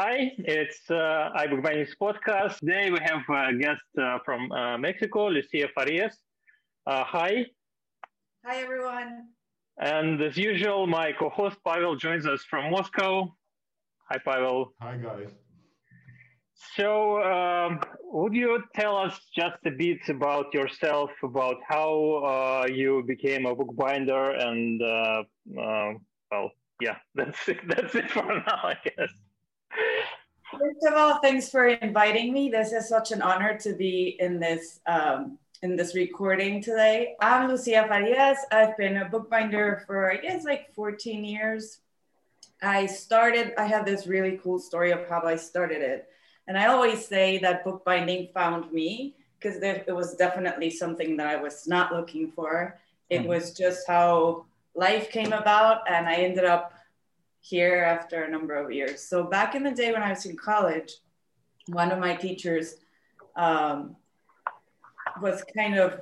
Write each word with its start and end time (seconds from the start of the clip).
hi, 0.00 0.32
it's 0.38 0.90
uh, 0.90 1.28
iBookbinding's 1.44 1.94
podcast. 2.00 2.58
Today 2.60 2.90
we 2.90 2.98
have 3.02 3.20
a 3.28 3.52
guest 3.52 3.82
uh, 4.00 4.18
from 4.24 4.50
uh, 4.50 4.78
Mexico, 4.78 5.28
Lucia 5.28 5.68
Farias. 5.74 6.16
Uh, 6.86 7.04
hi. 7.04 7.44
Hi, 8.46 8.62
everyone. 8.62 9.28
And 9.78 10.22
as 10.22 10.38
usual, 10.38 10.86
my 10.86 11.12
co-host 11.12 11.58
Pavel 11.66 11.96
joins 11.96 12.26
us 12.26 12.42
from 12.48 12.70
Moscow. 12.70 13.30
Hi, 14.08 14.16
Pavel. 14.24 14.72
Hi, 14.80 14.96
guys. 14.96 15.32
So, 16.76 17.22
um, 17.22 17.80
would 18.04 18.32
you 18.32 18.62
tell 18.74 18.96
us 18.96 19.20
just 19.36 19.58
a 19.66 19.70
bit 19.70 20.00
about 20.08 20.54
yourself, 20.54 21.10
about 21.22 21.56
how 21.68 21.92
uh, 22.32 22.66
you 22.72 23.04
became 23.06 23.44
a 23.44 23.54
bookbinder, 23.54 24.30
and 24.30 24.82
uh, 24.82 25.22
uh, 25.60 25.92
well, 26.30 26.50
yeah, 26.80 26.96
that's 27.14 27.46
it. 27.50 27.58
That's 27.68 27.94
it 27.94 28.10
for 28.10 28.24
now, 28.24 28.60
I 28.64 28.78
guess. 28.82 29.12
First 30.58 30.84
of 30.84 30.94
all, 30.94 31.20
thanks 31.20 31.48
for 31.48 31.66
inviting 31.66 32.32
me. 32.32 32.48
This 32.48 32.72
is 32.72 32.88
such 32.88 33.12
an 33.12 33.22
honor 33.22 33.56
to 33.58 33.72
be 33.72 34.16
in 34.18 34.40
this 34.40 34.80
um, 34.86 35.38
in 35.62 35.76
this 35.76 35.94
recording 35.94 36.60
today. 36.60 37.14
I'm 37.20 37.48
Lucia 37.48 37.86
Farias. 37.86 38.38
I've 38.50 38.76
been 38.76 38.96
a 38.96 39.08
bookbinder 39.08 39.84
for 39.86 40.10
I 40.10 40.16
guess 40.16 40.44
like 40.44 40.74
14 40.74 41.24
years. 41.24 41.78
I 42.62 42.86
started. 42.86 43.54
I 43.58 43.66
have 43.66 43.84
this 43.84 44.08
really 44.08 44.40
cool 44.42 44.58
story 44.58 44.90
of 44.90 45.08
how 45.08 45.22
I 45.22 45.36
started 45.36 45.82
it, 45.82 46.08
and 46.48 46.58
I 46.58 46.66
always 46.66 47.06
say 47.06 47.38
that 47.38 47.64
bookbinding 47.64 48.30
found 48.34 48.72
me 48.72 49.14
because 49.38 49.62
it 49.62 49.94
was 49.94 50.16
definitely 50.16 50.70
something 50.70 51.16
that 51.16 51.28
I 51.28 51.36
was 51.36 51.68
not 51.68 51.92
looking 51.92 52.32
for. 52.32 52.76
It 53.08 53.20
mm-hmm. 53.20 53.28
was 53.28 53.52
just 53.56 53.86
how 53.86 54.46
life 54.74 55.10
came 55.10 55.32
about, 55.32 55.88
and 55.88 56.08
I 56.08 56.14
ended 56.14 56.44
up 56.44 56.74
here 57.40 57.82
after 57.82 58.24
a 58.24 58.30
number 58.30 58.54
of 58.54 58.70
years. 58.70 59.02
So 59.02 59.24
back 59.24 59.54
in 59.54 59.62
the 59.62 59.70
day 59.70 59.92
when 59.92 60.02
I 60.02 60.10
was 60.10 60.26
in 60.26 60.36
college, 60.36 60.94
one 61.66 61.90
of 61.90 61.98
my 61.98 62.14
teachers 62.14 62.76
um, 63.36 63.96
was 65.20 65.42
kind 65.56 65.78
of 65.78 66.00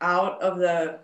out 0.00 0.40
of 0.42 0.58
the 0.58 1.00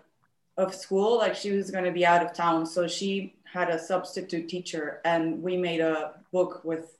of 0.57 0.73
school, 0.73 1.17
like 1.17 1.35
she 1.35 1.51
was 1.51 1.69
going 1.69 1.83
to 1.83 1.91
be 1.91 2.05
out 2.05 2.25
of 2.25 2.33
town. 2.33 2.65
So 2.65 2.87
she 2.87 3.35
had 3.43 3.69
a 3.69 3.77
substitute 3.77 4.49
teacher, 4.49 5.01
and 5.05 5.41
we 5.43 5.55
made 5.55 5.81
a 5.81 6.13
book 6.31 6.61
with 6.63 6.97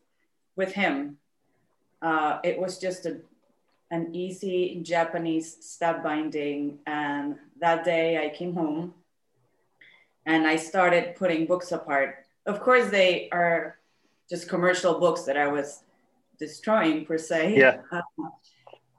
with 0.56 0.74
him. 0.74 1.18
Uh, 2.02 2.40
it 2.44 2.60
was 2.60 2.78
just 2.78 3.06
a 3.06 3.18
an 3.90 4.14
easy 4.14 4.80
Japanese 4.84 5.58
stab 5.62 6.04
binding, 6.04 6.80
and 6.86 7.38
that 7.60 7.84
day 7.84 8.24
I 8.24 8.30
came 8.30 8.54
home 8.54 8.94
and 10.28 10.46
I 10.46 10.58
started 10.58 11.16
putting 11.16 11.46
books 11.46 11.72
apart 11.72 12.27
of 12.48 12.62
course 12.62 12.90
they 12.90 13.30
are 13.32 13.78
just 14.30 14.50
commercial 14.50 15.00
books 15.00 15.24
that 15.24 15.38
I 15.38 15.48
was 15.48 15.84
destroying 16.40 17.06
per 17.06 17.18
se. 17.18 17.58
Yeah. 17.58 17.82
Uh, 17.92 18.02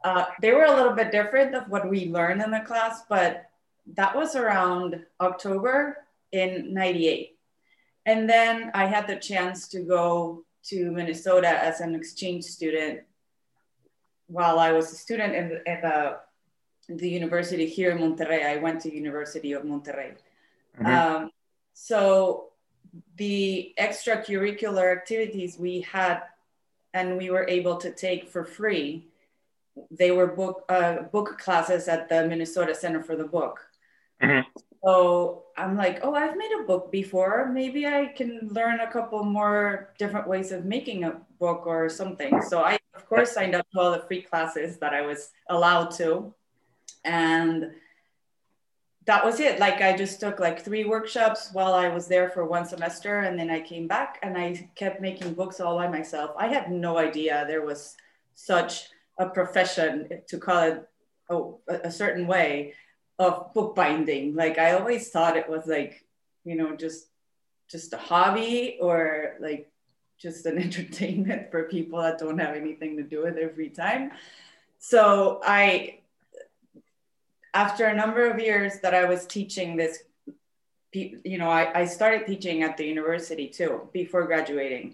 uh, 0.04 0.24
they 0.40 0.52
were 0.52 0.64
a 0.64 0.74
little 0.74 0.92
bit 0.92 1.10
different 1.10 1.54
of 1.54 1.68
what 1.68 1.88
we 1.88 2.06
learned 2.06 2.42
in 2.42 2.50
the 2.50 2.60
class, 2.60 3.02
but 3.08 3.50
that 3.94 4.14
was 4.14 4.36
around 4.36 5.04
October 5.20 5.98
in 6.32 6.72
98. 6.72 7.36
And 8.06 8.28
then 8.28 8.70
I 8.74 8.86
had 8.86 9.06
the 9.06 9.16
chance 9.16 9.68
to 9.68 9.80
go 9.80 10.44
to 10.64 10.90
Minnesota 10.90 11.48
as 11.48 11.80
an 11.80 11.94
exchange 11.94 12.44
student 12.44 13.00
while 14.28 14.58
I 14.58 14.72
was 14.72 14.92
a 14.92 14.96
student 14.96 15.34
in 15.34 15.48
the, 15.48 15.72
in 15.72 15.80
the, 15.80 16.18
the 16.88 17.08
university 17.08 17.66
here 17.66 17.90
in 17.90 17.98
Monterrey. 17.98 18.46
I 18.46 18.56
went 18.56 18.80
to 18.82 18.94
University 18.94 19.52
of 19.52 19.62
Monterrey. 19.62 20.16
Mm-hmm. 20.78 20.86
Um, 20.86 21.30
so 21.74 22.47
the 23.16 23.74
extracurricular 23.78 24.92
activities 24.92 25.58
we 25.58 25.80
had 25.80 26.22
and 26.94 27.16
we 27.16 27.30
were 27.30 27.46
able 27.48 27.76
to 27.76 27.92
take 27.92 28.28
for 28.28 28.44
free 28.44 29.08
they 29.90 30.10
were 30.10 30.26
book 30.26 30.64
uh, 30.68 31.02
book 31.02 31.38
classes 31.38 31.88
at 31.88 32.08
the 32.08 32.26
minnesota 32.26 32.74
center 32.74 33.02
for 33.02 33.16
the 33.16 33.24
book. 33.24 33.64
Mm-hmm. 34.22 34.48
so 34.84 35.44
i'm 35.56 35.76
like 35.76 36.00
oh 36.02 36.12
i've 36.12 36.36
made 36.36 36.50
a 36.60 36.64
book 36.64 36.90
before. 36.90 37.50
Maybe 37.52 37.86
i 37.86 38.06
can 38.06 38.48
learn 38.50 38.80
a 38.80 38.90
couple 38.90 39.22
more 39.22 39.94
different 39.98 40.26
ways 40.26 40.50
of 40.52 40.64
making 40.64 41.04
a 41.04 41.20
book 41.38 41.66
or 41.66 41.88
something. 41.88 42.42
So 42.42 42.62
i 42.62 42.78
of 42.94 43.06
course 43.06 43.32
signed 43.32 43.54
up 43.54 43.66
to 43.72 43.80
all 43.80 43.92
the 43.92 44.00
free 44.00 44.22
classes 44.22 44.78
that 44.78 44.92
i 44.92 45.02
was 45.02 45.30
allowed 45.48 45.90
to. 46.02 46.34
And 47.04 47.70
that 49.08 49.24
was 49.24 49.40
it. 49.40 49.58
Like 49.58 49.80
I 49.80 49.96
just 49.96 50.20
took 50.20 50.38
like 50.38 50.62
three 50.62 50.84
workshops 50.84 51.48
while 51.54 51.72
I 51.72 51.88
was 51.88 52.08
there 52.08 52.28
for 52.28 52.44
one 52.44 52.66
semester, 52.66 53.20
and 53.20 53.38
then 53.38 53.48
I 53.48 53.58
came 53.58 53.88
back 53.88 54.18
and 54.22 54.36
I 54.36 54.68
kept 54.74 55.00
making 55.00 55.32
books 55.32 55.60
all 55.60 55.78
by 55.78 55.88
myself. 55.88 56.32
I 56.36 56.48
had 56.48 56.70
no 56.70 56.98
idea 56.98 57.46
there 57.48 57.64
was 57.64 57.96
such 58.34 58.90
a 59.18 59.26
profession 59.26 60.08
to 60.28 60.38
call 60.38 60.60
it 60.60 60.88
a 61.68 61.90
certain 61.90 62.26
way 62.26 62.74
of 63.18 63.54
bookbinding. 63.54 64.34
Like 64.34 64.58
I 64.58 64.72
always 64.72 65.08
thought 65.08 65.38
it 65.38 65.48
was 65.48 65.66
like 65.66 66.04
you 66.44 66.56
know 66.56 66.76
just 66.76 67.06
just 67.66 67.94
a 67.94 67.98
hobby 67.98 68.76
or 68.78 69.36
like 69.40 69.72
just 70.18 70.44
an 70.44 70.58
entertainment 70.66 71.50
for 71.50 71.62
people 71.62 72.02
that 72.02 72.18
don't 72.18 72.38
have 72.38 72.54
anything 72.54 72.98
to 72.98 73.02
do 73.02 73.22
with 73.22 73.36
their 73.36 73.48
free 73.48 73.70
time. 73.70 74.10
So 74.78 75.40
I 75.42 75.97
after 77.62 77.86
a 77.86 77.94
number 78.02 78.22
of 78.30 78.38
years 78.38 78.72
that 78.84 78.94
I 78.94 79.04
was 79.12 79.26
teaching 79.26 79.76
this, 79.76 79.94
you 80.92 81.38
know, 81.40 81.50
I, 81.60 81.80
I 81.80 81.84
started 81.86 82.20
teaching 82.24 82.62
at 82.62 82.76
the 82.76 82.86
university 82.94 83.48
too 83.48 83.88
before 83.92 84.24
graduating. 84.32 84.86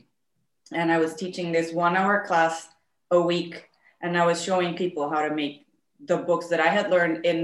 And 0.73 0.91
I 0.91 0.99
was 1.05 1.13
teaching 1.15 1.53
this 1.53 1.73
one 1.73 1.95
hour 2.01 2.25
class 2.29 2.69
a 3.11 3.21
week. 3.21 3.55
And 4.01 4.17
I 4.17 4.25
was 4.31 4.43
showing 4.49 4.71
people 4.85 5.05
how 5.11 5.23
to 5.29 5.35
make 5.43 5.67
the 6.11 6.19
books 6.31 6.47
that 6.49 6.61
I 6.69 6.71
had 6.79 6.87
learned 6.95 7.27
in 7.31 7.39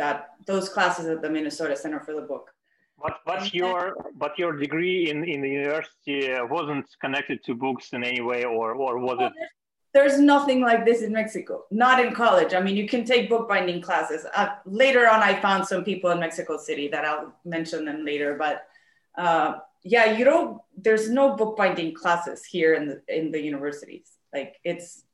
that 0.00 0.16
those 0.50 0.68
classes 0.68 1.06
at 1.14 1.20
the 1.24 1.30
Minnesota 1.36 1.76
Center 1.76 2.00
for 2.06 2.14
the 2.20 2.26
Book. 2.32 2.46
But 3.02 3.14
but 3.30 3.42
your 3.60 3.80
but 4.22 4.32
your 4.42 4.52
degree 4.64 5.10
in, 5.10 5.18
in 5.34 5.38
the 5.44 5.52
university 5.60 6.32
uh, 6.32 6.46
wasn't 6.56 6.86
connected 7.04 7.38
to 7.46 7.54
books 7.54 7.92
in 7.92 8.02
any 8.02 8.22
way, 8.30 8.40
or 8.44 8.66
or 8.84 8.92
was 8.98 9.18
it? 9.26 9.32
There's 9.96 10.18
nothing 10.18 10.60
like 10.60 10.84
this 10.84 11.00
in 11.00 11.10
Mexico, 11.10 11.64
not 11.70 12.04
in 12.04 12.12
college. 12.12 12.52
I 12.52 12.60
mean, 12.60 12.76
you 12.76 12.86
can 12.86 13.02
take 13.06 13.30
bookbinding 13.30 13.80
classes. 13.80 14.26
Uh, 14.36 14.48
later 14.66 15.08
on, 15.08 15.22
I 15.22 15.40
found 15.40 15.66
some 15.66 15.84
people 15.84 16.10
in 16.10 16.20
Mexico 16.20 16.58
City 16.58 16.86
that 16.88 17.06
I'll 17.06 17.32
mention 17.46 17.86
them 17.86 18.04
later. 18.04 18.36
But 18.44 18.68
uh, 19.16 19.60
yeah, 19.84 20.06
you 20.16 20.22
don't. 20.26 20.60
There's 20.76 21.08
no 21.08 21.34
bookbinding 21.34 21.94
classes 21.94 22.44
here 22.44 22.74
in 22.74 22.84
the 22.88 22.96
in 23.08 23.30
the 23.30 23.40
universities. 23.40 24.08
Like 24.34 24.60
it's 24.64 25.04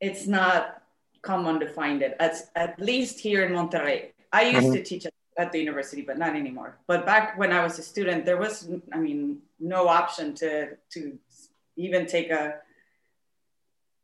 it's 0.00 0.28
not 0.28 0.80
common 1.20 1.58
to 1.58 1.66
find 1.66 2.00
it. 2.00 2.14
At 2.20 2.34
at 2.54 2.78
least 2.78 3.18
here 3.18 3.44
in 3.44 3.50
Monterrey, 3.52 4.12
I 4.32 4.42
used 4.42 4.66
mm-hmm. 4.66 4.74
to 4.74 4.84
teach 4.84 5.04
at, 5.06 5.14
at 5.36 5.50
the 5.50 5.58
university, 5.58 6.02
but 6.02 6.16
not 6.16 6.36
anymore. 6.36 6.78
But 6.86 7.04
back 7.04 7.36
when 7.40 7.50
I 7.50 7.60
was 7.64 7.76
a 7.80 7.82
student, 7.82 8.24
there 8.24 8.36
was, 8.36 8.70
I 8.92 8.98
mean, 8.98 9.40
no 9.58 9.88
option 9.88 10.26
to 10.42 10.76
to 10.94 11.18
even 11.76 12.06
take 12.06 12.30
a 12.30 12.62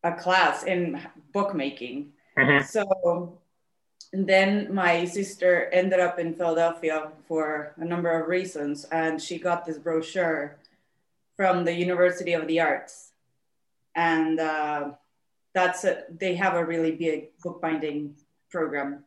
a 0.02 0.12
class 0.12 0.64
in 0.64 1.00
bookmaking. 1.32 2.12
Mm-hmm. 2.38 2.64
So 2.64 3.38
then 4.12 4.72
my 4.74 5.04
sister 5.04 5.68
ended 5.72 6.00
up 6.00 6.18
in 6.18 6.34
Philadelphia 6.34 7.12
for 7.28 7.74
a 7.76 7.84
number 7.84 8.10
of 8.10 8.28
reasons, 8.28 8.84
and 8.90 9.20
she 9.20 9.38
got 9.38 9.64
this 9.64 9.78
brochure 9.78 10.58
from 11.36 11.64
the 11.64 11.72
University 11.72 12.32
of 12.32 12.46
the 12.46 12.60
Arts, 12.60 13.12
and 13.94 14.40
uh, 14.40 14.90
that's 15.54 15.84
a, 15.84 16.04
they 16.10 16.34
have 16.34 16.54
a 16.54 16.64
really 16.64 16.92
big 16.92 17.30
bookbinding 17.42 18.14
program. 18.50 19.04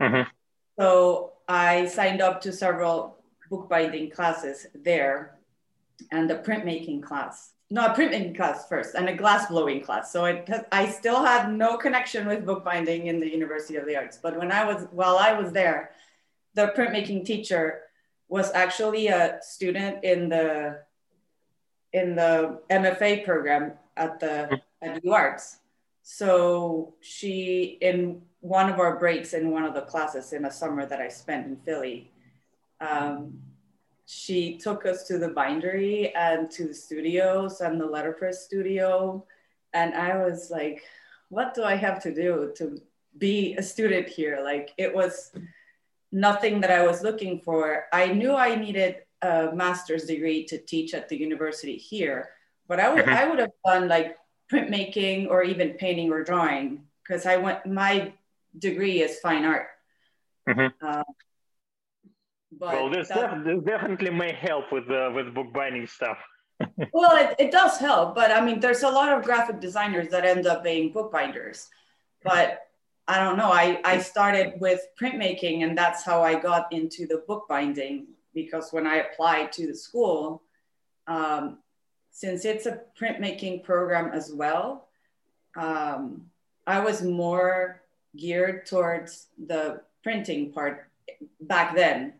Mm-hmm. 0.00 0.30
So 0.78 1.32
I 1.48 1.86
signed 1.86 2.22
up 2.22 2.40
to 2.42 2.52
several 2.52 3.18
bookbinding 3.50 4.10
classes 4.10 4.66
there, 4.74 5.36
and 6.10 6.30
the 6.30 6.36
printmaking 6.36 7.02
class 7.02 7.53
no, 7.70 7.86
a 7.86 7.94
printmaking 7.94 8.36
class 8.36 8.68
first 8.68 8.94
and 8.94 9.08
a 9.08 9.14
glass 9.14 9.46
blowing 9.46 9.80
class. 9.80 10.12
So 10.12 10.26
it, 10.26 10.48
I 10.70 10.88
still 10.88 11.24
had 11.24 11.52
no 11.52 11.76
connection 11.76 12.26
with 12.26 12.44
bookbinding 12.44 13.06
in 13.06 13.20
the 13.20 13.30
University 13.30 13.76
of 13.76 13.86
the 13.86 13.96
Arts. 13.96 14.18
But 14.22 14.38
when 14.38 14.52
I 14.52 14.64
was, 14.64 14.86
while 14.90 15.16
I 15.16 15.32
was 15.32 15.52
there, 15.52 15.90
the 16.54 16.72
printmaking 16.76 17.24
teacher 17.24 17.80
was 18.28 18.52
actually 18.52 19.08
a 19.08 19.38
student 19.42 20.04
in 20.04 20.28
the, 20.28 20.80
in 21.92 22.14
the 22.16 22.60
MFA 22.70 23.24
program 23.24 23.72
at 23.96 24.20
the 24.20 24.60
at 24.82 25.02
the 25.02 25.10
Arts. 25.10 25.58
So 26.02 26.94
she, 27.00 27.78
in 27.80 28.22
one 28.40 28.68
of 28.68 28.78
our 28.78 28.98
breaks 28.98 29.32
in 29.32 29.50
one 29.50 29.64
of 29.64 29.72
the 29.72 29.80
classes 29.80 30.32
in 30.32 30.44
a 30.44 30.50
summer 30.50 30.84
that 30.84 31.00
I 31.00 31.08
spent 31.08 31.46
in 31.46 31.56
Philly, 31.56 32.10
um, 32.80 33.40
she 34.06 34.58
took 34.58 34.84
us 34.86 35.04
to 35.04 35.18
the 35.18 35.28
bindery 35.28 36.14
and 36.14 36.50
to 36.50 36.68
the 36.68 36.74
studios 36.74 37.60
and 37.60 37.80
the 37.80 37.86
letterpress 37.86 38.44
studio. 38.44 39.24
And 39.72 39.94
I 39.94 40.24
was 40.24 40.50
like, 40.50 40.82
what 41.28 41.54
do 41.54 41.64
I 41.64 41.74
have 41.74 42.02
to 42.02 42.14
do 42.14 42.52
to 42.56 42.80
be 43.18 43.54
a 43.56 43.62
student 43.62 44.08
here? 44.08 44.40
Like 44.42 44.72
it 44.76 44.94
was 44.94 45.32
nothing 46.12 46.60
that 46.60 46.70
I 46.70 46.86
was 46.86 47.02
looking 47.02 47.40
for. 47.40 47.86
I 47.92 48.06
knew 48.06 48.34
I 48.34 48.54
needed 48.54 48.98
a 49.22 49.50
master's 49.54 50.04
degree 50.04 50.44
to 50.44 50.58
teach 50.58 50.94
at 50.94 51.08
the 51.08 51.18
university 51.18 51.76
here, 51.76 52.30
but 52.68 52.78
I 52.78 52.92
would 52.92 53.04
mm-hmm. 53.04 53.14
I 53.14 53.28
would 53.28 53.38
have 53.38 53.52
done 53.64 53.88
like 53.88 54.16
printmaking 54.52 55.28
or 55.28 55.42
even 55.42 55.70
painting 55.72 56.12
or 56.12 56.22
drawing 56.22 56.84
because 57.02 57.26
I 57.26 57.38
went 57.38 57.66
my 57.66 58.12
degree 58.58 59.02
is 59.02 59.18
fine 59.20 59.44
art. 59.44 59.68
Mm-hmm. 60.48 60.86
Uh, 60.86 61.02
well, 62.60 62.90
this, 62.90 63.08
that, 63.08 63.34
def- 63.34 63.44
this 63.44 63.64
definitely 63.64 64.10
may 64.10 64.32
help 64.32 64.72
with 64.72 64.90
uh, 64.90 65.10
with 65.14 65.34
bookbinding 65.34 65.86
stuff. 65.86 66.18
well, 66.92 67.16
it, 67.16 67.34
it 67.38 67.50
does 67.50 67.78
help, 67.78 68.14
but 68.14 68.30
I 68.30 68.44
mean, 68.44 68.60
there's 68.60 68.82
a 68.82 68.88
lot 68.88 69.16
of 69.16 69.24
graphic 69.24 69.60
designers 69.60 70.08
that 70.08 70.24
end 70.24 70.46
up 70.46 70.62
being 70.62 70.92
bookbinders. 70.92 71.68
But 72.22 72.60
I 73.06 73.22
don't 73.22 73.36
know. 73.36 73.52
I, 73.52 73.80
I 73.84 73.98
started 73.98 74.54
with 74.60 74.80
printmaking, 75.00 75.62
and 75.62 75.76
that's 75.76 76.04
how 76.04 76.22
I 76.22 76.36
got 76.36 76.72
into 76.72 77.06
the 77.06 77.22
bookbinding 77.26 78.06
because 78.32 78.72
when 78.72 78.86
I 78.86 78.96
applied 78.96 79.52
to 79.52 79.66
the 79.66 79.74
school, 79.74 80.42
um, 81.06 81.58
since 82.10 82.44
it's 82.44 82.66
a 82.66 82.80
printmaking 82.98 83.62
program 83.62 84.12
as 84.12 84.32
well, 84.32 84.88
um, 85.56 86.26
I 86.66 86.80
was 86.80 87.02
more 87.02 87.82
geared 88.16 88.66
towards 88.66 89.26
the 89.46 89.82
printing 90.02 90.52
part 90.52 90.88
back 91.40 91.74
then 91.74 92.14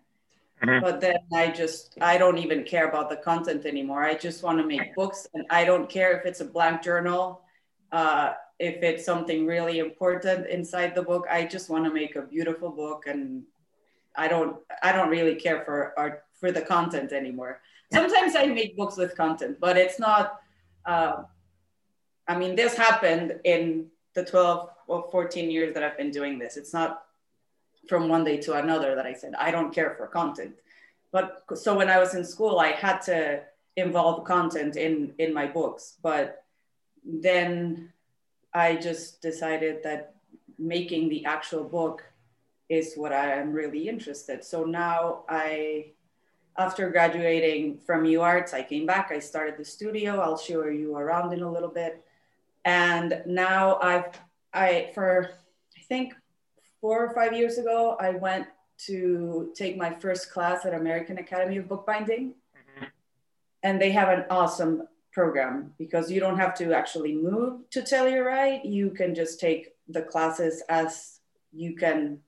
Mm-hmm. 0.68 0.84
But 0.84 1.00
then 1.00 1.18
I 1.32 1.50
just, 1.50 1.96
I 2.00 2.18
don't 2.18 2.38
even 2.38 2.64
care 2.64 2.88
about 2.88 3.10
the 3.10 3.16
content 3.16 3.66
anymore. 3.66 4.04
I 4.04 4.14
just 4.14 4.42
want 4.42 4.58
to 4.58 4.66
make 4.66 4.94
books 4.94 5.26
and 5.34 5.44
I 5.50 5.64
don't 5.64 5.88
care 5.88 6.18
if 6.18 6.26
it's 6.26 6.40
a 6.40 6.44
blank 6.44 6.82
journal, 6.82 7.42
uh, 7.92 8.32
if 8.58 8.82
it's 8.82 9.04
something 9.04 9.46
really 9.46 9.78
important 9.78 10.46
inside 10.46 10.94
the 10.94 11.02
book. 11.02 11.26
I 11.30 11.44
just 11.44 11.70
want 11.70 11.84
to 11.84 11.92
make 11.92 12.16
a 12.16 12.22
beautiful 12.22 12.70
book 12.70 13.06
and 13.06 13.44
I 14.16 14.28
don't, 14.28 14.56
I 14.82 14.92
don't 14.92 15.08
really 15.08 15.34
care 15.34 15.64
for 15.64 15.92
art, 15.98 16.24
for 16.34 16.52
the 16.52 16.62
content 16.62 17.12
anymore. 17.12 17.60
Sometimes 17.92 18.34
I 18.36 18.46
make 18.46 18.76
books 18.76 18.96
with 18.96 19.16
content, 19.16 19.58
but 19.60 19.76
it's 19.76 19.98
not, 19.98 20.40
uh, 20.86 21.22
I 22.26 22.36
mean, 22.36 22.56
this 22.56 22.76
happened 22.76 23.40
in 23.44 23.86
the 24.14 24.24
12 24.24 24.70
or 24.86 25.08
14 25.10 25.50
years 25.50 25.74
that 25.74 25.82
I've 25.82 25.96
been 25.96 26.10
doing 26.10 26.38
this. 26.38 26.56
It's 26.56 26.72
not 26.72 27.03
from 27.88 28.08
one 28.08 28.24
day 28.24 28.38
to 28.38 28.54
another 28.54 28.94
that 28.94 29.06
I 29.06 29.12
said, 29.12 29.34
I 29.38 29.50
don't 29.50 29.74
care 29.74 29.94
for 29.96 30.06
content. 30.06 30.54
But 31.12 31.44
so 31.54 31.76
when 31.76 31.90
I 31.90 31.98
was 31.98 32.14
in 32.14 32.24
school, 32.24 32.58
I 32.58 32.72
had 32.72 32.98
to 33.02 33.42
involve 33.76 34.24
content 34.24 34.76
in, 34.76 35.14
in 35.18 35.32
my 35.32 35.46
books. 35.46 35.96
But 36.02 36.44
then 37.04 37.92
I 38.52 38.76
just 38.76 39.20
decided 39.20 39.82
that 39.84 40.14
making 40.58 41.08
the 41.08 41.24
actual 41.24 41.64
book 41.64 42.04
is 42.68 42.94
what 42.94 43.12
I 43.12 43.34
am 43.34 43.52
really 43.52 43.88
interested. 43.88 44.44
So 44.44 44.64
now 44.64 45.24
I, 45.28 45.92
after 46.56 46.88
graduating 46.90 47.78
from 47.78 48.04
UArts, 48.04 48.54
I 48.54 48.62
came 48.62 48.86
back, 48.86 49.10
I 49.10 49.18
started 49.18 49.56
the 49.58 49.64
studio. 49.64 50.20
I'll 50.20 50.38
show 50.38 50.66
you 50.66 50.96
around 50.96 51.32
in 51.32 51.42
a 51.42 51.50
little 51.50 51.68
bit. 51.68 52.02
And 52.64 53.22
now 53.26 53.78
I've, 53.80 54.18
I, 54.52 54.90
for 54.94 55.30
I 55.76 55.80
think 55.88 56.14
four 56.84 57.02
or 57.02 57.14
five 57.14 57.32
years 57.32 57.56
ago, 57.56 57.96
I 57.98 58.10
went 58.10 58.46
to 58.76 59.50
take 59.56 59.78
my 59.78 59.90
first 59.90 60.30
class 60.30 60.66
at 60.66 60.74
American 60.74 61.16
Academy 61.16 61.56
of 61.56 61.66
Bookbinding. 61.66 62.34
Mm-hmm. 62.34 62.84
And 63.62 63.80
they 63.80 63.90
have 63.92 64.10
an 64.10 64.26
awesome 64.28 64.86
program 65.10 65.72
because 65.78 66.10
you 66.10 66.20
don't 66.20 66.36
have 66.36 66.52
to 66.56 66.74
actually 66.74 67.14
move 67.14 67.70
to 67.70 67.80
Telluride. 67.80 68.70
You 68.70 68.90
can 68.90 69.14
just 69.14 69.40
take 69.40 69.70
the 69.88 70.02
classes 70.02 70.62
as 70.68 71.20
you 71.54 71.74
can, 71.74 72.18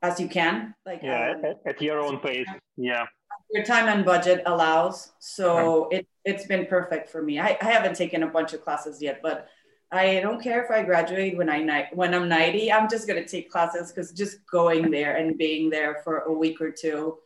as 0.00 0.20
you 0.20 0.28
can. 0.28 0.76
Like 0.86 1.00
yeah, 1.02 1.32
um, 1.36 1.44
at, 1.44 1.56
at, 1.66 1.82
your 1.82 1.98
own 1.98 2.20
pace. 2.20 2.46
Yeah. 2.76 3.06
Your 3.50 3.64
time 3.64 3.88
and 3.88 4.04
budget 4.04 4.44
allows. 4.46 5.10
So 5.18 5.88
it, 5.88 6.06
it's 6.24 6.46
been 6.46 6.66
perfect 6.66 7.08
for 7.10 7.20
me. 7.20 7.40
I, 7.40 7.58
I 7.60 7.64
haven't 7.64 7.96
taken 7.96 8.22
a 8.22 8.28
bunch 8.28 8.52
of 8.52 8.62
classes 8.62 9.02
yet, 9.02 9.18
but 9.24 9.48
I 9.92 10.20
don't 10.20 10.42
care 10.42 10.64
if 10.64 10.70
I 10.70 10.82
graduate 10.82 11.36
when 11.36 11.50
I 11.50 11.88
when 11.92 12.14
I'm 12.14 12.26
90. 12.26 12.72
I'm 12.72 12.88
just 12.88 13.06
gonna 13.06 13.26
take 13.26 13.50
classes 13.50 13.92
because 13.92 14.10
just 14.12 14.44
going 14.46 14.90
there 14.90 15.16
and 15.16 15.36
being 15.36 15.68
there 15.68 16.00
for 16.02 16.20
a 16.20 16.32
week 16.32 16.62
or 16.62 16.70
two, 16.70 17.18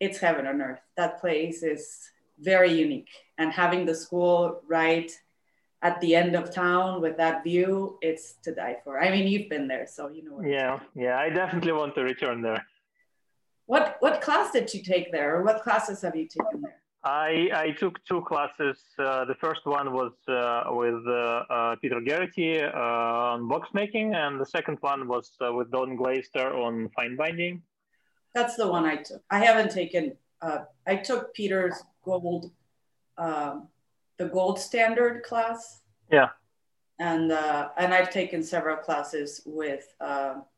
it's 0.00 0.18
heaven 0.18 0.46
on 0.46 0.62
earth. 0.62 0.80
That 0.96 1.20
place 1.20 1.62
is 1.62 2.00
very 2.38 2.72
unique, 2.72 3.10
and 3.36 3.52
having 3.52 3.84
the 3.84 3.94
school 3.94 4.62
right 4.66 5.12
at 5.82 6.00
the 6.00 6.14
end 6.14 6.34
of 6.34 6.50
town 6.50 7.02
with 7.02 7.18
that 7.18 7.44
view, 7.44 7.98
it's 8.00 8.36
to 8.44 8.54
die 8.54 8.78
for. 8.82 8.98
I 8.98 9.10
mean, 9.10 9.26
you've 9.28 9.50
been 9.50 9.68
there, 9.68 9.86
so 9.86 10.08
you 10.08 10.24
know. 10.24 10.40
yeah, 10.40 10.80
yeah, 10.94 11.18
I 11.18 11.28
definitely 11.28 11.72
want 11.72 11.94
to 11.96 12.04
return 12.04 12.40
there. 12.40 12.66
What 13.66 13.96
what 14.00 14.22
class 14.22 14.50
did 14.50 14.72
you 14.72 14.82
take 14.82 15.12
there, 15.12 15.36
or 15.36 15.42
what 15.42 15.62
classes 15.62 16.00
have 16.00 16.16
you 16.16 16.26
taken 16.26 16.62
there? 16.62 16.80
I, 17.04 17.50
I 17.54 17.70
took 17.78 18.02
two 18.06 18.22
classes. 18.22 18.78
Uh, 18.98 19.26
the 19.26 19.34
first 19.34 19.66
one 19.66 19.92
was 19.92 20.12
uh, 20.26 20.64
with 20.68 21.06
uh, 21.06 21.44
uh 21.50 21.76
Peter 21.76 22.00
Geraghty 22.00 22.62
uh, 22.62 22.70
on 22.74 23.46
box 23.46 23.68
making, 23.74 24.14
and 24.14 24.40
the 24.40 24.46
second 24.46 24.78
one 24.80 25.06
was 25.06 25.32
uh, 25.46 25.52
with 25.52 25.70
Don 25.70 25.96
Glaister 25.96 26.54
on 26.54 26.88
fine 26.96 27.14
binding. 27.16 27.62
That's 28.34 28.56
the 28.56 28.66
one 28.66 28.86
I 28.86 28.96
took. 28.96 29.22
I 29.30 29.44
haven't 29.44 29.70
taken. 29.70 30.16
I 30.86 30.96
took 30.96 31.32
Peter's 31.32 31.82
gold, 32.04 32.50
um, 33.16 33.68
the 34.18 34.26
gold 34.26 34.58
standard 34.58 35.22
class. 35.22 35.80
Yeah. 36.10 36.28
And 36.98 37.32
and 37.32 37.94
I've 37.94 38.10
taken 38.10 38.42
several 38.42 38.76
classes 38.76 39.42
with 39.44 39.86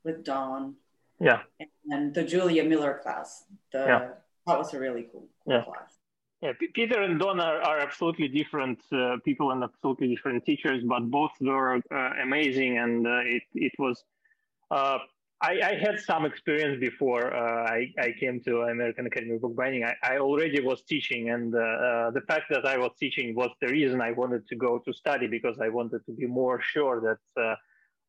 with 0.04 0.24
Don. 0.24 0.74
Yeah. 1.18 1.40
And, 1.60 1.68
and, 1.90 2.14
the 2.14 2.22
Julia 2.22 2.62
Miller 2.62 3.00
class. 3.02 3.44
The, 3.72 3.78
yeah. 3.78 4.08
That 4.46 4.58
was 4.58 4.74
a 4.74 4.78
really 4.78 5.06
cool, 5.10 5.28
cool 5.44 5.54
yeah. 5.54 5.64
class. 5.64 5.96
Yeah, 6.42 6.52
P- 6.58 6.68
Peter 6.68 7.00
and 7.00 7.18
Don 7.18 7.40
are, 7.40 7.62
are 7.62 7.78
absolutely 7.78 8.28
different 8.28 8.80
uh, 8.92 9.16
people 9.24 9.52
and 9.52 9.64
absolutely 9.64 10.08
different 10.08 10.44
teachers, 10.44 10.82
but 10.84 11.10
both 11.10 11.30
were 11.40 11.80
uh, 11.90 12.10
amazing. 12.22 12.78
And 12.78 13.06
uh, 13.06 13.20
it, 13.24 13.42
it 13.54 13.72
was, 13.78 14.04
uh, 14.70 14.98
I, 15.40 15.60
I, 15.62 15.74
had 15.80 15.98
some 15.98 16.26
experience 16.26 16.78
before 16.78 17.34
uh, 17.34 17.70
I, 17.70 17.92
I 17.98 18.12
came 18.20 18.40
to 18.42 18.62
American 18.62 19.06
Academy 19.06 19.36
of 19.36 19.42
Bookbinding. 19.42 19.84
I, 19.84 19.94
I 20.02 20.18
already 20.18 20.60
was 20.60 20.82
teaching, 20.82 21.30
and 21.30 21.54
uh, 21.54 22.10
the 22.10 22.22
fact 22.26 22.44
that 22.50 22.66
I 22.66 22.76
was 22.76 22.90
teaching 22.98 23.34
was 23.34 23.50
the 23.60 23.68
reason 23.68 24.00
I 24.00 24.12
wanted 24.12 24.46
to 24.48 24.56
go 24.56 24.78
to 24.78 24.92
study 24.92 25.26
because 25.26 25.58
I 25.60 25.68
wanted 25.68 26.04
to 26.06 26.12
be 26.12 26.26
more 26.26 26.60
sure 26.60 27.00
that 27.00 27.56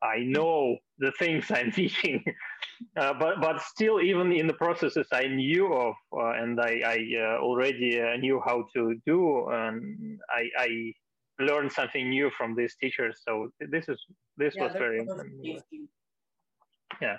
I 0.02 0.20
know 0.20 0.76
the 0.98 1.12
things 1.18 1.50
I'm 1.54 1.72
teaching, 1.72 2.24
uh, 2.96 3.14
but 3.14 3.40
but 3.40 3.60
still, 3.62 4.00
even 4.00 4.32
in 4.32 4.46
the 4.46 4.54
processes 4.54 5.06
I 5.12 5.26
knew 5.26 5.72
of 5.72 5.94
uh, 6.12 6.32
and 6.32 6.60
I, 6.60 6.80
I 6.84 6.98
uh, 7.20 7.38
already 7.40 8.00
uh, 8.00 8.16
knew 8.16 8.40
how 8.44 8.64
to 8.74 8.94
do, 9.06 9.48
and 9.48 10.18
I, 10.30 10.48
I, 10.58 10.92
learned 11.40 11.70
something 11.70 12.10
new 12.10 12.30
from 12.36 12.56
these 12.56 12.74
teachers. 12.80 13.20
So 13.24 13.48
this 13.60 13.88
is 13.88 14.04
this 14.36 14.54
yeah, 14.56 14.64
was 14.64 14.72
very 14.72 15.06
yeah. 17.00 17.18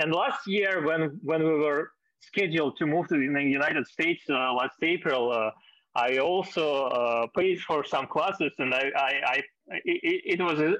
And 0.00 0.12
last 0.12 0.46
year, 0.46 0.84
when 0.84 1.20
when 1.22 1.44
we 1.44 1.54
were 1.54 1.92
scheduled 2.20 2.76
to 2.78 2.86
move 2.86 3.08
to 3.08 3.14
the 3.14 3.42
United 3.42 3.86
States 3.86 4.22
uh, 4.28 4.52
last 4.52 4.76
April, 4.82 5.32
uh, 5.32 5.50
I 5.94 6.18
also 6.18 7.28
paid 7.36 7.60
for 7.60 7.84
some 7.84 8.06
classes, 8.06 8.52
and 8.58 8.74
I 8.74 8.90
I, 8.96 9.12
I 9.26 9.42
it, 9.84 10.38
it, 10.38 10.42
was 10.42 10.58
a, 10.60 10.74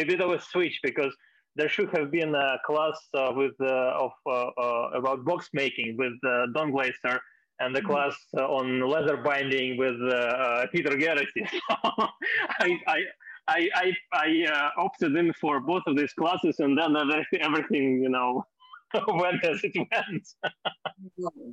a, 0.00 0.04
bit 0.04 0.20
of 0.20 0.30
a 0.30 0.40
switch 0.40 0.78
because 0.82 1.14
there 1.56 1.68
should 1.68 1.96
have 1.96 2.10
been 2.10 2.34
a 2.34 2.58
class 2.66 2.98
uh, 3.14 3.32
with 3.34 3.52
uh, 3.60 4.04
of 4.04 4.12
uh, 4.26 4.46
uh 4.60 4.90
about 4.94 5.24
box 5.24 5.50
making 5.52 5.96
with 5.96 6.12
uh, 6.26 6.46
Don 6.54 6.72
Glaister 6.72 7.20
and 7.60 7.74
the 7.74 7.80
mm-hmm. 7.80 7.90
class 7.90 8.16
uh, 8.36 8.46
on 8.48 8.80
leather 8.80 9.16
binding 9.16 9.76
with 9.76 9.96
Peter 10.72 10.96
Geraghty. 10.96 11.46
I, 11.70 12.80
I, 12.86 13.00
I, 13.46 13.68
I, 13.74 13.92
I 14.12 14.70
opted 14.76 15.14
in 15.16 15.32
for 15.34 15.60
both 15.60 15.82
of 15.86 15.96
these 15.96 16.12
classes, 16.14 16.56
and 16.58 16.76
then 16.76 16.96
everything, 17.40 18.02
you 18.02 18.08
know, 18.08 18.44
went 19.08 19.44
as 19.44 19.60
it 19.62 19.76
went. 19.76 20.28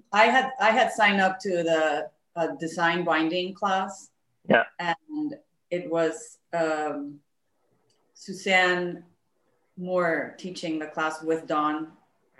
I 0.11 0.25
had 0.25 0.51
I 0.59 0.71
had 0.71 0.91
signed 0.91 1.21
up 1.21 1.39
to 1.41 1.49
the 1.49 2.09
design 2.59 3.03
binding 3.03 3.53
class. 3.53 4.09
Yeah, 4.49 4.63
and 4.79 5.35
it 5.69 5.89
was 5.89 6.37
um, 6.53 7.19
Suzanne 8.13 9.03
Moore 9.77 10.35
teaching 10.37 10.79
the 10.79 10.87
class 10.87 11.23
with 11.23 11.47
Don. 11.47 11.87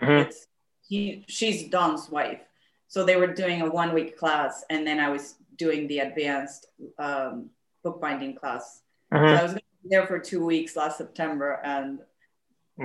Mm-hmm. 0.00 0.28
It's 0.28 0.46
he 0.86 1.24
she's 1.28 1.68
Don's 1.68 2.08
wife. 2.10 2.40
So 2.88 3.04
they 3.04 3.16
were 3.16 3.32
doing 3.32 3.62
a 3.62 3.70
one 3.70 3.94
week 3.94 4.18
class 4.18 4.64
and 4.68 4.86
then 4.86 5.00
I 5.00 5.08
was 5.08 5.36
doing 5.56 5.86
the 5.88 6.00
advanced 6.00 6.66
um, 6.98 7.48
bookbinding 7.82 8.36
class. 8.36 8.82
Mm-hmm. 9.12 9.28
So 9.28 9.34
I 9.34 9.42
was 9.44 9.56
there 9.84 10.06
for 10.06 10.18
two 10.18 10.44
weeks 10.44 10.76
last 10.76 10.98
September 10.98 11.60
and 11.64 12.00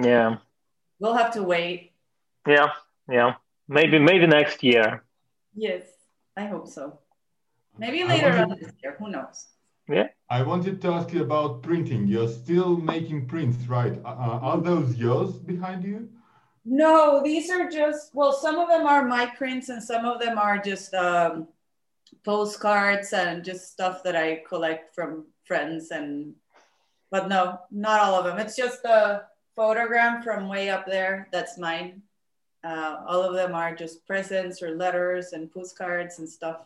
yeah. 0.01 0.37
We'll 0.99 1.15
have 1.15 1.33
to 1.33 1.43
wait. 1.43 1.91
Yeah, 2.47 2.69
yeah. 3.11 3.33
Maybe 3.67 3.99
maybe 3.99 4.25
next 4.27 4.63
year. 4.63 5.03
Yes, 5.53 5.83
I 6.37 6.45
hope 6.45 6.67
so. 6.67 6.99
Maybe 7.77 8.03
later 8.03 8.31
on 8.31 8.49
this 8.49 8.71
year, 8.83 8.95
who 8.99 9.09
knows? 9.09 9.47
Yeah. 9.89 10.07
I 10.29 10.43
wanted 10.43 10.81
to 10.81 10.89
ask 10.89 11.11
you 11.11 11.23
about 11.23 11.63
printing. 11.63 12.07
You're 12.07 12.29
still 12.29 12.77
making 12.77 13.27
prints, 13.27 13.65
right? 13.67 13.99
Uh, 14.05 14.09
uh, 14.09 14.39
are 14.41 14.61
those 14.61 14.95
yours 14.95 15.33
behind 15.33 15.83
you? 15.83 16.09
No, 16.65 17.21
these 17.23 17.49
are 17.49 17.69
just, 17.69 18.13
well, 18.13 18.33
some 18.33 18.59
of 18.59 18.67
them 18.67 18.85
are 18.85 19.05
my 19.05 19.25
prints 19.25 19.69
and 19.69 19.81
some 19.81 20.05
of 20.05 20.19
them 20.19 20.37
are 20.37 20.57
just 20.59 20.93
um, 20.93 21.47
postcards 22.23 23.13
and 23.13 23.43
just 23.43 23.71
stuff 23.71 24.03
that 24.03 24.15
I 24.15 24.43
collect 24.47 24.93
from 24.93 25.25
friends 25.45 25.91
and 25.91 26.35
but 27.09 27.29
no, 27.29 27.59
not 27.71 28.01
all 28.01 28.15
of 28.15 28.25
them. 28.25 28.37
It's 28.37 28.57
just 28.57 28.83
a 28.83 29.23
photogram 29.57 30.23
from 30.23 30.49
way 30.49 30.69
up 30.69 30.85
there. 30.85 31.29
That's 31.31 31.57
mine. 31.57 32.01
Uh, 32.67 33.01
all 33.07 33.23
of 33.23 33.33
them 33.33 33.55
are 33.55 33.73
just 33.73 34.05
presents 34.05 34.61
or 34.61 34.71
letters 34.75 35.31
and 35.31 35.49
postcards 35.53 36.19
and 36.19 36.27
stuff. 36.27 36.65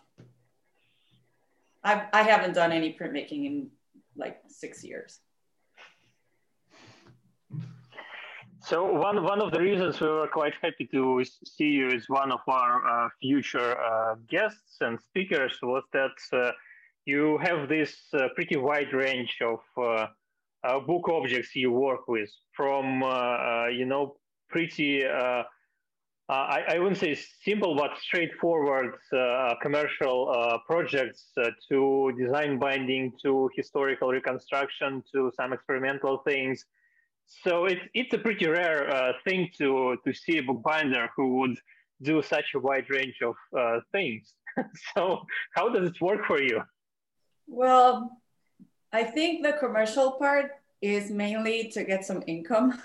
I've, 1.84 2.04
I 2.12 2.24
haven't 2.24 2.54
done 2.54 2.72
any 2.72 2.98
printmaking 2.98 3.46
in 3.46 3.68
like 4.16 4.42
six 4.48 4.84
years. 4.84 5.20
So 8.64 8.92
one 8.92 9.24
one 9.24 9.42
of 9.42 9.52
the 9.52 9.60
reasons 9.60 10.02
we 10.02 10.08
were 10.08 10.28
quite 10.28 10.54
happy 10.62 10.88
to 10.92 11.24
see 11.56 11.72
you 11.80 11.88
as 11.90 12.10
one 12.10 12.32
of 12.32 12.42
our 12.48 12.74
uh, 12.92 13.10
future 13.22 13.72
uh, 13.80 14.16
guests 14.28 14.78
and 14.82 15.00
speakers 15.00 15.54
was 15.62 15.84
that 15.94 16.18
uh, 16.34 16.52
you 17.06 17.38
have 17.40 17.70
this 17.70 17.94
uh, 18.14 18.28
pretty 18.36 18.58
wide 18.58 18.92
range 18.94 19.38
of 19.42 19.60
uh, 19.78 20.08
uh, 20.64 20.80
book 20.80 21.10
objects 21.10 21.56
you 21.56 21.72
work 21.72 22.08
with, 22.08 22.32
from 22.54 23.02
you 23.80 23.86
know 23.86 24.16
pretty 24.50 25.04
I, 26.34 26.64
I, 26.70 26.80
wouldn't 26.80 26.98
say 26.98 27.14
simple 27.44 27.76
but 27.76 27.92
straightforward 28.00 28.96
commercial 29.62 30.60
projects 30.66 31.32
to 31.70 32.14
design 32.18 32.58
binding 32.58 33.14
to 33.24 33.50
historical 33.56 34.10
reconstruction 34.10 35.04
to 35.12 35.32
some 35.38 35.52
experimental 35.54 36.20
things 36.20 36.66
so 37.44 37.66
it's 37.66 37.82
it's 37.94 38.14
a 38.14 38.18
pretty 38.18 38.48
rare 38.48 38.90
uh, 38.94 39.14
thing 39.26 39.50
to 39.58 39.98
to 40.06 40.14
see 40.14 40.38
a 40.38 40.44
bookbinder 40.44 41.10
who 41.16 41.38
would 41.40 41.58
do 42.02 42.22
such 42.22 42.46
a 42.56 42.60
wide 42.60 42.90
range 42.90 43.20
of 43.22 43.36
uh, 43.58 43.80
things. 43.92 44.34
so 44.96 45.26
how 45.56 45.70
does 45.70 45.90
it 45.90 46.02
work 46.02 46.26
for 46.26 46.42
you? 46.42 46.62
Well, 47.48 48.22
I 48.92 49.04
think 49.04 49.44
the 49.44 49.54
commercial 49.54 50.14
part 50.14 50.52
is 50.82 51.12
mainly 51.12 51.70
to 51.70 51.84
get 51.84 52.06
some 52.06 52.24
income. 52.28 52.82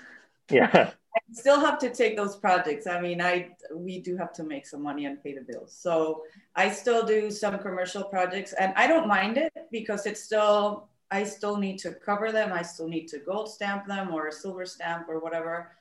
Yeah. 0.49 0.91
I 1.17 1.33
still 1.33 1.59
have 1.59 1.77
to 1.79 1.93
take 1.93 2.15
those 2.15 2.35
projects. 2.35 2.87
I 2.87 3.01
mean, 3.01 3.21
I 3.21 3.49
we 3.73 3.99
do 3.99 4.17
have 4.17 4.33
to 4.33 4.43
make 4.43 4.65
some 4.65 4.81
money 4.81 5.05
and 5.05 5.21
pay 5.23 5.33
the 5.33 5.41
bills. 5.41 5.73
So 5.73 6.23
I 6.55 6.69
still 6.69 7.05
do 7.05 7.31
some 7.31 7.57
commercial 7.59 8.03
projects 8.03 8.53
and 8.53 8.73
I 8.75 8.87
don't 8.87 9.07
mind 9.07 9.37
it 9.37 9.53
because 9.71 10.05
it's 10.05 10.23
still 10.23 10.89
I 11.09 11.23
still 11.23 11.57
need 11.57 11.79
to 11.79 11.91
cover 11.91 12.31
them. 12.31 12.51
I 12.51 12.61
still 12.61 12.87
need 12.87 13.07
to 13.09 13.19
gold 13.19 13.49
stamp 13.49 13.87
them 13.87 14.13
or 14.13 14.31
silver 14.31 14.65
stamp 14.65 15.07
or 15.09 15.19
whatever. 15.19 15.71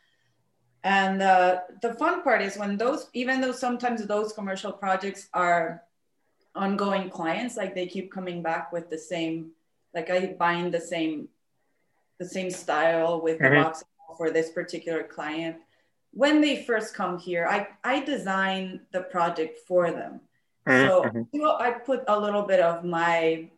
And 0.85 1.21
uh, 1.21 1.63
the 1.83 1.95
fun 1.95 2.23
part 2.23 2.43
is 2.43 2.57
when 2.57 2.77
those, 2.77 3.11
even 3.13 3.41
though 3.41 3.51
sometimes 3.51 4.07
those 4.07 4.33
commercial 4.33 4.73
projects 4.73 5.29
are 5.35 5.83
ongoing 6.55 7.11
clients, 7.11 7.57
like 7.57 7.75
they 7.75 7.87
keep 7.87 8.13
coming 8.13 8.41
back 8.41 8.73
with 8.73 8.89
the 8.89 8.99
same, 8.99 9.51
like 9.95 10.11
I 10.11 10.37
bind 10.39 10.73
the 10.73 10.81
same, 10.81 11.29
the 12.19 12.25
same 12.25 12.51
style 12.51 13.21
with 13.21 13.41
mm-hmm. 13.41 13.57
the 13.57 13.63
box 13.63 13.83
for 14.17 14.31
this 14.31 14.51
particular 14.51 15.03
client. 15.03 15.57
When 16.13 16.41
they 16.41 16.65
first 16.65 16.95
come 16.95 17.19
here, 17.19 17.47
I, 17.47 17.69
I 17.85 18.05
design 18.05 18.81
the 18.93 19.03
project 19.03 19.61
for 19.67 19.91
them. 19.91 20.21
So 20.67 21.05
mm-hmm. 21.05 21.45
I 21.61 21.71
put 21.71 22.03
a 22.09 22.19
little 22.19 22.43
bit 22.43 22.61
of 22.61 22.85
my 22.85 23.49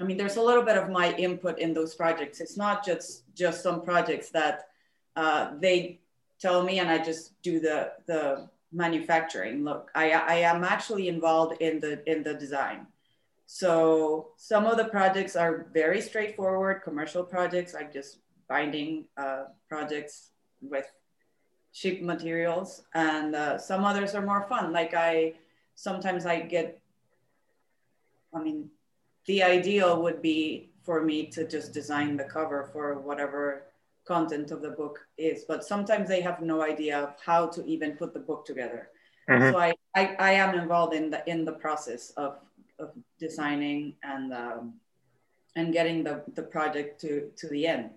I 0.00 0.02
mean, 0.02 0.16
there's 0.16 0.36
a 0.36 0.42
little 0.42 0.62
bit 0.62 0.78
of 0.78 0.88
my 0.88 1.12
input 1.16 1.58
in 1.58 1.74
those 1.74 1.94
projects. 1.94 2.40
It's 2.40 2.56
not 2.56 2.84
just 2.84 3.24
just 3.34 3.62
some 3.62 3.82
projects 3.82 4.30
that 4.30 4.68
uh, 5.14 5.52
they 5.60 6.00
tell 6.40 6.62
me 6.62 6.78
and 6.78 6.88
I 6.88 6.98
just 6.98 7.40
do 7.42 7.60
the 7.60 7.92
the 8.06 8.48
manufacturing. 8.72 9.62
Look, 9.62 9.90
I, 9.94 10.12
I 10.12 10.34
am 10.36 10.64
actually 10.64 11.08
involved 11.08 11.60
in 11.60 11.80
the 11.80 12.02
in 12.10 12.22
the 12.22 12.34
design. 12.34 12.86
So 13.46 14.28
some 14.36 14.64
of 14.64 14.78
the 14.78 14.86
projects 14.86 15.36
are 15.36 15.66
very 15.74 16.00
straightforward 16.00 16.82
commercial 16.82 17.22
projects, 17.22 17.74
like 17.74 17.92
just 17.92 18.18
binding 18.50 19.06
uh, 19.16 19.44
projects 19.68 20.32
with 20.60 20.86
cheap 21.72 22.02
materials, 22.02 22.82
and 22.94 23.34
uh, 23.34 23.56
some 23.56 23.84
others 23.84 24.14
are 24.14 24.26
more 24.26 24.44
fun. 24.48 24.72
Like 24.72 24.92
I 24.92 25.34
sometimes 25.76 26.26
I 26.26 26.40
get, 26.40 26.78
I 28.34 28.42
mean, 28.42 28.68
the 29.26 29.42
ideal 29.42 30.02
would 30.02 30.20
be 30.20 30.70
for 30.82 31.02
me 31.02 31.26
to 31.26 31.46
just 31.46 31.72
design 31.72 32.16
the 32.16 32.24
cover 32.24 32.68
for 32.72 32.98
whatever 32.98 33.70
content 34.06 34.50
of 34.50 34.62
the 34.62 34.70
book 34.70 34.98
is 35.18 35.44
but 35.46 35.62
sometimes 35.62 36.08
they 36.08 36.20
have 36.20 36.40
no 36.40 36.62
idea 36.62 36.98
of 36.98 37.14
how 37.24 37.46
to 37.46 37.64
even 37.66 37.92
put 37.92 38.14
the 38.14 38.18
book 38.18 38.44
together 38.46 38.88
mm-hmm. 39.28 39.52
so 39.52 39.58
I, 39.58 39.74
I, 39.94 40.16
I 40.18 40.32
am 40.32 40.58
involved 40.58 40.94
in 40.94 41.10
the 41.10 41.22
in 41.28 41.44
the 41.44 41.52
process 41.52 42.10
of 42.16 42.38
of 42.78 42.90
designing 43.18 43.94
and 44.02 44.32
um, 44.32 44.74
and 45.54 45.72
getting 45.72 46.02
the 46.02 46.22
the 46.34 46.42
project 46.42 47.00
to 47.02 47.30
to 47.36 47.46
the 47.48 47.66
end 47.66 47.90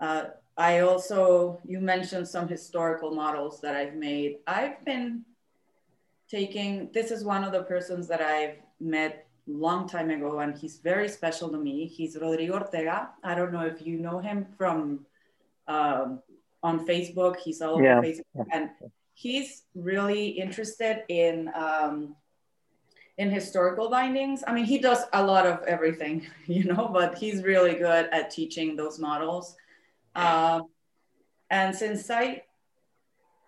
uh, 0.00 0.24
i 0.56 0.80
also 0.80 1.60
you 1.64 1.80
mentioned 1.80 2.26
some 2.26 2.48
historical 2.48 3.14
models 3.14 3.60
that 3.60 3.74
i've 3.74 3.94
made 3.94 4.38
i've 4.46 4.84
been 4.84 5.24
taking 6.28 6.90
this 6.92 7.10
is 7.10 7.24
one 7.24 7.44
of 7.44 7.52
the 7.52 7.62
persons 7.62 8.06
that 8.08 8.20
i've 8.20 8.56
met 8.80 9.28
long 9.48 9.88
time 9.88 10.10
ago, 10.10 10.40
and 10.40 10.56
he's 10.56 10.78
very 10.78 11.08
special 11.08 11.48
to 11.48 11.58
me. 11.58 11.86
He's 11.86 12.16
Rodrigo 12.16 12.54
Ortega. 12.54 13.10
I 13.24 13.34
don't 13.34 13.52
know 13.52 13.64
if 13.64 13.84
you 13.84 13.98
know 13.98 14.18
him 14.18 14.46
from 14.56 15.06
um, 15.66 16.20
on 16.62 16.86
Facebook. 16.86 17.36
He's 17.36 17.62
all 17.62 17.82
yeah. 17.82 17.98
over 17.98 18.06
Facebook, 18.06 18.46
and 18.52 18.70
he's 19.14 19.64
really 19.74 20.28
interested 20.28 21.04
in 21.08 21.50
um, 21.54 22.14
in 23.16 23.30
historical 23.30 23.88
bindings. 23.90 24.44
I 24.46 24.52
mean, 24.52 24.64
he 24.64 24.78
does 24.78 25.04
a 25.12 25.24
lot 25.24 25.46
of 25.46 25.62
everything, 25.66 26.26
you 26.46 26.64
know, 26.64 26.90
but 26.92 27.16
he's 27.16 27.42
really 27.42 27.74
good 27.74 28.08
at 28.12 28.30
teaching 28.30 28.76
those 28.76 28.98
models. 28.98 29.56
Um, 30.18 30.68
and 31.50 31.74
since 31.74 32.10
I 32.10 32.42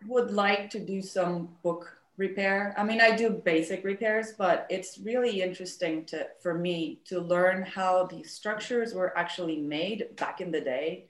would 0.06 0.30
like 0.30 0.70
to 0.70 0.80
do 0.80 1.02
some 1.02 1.48
book 1.62 2.00
repair. 2.20 2.74
I 2.76 2.84
mean, 2.84 3.00
I 3.00 3.16
do 3.16 3.30
basic 3.30 3.82
repairs, 3.82 4.34
but 4.36 4.66
it's 4.70 4.98
really 4.98 5.42
interesting 5.42 6.04
to 6.06 6.28
for 6.40 6.54
me 6.54 7.00
to 7.06 7.18
learn 7.18 7.62
how 7.62 8.04
these 8.04 8.30
structures 8.30 8.94
were 8.94 9.16
actually 9.18 9.56
made 9.56 10.14
back 10.16 10.40
in 10.40 10.52
the 10.52 10.60
day. 10.60 11.06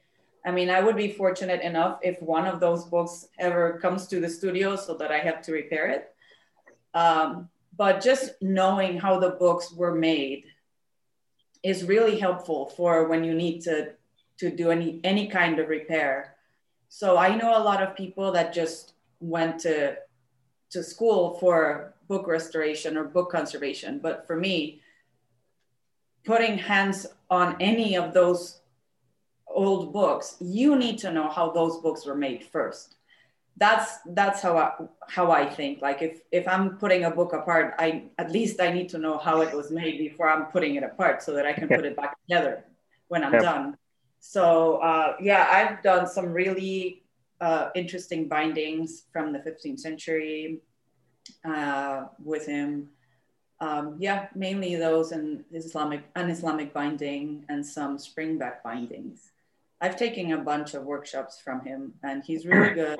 I 0.46 0.52
mean, 0.52 0.70
I 0.70 0.80
would 0.80 0.96
be 0.96 1.12
fortunate 1.12 1.60
enough 1.60 1.98
if 2.02 2.22
one 2.22 2.46
of 2.46 2.60
those 2.60 2.84
books 2.84 3.28
ever 3.38 3.78
comes 3.82 4.06
to 4.06 4.20
the 4.20 4.28
studio 4.28 4.76
so 4.76 4.94
that 4.94 5.10
I 5.10 5.18
have 5.18 5.42
to 5.42 5.52
repair 5.52 5.86
it. 5.88 6.14
Um, 6.94 7.50
but 7.76 8.00
just 8.00 8.40
knowing 8.40 8.98
how 8.98 9.18
the 9.18 9.30
books 9.30 9.72
were 9.72 9.94
made 9.94 10.44
is 11.62 11.84
really 11.84 12.18
helpful 12.18 12.72
for 12.76 13.08
when 13.08 13.22
you 13.22 13.34
need 13.34 13.60
to 13.62 13.92
to 14.40 14.50
do 14.50 14.70
any 14.70 15.00
any 15.04 15.28
kind 15.28 15.58
of 15.58 15.68
repair. 15.68 16.34
So 16.88 17.16
I 17.16 17.36
know 17.36 17.56
a 17.56 17.62
lot 17.62 17.82
of 17.82 17.94
people 17.94 18.32
that 18.32 18.52
just 18.52 18.94
went 19.20 19.60
to 19.60 19.96
to 20.70 20.82
school 20.82 21.36
for 21.38 21.94
book 22.08 22.26
restoration 22.26 22.96
or 22.96 23.04
book 23.04 23.30
conservation. 23.30 24.00
But 24.02 24.26
for 24.26 24.36
me, 24.36 24.80
putting 26.24 26.56
hands 26.56 27.06
on 27.28 27.56
any 27.60 27.96
of 27.96 28.14
those 28.14 28.60
old 29.46 29.92
books, 29.92 30.36
you 30.40 30.76
need 30.76 30.96
to 30.98 31.12
know 31.12 31.28
how 31.28 31.50
those 31.50 31.78
books 31.78 32.06
were 32.06 32.16
made 32.16 32.42
first. 32.44 32.96
That's 33.56 33.98
that's 34.18 34.40
how 34.40 34.56
I 34.56 34.70
how 35.06 35.30
I 35.30 35.44
think. 35.44 35.82
Like 35.82 36.00
if 36.00 36.22
if 36.32 36.48
I'm 36.48 36.78
putting 36.78 37.04
a 37.04 37.10
book 37.10 37.34
apart, 37.34 37.74
I 37.78 38.04
at 38.16 38.32
least 38.32 38.58
I 38.58 38.72
need 38.72 38.88
to 38.90 38.98
know 38.98 39.18
how 39.18 39.42
it 39.42 39.52
was 39.54 39.70
made 39.70 39.98
before 39.98 40.30
I'm 40.30 40.46
putting 40.46 40.76
it 40.76 40.82
apart, 40.82 41.22
so 41.22 41.34
that 41.34 41.44
I 41.44 41.52
can 41.52 41.68
put 41.68 41.84
it 41.84 41.94
back 41.94 42.16
together 42.22 42.64
when 43.08 43.22
I'm 43.22 43.36
done. 43.50 43.76
So 44.20 44.76
uh, 44.76 45.16
yeah, 45.20 45.48
I've 45.50 45.82
done 45.82 46.06
some 46.06 46.32
really 46.32 47.02
uh, 47.40 47.70
interesting 47.74 48.28
bindings 48.28 49.04
from 49.12 49.32
the 49.32 49.38
15th 49.38 49.80
century 49.80 50.60
uh, 51.44 52.04
with 52.22 52.46
him. 52.46 52.90
Um, 53.60 53.96
yeah, 53.98 54.28
mainly 54.34 54.76
those 54.76 55.12
and 55.12 55.44
Islamic, 55.52 56.02
an 56.16 56.30
Islamic 56.30 56.72
binding 56.72 57.44
and 57.48 57.64
some 57.64 57.98
springback 57.98 58.62
bindings. 58.62 59.32
I've 59.80 59.96
taken 59.96 60.32
a 60.32 60.38
bunch 60.38 60.74
of 60.74 60.84
workshops 60.84 61.40
from 61.40 61.64
him 61.64 61.94
and 62.02 62.22
he's 62.22 62.46
really 62.46 62.74
good. 62.74 62.98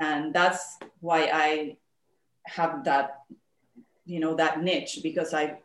And 0.00 0.34
that's 0.34 0.78
why 1.00 1.30
I 1.32 1.76
have 2.46 2.84
that, 2.84 3.20
you 4.04 4.20
know, 4.20 4.34
that 4.36 4.62
niche 4.62 5.00
because 5.02 5.34
I, 5.34 5.58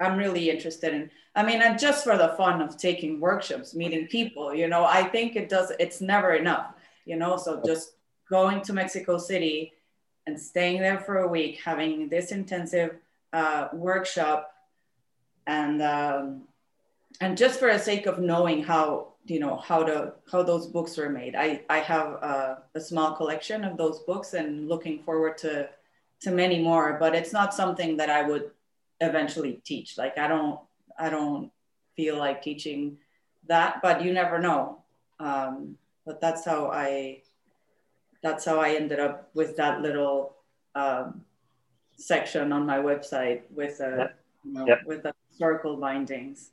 I'm 0.00 0.16
really 0.16 0.50
interested 0.50 0.94
in, 0.94 1.10
I 1.34 1.42
mean, 1.42 1.62
and 1.62 1.78
just 1.78 2.04
for 2.04 2.16
the 2.16 2.34
fun 2.36 2.60
of 2.60 2.76
taking 2.76 3.20
workshops, 3.20 3.74
meeting 3.74 4.06
people, 4.06 4.54
you 4.54 4.68
know, 4.68 4.84
I 4.84 5.04
think 5.04 5.36
it 5.36 5.48
does, 5.48 5.72
it's 5.78 6.00
never 6.00 6.34
enough 6.34 6.74
you 7.04 7.16
know 7.16 7.36
so 7.36 7.60
just 7.64 7.92
going 8.28 8.60
to 8.62 8.72
mexico 8.72 9.18
city 9.18 9.72
and 10.26 10.38
staying 10.38 10.80
there 10.80 11.00
for 11.00 11.18
a 11.18 11.28
week 11.28 11.60
having 11.64 12.08
this 12.08 12.32
intensive 12.32 12.96
uh, 13.32 13.68
workshop 13.72 14.52
and 15.46 15.82
um, 15.82 16.42
and 17.20 17.36
just 17.36 17.58
for 17.58 17.72
the 17.72 17.78
sake 17.78 18.06
of 18.06 18.18
knowing 18.18 18.62
how 18.62 19.08
you 19.24 19.40
know 19.40 19.56
how 19.56 19.82
to 19.82 20.12
how 20.30 20.42
those 20.42 20.66
books 20.66 20.96
were 20.96 21.08
made. 21.08 21.34
I 21.34 21.62
i 21.68 21.78
have 21.78 22.06
a, 22.06 22.62
a 22.74 22.80
small 22.80 23.14
collection 23.14 23.64
of 23.64 23.76
those 23.76 24.00
books 24.00 24.34
and 24.34 24.68
looking 24.68 25.02
forward 25.02 25.38
to 25.38 25.68
to 26.20 26.30
many 26.30 26.62
more 26.62 26.96
but 27.00 27.14
it's 27.14 27.32
not 27.32 27.52
something 27.52 27.96
that 27.96 28.10
i 28.10 28.22
would 28.22 28.50
eventually 29.06 29.60
teach. 29.64 29.98
Like 29.98 30.16
I 30.18 30.28
don't, 30.28 30.58
I 30.98 31.10
don't 31.10 31.50
feel 31.96 32.16
like 32.16 32.42
teaching 32.42 32.98
that, 33.48 33.80
but 33.82 34.02
you 34.02 34.12
never 34.12 34.38
know. 34.38 34.78
Um, 35.20 35.76
but 36.06 36.20
that's 36.20 36.44
how 36.44 36.66
I, 36.70 37.22
that's 38.22 38.44
how 38.44 38.58
I 38.60 38.70
ended 38.74 39.00
up 39.00 39.30
with 39.34 39.56
that 39.56 39.82
little 39.82 40.36
um, 40.74 41.22
section 41.96 42.52
on 42.52 42.64
my 42.66 42.78
website 42.78 43.42
with 43.50 43.80
a, 43.80 43.90
Yep. 43.98 44.18
you 44.44 44.52
know, 44.52 44.66
Yep. 44.66 44.78
with 44.86 45.02
the 45.02 45.12
historical 45.28 45.76
bindings. 45.76 46.50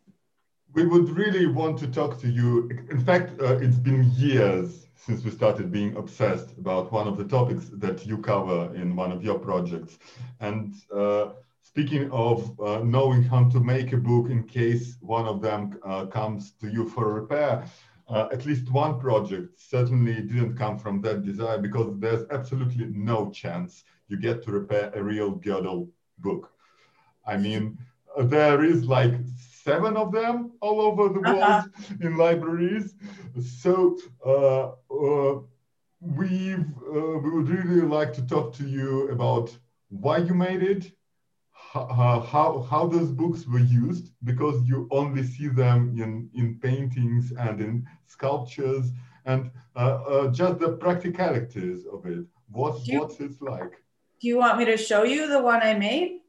We 0.74 0.86
would 0.86 1.10
really 1.10 1.48
want 1.48 1.80
to 1.80 1.88
talk 1.88 2.20
to 2.22 2.30
you. 2.30 2.70
In 2.92 3.00
fact, 3.04 3.40
uh, 3.42 3.58
it's 3.58 3.78
been 3.78 4.04
years 4.16 4.86
since 4.96 5.24
we 5.24 5.32
started 5.32 5.72
being 5.72 5.96
obsessed 5.96 6.50
about 6.60 6.92
one 6.92 7.08
of 7.08 7.18
the 7.18 7.24
topics 7.24 7.66
that 7.74 8.06
you 8.06 8.18
cover 8.20 8.60
in 8.76 8.96
one 8.96 9.12
of 9.12 9.24
your 9.24 9.40
projects. 9.40 9.98
And 10.40 10.76
uh, 10.96 11.30
speaking 11.80 12.12
of 12.12 12.60
uh, 12.60 12.80
knowing 12.84 13.24
how 13.24 13.50
to 13.50 13.60
make 13.60 13.94
a 13.94 13.98
book 13.98 14.30
in 14.30 14.44
case 14.48 14.98
one 15.02 15.26
of 15.28 15.42
them 15.42 15.78
uh, 15.86 16.06
comes 16.06 16.52
to 16.52 16.68
you 16.70 16.88
for 16.88 17.14
repair, 17.14 17.64
uh, 18.10 18.28
at 18.32 18.46
least 18.46 18.72
one 18.72 19.00
project 19.00 19.60
certainly 19.60 20.16
didn't 20.22 20.56
come 20.58 20.78
from 20.78 21.02
that 21.02 21.24
desire 21.24 21.60
because 21.60 21.98
there's 22.00 22.26
absolutely 22.32 22.86
no 22.92 23.30
chance 23.32 23.84
you 24.08 24.18
get 24.20 24.42
to 24.44 24.52
repair 24.52 24.92
a 24.96 25.04
real 25.04 25.32
girdle 25.36 25.90
book. 26.18 26.52
I 27.26 27.38
mean, 27.38 27.78
uh, 28.18 28.24
there 28.24 28.64
is 28.64 28.86
like 28.86 29.14
seven 29.38 29.98
of 29.98 30.12
them 30.12 30.52
all 30.62 30.82
over 30.82 31.10
the 31.14 31.22
world 31.22 31.64
Uh-huh. 31.66 31.84
in 32.02 32.18
libraries. 32.18 32.96
So 33.40 33.98
uh, 34.26 34.72
uh, 34.94 35.40
we've, 36.00 36.60
uh, 36.96 37.18
we 37.24 37.30
would 37.32 37.50
really 37.50 37.82
like 37.88 38.14
to 38.14 38.26
talk 38.26 38.54
to 38.56 38.68
you 38.68 39.10
about 39.10 39.58
why 39.90 40.18
you 40.18 40.34
made 40.34 40.64
it, 40.64 40.92
how, 41.74 42.20
how, 42.32 42.62
how 42.70 42.88
those 42.88 43.12
books 43.12 43.46
were 43.46 43.60
used, 43.60 44.12
because 44.24 44.62
you 44.68 44.88
only 44.92 45.24
see 45.24 45.48
them 45.48 45.96
in, 46.02 46.30
in 46.34 46.58
paintings 46.60 47.32
and 47.38 47.62
in 47.62 47.88
sculptures, 48.08 48.92
and 49.26 49.52
uh, 49.76 49.80
uh, 50.08 50.32
just 50.32 50.60
the 50.60 50.70
practicalities 50.78 51.86
of 51.92 52.06
it. 52.08 52.26
What's, 52.52 52.84
Do 52.84 52.94
you- 52.94 53.00
what's 53.02 53.20
it 53.20 53.34
like? 53.42 53.72
Do 54.22 54.28
you 54.28 54.38
want 54.38 54.58
me 54.58 54.66
to 54.66 54.76
show 54.78 55.04
you 55.04 55.28
the 55.30 55.42
one 55.42 55.62
I 55.64 55.76
made? 55.76 56.20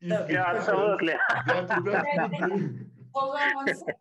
If 0.00 0.08
No, 0.08 0.22
it 0.24 0.32
Yeah, 0.32 0.44
can, 0.46 0.56
absolutely. 0.56 1.14
that- 1.46 1.68
that 1.68 1.84
would 1.84 2.86
Hold 3.14 3.36
on 3.36 3.54
one 3.54 3.66
second. 3.74 3.94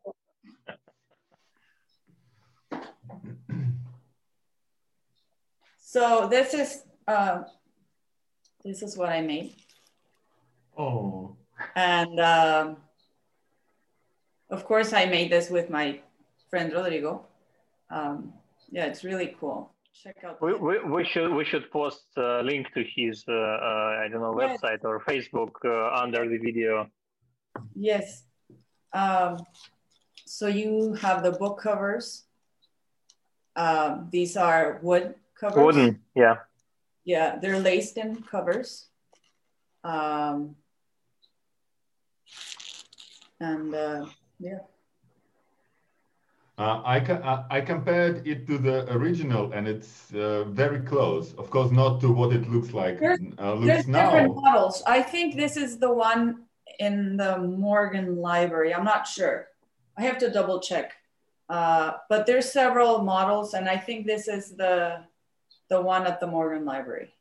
So 5.80 6.28
this 6.30 6.54
is 6.54 6.84
uh, 7.08 7.44
this 8.64 8.82
is 8.82 8.98
what 8.98 9.10
I 9.10 9.22
made, 9.22 9.56
Oh, 10.78 11.36
and 11.76 12.20
um, 12.20 12.78
of 14.50 14.66
course 14.66 14.94
I 14.94 15.06
made 15.06 15.32
this 15.32 15.50
with 15.50 15.70
my 15.70 16.00
friend 16.50 16.72
Rodrigo. 16.74 17.26
Um, 17.90 18.34
yeah, 18.72 18.86
it's 18.86 19.04
really 19.04 19.36
cool. 19.40 19.72
Check 20.04 20.18
out. 20.26 20.42
We, 20.42 20.54
we, 20.56 20.80
we 20.80 21.06
should 21.06 21.32
we 21.34 21.46
should 21.46 21.72
post 21.72 22.04
a 22.18 22.42
link 22.44 22.68
to 22.74 22.84
his 22.84 23.24
uh, 23.28 23.32
uh, 23.32 24.04
I 24.04 24.08
don't 24.12 24.22
know 24.22 24.40
Yes. 24.40 24.60
website 24.62 24.84
or 24.84 25.00
Facebook 25.00 25.52
uh, 25.64 25.96
under 26.04 26.28
the 26.28 26.38
video. 26.38 26.90
Yes. 27.76 28.24
Um, 28.92 29.38
so 30.26 30.48
you 30.48 30.94
have 30.96 31.24
the 31.24 31.32
book 31.32 31.62
covers. 31.62 32.24
Um, 33.56 34.10
these 34.12 34.36
are 34.36 34.80
wood 34.82 35.16
covers. 35.40 35.64
Wooden, 35.64 36.02
yeah. 36.16 36.38
Yeah, 37.06 37.38
they're 37.38 37.60
laced 37.60 37.98
in 37.98 38.22
covers. 38.24 38.88
Um, 39.84 40.56
and 43.40 43.74
uh, 43.76 44.06
yeah, 44.40 44.60
Uh, 46.58 46.80
I, 46.86 47.00
ca- 47.02 47.44
I 47.52 47.60
compared 47.60 48.26
it 48.26 48.48
to 48.48 48.58
the 48.58 48.88
original, 48.94 49.52
and 49.52 49.68
it's 49.68 50.14
uh, 50.16 50.46
very 50.48 50.80
close. 50.80 51.34
Of 51.36 51.50
course, 51.50 51.70
not 51.72 52.00
to 52.02 52.08
what 52.14 52.32
it 52.32 52.48
looks 52.50 52.72
like. 52.72 52.98
There's- 53.00 53.20
uh, 53.38 53.56
there's 53.60 53.88
now. 53.88 54.12
different 54.12 54.36
models. 54.40 54.82
I 54.88 55.02
think 55.04 55.36
this 55.36 55.58
is 55.58 55.80
the 55.80 55.92
one 55.94 56.46
in 56.80 57.18
the 57.18 57.38
Morgan 57.40 58.16
Library. 58.16 58.74
I'm 58.74 58.86
not 58.86 59.06
sure. 59.06 59.48
I 59.98 60.04
have 60.04 60.18
to 60.20 60.30
double 60.32 60.60
check. 60.62 60.94
Uh, 61.50 61.92
but 62.10 62.26
there's 62.26 62.50
several 62.52 63.04
models, 63.04 63.54
and 63.54 63.68
I 63.68 63.78
think 63.78 64.08
this 64.08 64.28
is 64.28 64.56
the 64.56 65.04
the 65.68 65.82
one 65.82 66.08
at 66.08 66.20
the 66.20 66.28
Morgan 66.28 66.64
Library. 66.64 67.15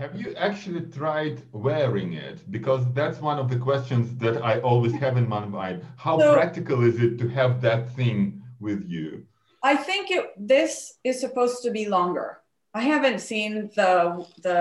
Have 0.00 0.18
you 0.18 0.34
actually 0.36 0.80
tried 0.80 1.42
wearing 1.52 2.14
it? 2.14 2.50
Because 2.50 2.90
that's 2.94 3.20
one 3.20 3.38
of 3.38 3.50
the 3.50 3.58
questions 3.58 4.16
that 4.16 4.42
I 4.42 4.58
always 4.60 4.94
have 4.94 5.18
in 5.18 5.28
my 5.28 5.44
mind. 5.44 5.84
How 5.98 6.18
So- 6.18 6.32
practical 6.32 6.82
is 6.90 6.98
it 6.98 7.18
to 7.18 7.28
have 7.28 7.60
that 7.60 7.82
thing 7.98 8.42
with 8.60 8.88
you? 8.88 9.26
I 9.62 9.76
think 9.76 10.10
it, 10.10 10.24
this 10.38 10.94
is 11.04 11.20
supposed 11.20 11.62
to 11.64 11.70
be 11.70 11.84
longer. 11.86 12.40
I 12.72 12.80
haven't 12.80 13.20
seen 13.20 13.52
the 13.76 14.24
the 14.46 14.60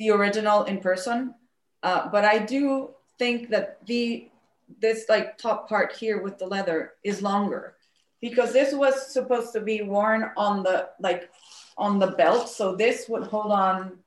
the 0.00 0.10
original 0.10 0.64
in 0.64 0.78
person, 0.80 1.18
uh, 1.84 2.08
but 2.14 2.24
I 2.24 2.38
do 2.54 2.90
think 3.20 3.50
that 3.50 3.66
the 3.86 4.02
this 4.84 5.08
like 5.08 5.38
top 5.38 5.68
part 5.68 5.92
here 5.92 6.18
with 6.24 6.38
the 6.38 6.48
leather 6.54 6.80
is 7.04 7.22
longer 7.22 7.76
because 8.20 8.52
this 8.52 8.74
was 8.74 8.94
supposed 9.12 9.52
to 9.52 9.60
be 9.60 9.82
worn 9.82 10.20
on 10.36 10.64
the 10.64 10.90
like 10.98 11.30
on 11.76 12.00
the 12.00 12.10
belt, 12.20 12.48
so 12.48 12.74
this 12.74 13.08
would 13.08 13.28
hold 13.28 13.52
on. 13.52 14.02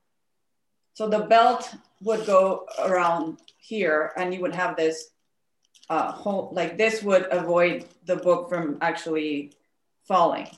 So 0.94 1.08
the 1.08 1.20
belt 1.20 1.74
would 2.02 2.26
go 2.26 2.66
around 2.80 3.38
here, 3.58 4.12
and 4.16 4.34
you 4.34 4.40
would 4.40 4.54
have 4.54 4.76
this 4.76 5.10
uh, 5.90 6.12
hold 6.12 6.54
like 6.54 6.78
this 6.78 7.02
would 7.02 7.26
avoid 7.30 7.84
the 8.06 8.16
book 8.16 8.48
from 8.48 8.78
actually 8.80 9.52
falling. 10.04 10.48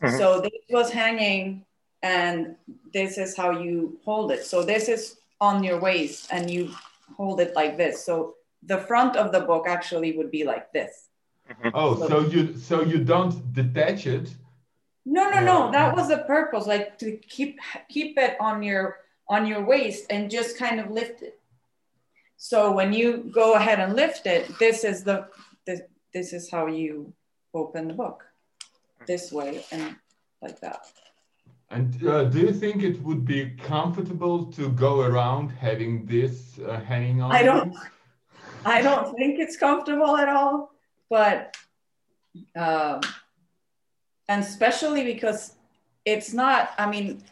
Mhm. 0.00 0.18
So 0.18 0.40
this 0.40 0.52
was 0.70 0.90
hanging, 0.90 1.64
and 2.02 2.56
this 2.92 3.18
is 3.18 3.36
how 3.36 3.50
you 3.50 3.98
hold 4.04 4.30
it. 4.30 4.44
So 4.44 4.62
this 4.62 4.88
is 4.88 5.16
on 5.40 5.64
your 5.64 5.80
waist, 5.80 6.28
and 6.30 6.50
you 6.50 6.70
hold 7.16 7.40
it 7.40 7.54
like 7.54 7.76
this. 7.76 8.04
So 8.04 8.36
the 8.62 8.78
front 8.78 9.16
of 9.16 9.32
the 9.32 9.40
book 9.40 9.66
actually 9.68 10.16
would 10.16 10.30
be 10.30 10.44
like 10.44 10.72
this. 10.72 11.08
Oh, 11.74 12.08
so 12.08 12.20
you 12.20 12.56
so 12.56 12.82
you 12.82 13.04
don't 13.04 13.52
detach 13.52 14.06
it? 14.06 14.34
No, 15.04 15.28
no, 15.28 15.40
no. 15.40 15.70
That 15.70 15.94
was 15.94 16.08
the 16.08 16.18
purpose, 16.18 16.66
like 16.66 16.98
to 16.98 17.16
keep 17.28 17.60
keep 17.88 18.16
it 18.16 18.36
on 18.40 18.62
your 18.62 19.03
on 19.28 19.46
your 19.46 19.64
waist 19.64 20.06
and 20.10 20.30
just 20.30 20.58
kind 20.58 20.80
of 20.80 20.90
lift 20.90 21.22
it. 21.22 21.38
So 22.36 22.72
when 22.72 22.92
you 22.92 23.30
go 23.34 23.54
ahead 23.54 23.80
and 23.80 23.94
lift 23.94 24.26
it, 24.26 24.58
this 24.58 24.84
is 24.84 25.04
the 25.04 25.26
this, 25.66 25.80
this 26.12 26.32
is 26.32 26.50
how 26.50 26.66
you 26.66 27.12
open 27.54 27.88
the 27.88 27.94
book, 27.94 28.24
this 29.06 29.32
way 29.32 29.64
and 29.72 29.96
like 30.42 30.60
that. 30.60 30.86
And 31.70 32.06
uh, 32.06 32.24
do 32.24 32.38
you 32.40 32.52
think 32.52 32.82
it 32.82 33.02
would 33.02 33.24
be 33.24 33.50
comfortable 33.50 34.44
to 34.52 34.68
go 34.70 35.00
around 35.00 35.48
having 35.50 36.04
this 36.06 36.58
uh, 36.58 36.78
hanging 36.80 37.22
on? 37.22 37.32
I 37.32 37.42
don't- 37.42 37.74
I 38.66 38.80
don't 38.80 39.14
think 39.16 39.38
it's 39.38 39.58
comfortable 39.58 40.16
at 40.16 40.28
all, 40.28 40.72
but 41.10 41.54
um, 42.56 43.00
and 44.28 44.42
especially 44.42 45.04
because 45.04 45.52
it's 46.06 46.32
not. 46.32 46.70
I 46.78 46.86
mean, 46.90 47.22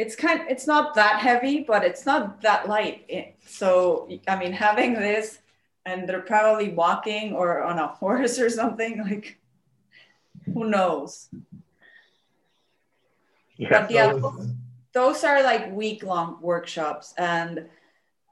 it's 0.00 0.16
kind. 0.16 0.40
It's 0.48 0.66
not 0.66 0.94
that 0.94 1.20
heavy, 1.20 1.60
but 1.60 1.84
it's 1.84 2.06
not 2.06 2.40
that 2.40 2.66
light. 2.66 3.36
So 3.46 4.08
I 4.26 4.38
mean, 4.38 4.52
having 4.52 4.94
this, 4.94 5.40
and 5.84 6.08
they're 6.08 6.22
probably 6.22 6.70
walking 6.70 7.34
or 7.34 7.62
on 7.62 7.78
a 7.78 7.86
horse 8.00 8.38
or 8.38 8.48
something. 8.48 9.02
Like, 9.04 9.38
who 10.46 10.64
knows? 10.70 11.28
Yeah. 13.58 13.68
But 13.82 13.90
yeah, 13.90 14.14
those, 14.14 14.48
those 14.92 15.24
are 15.24 15.42
like 15.42 15.70
week 15.70 16.02
long 16.02 16.38
workshops. 16.40 17.12
And 17.18 17.68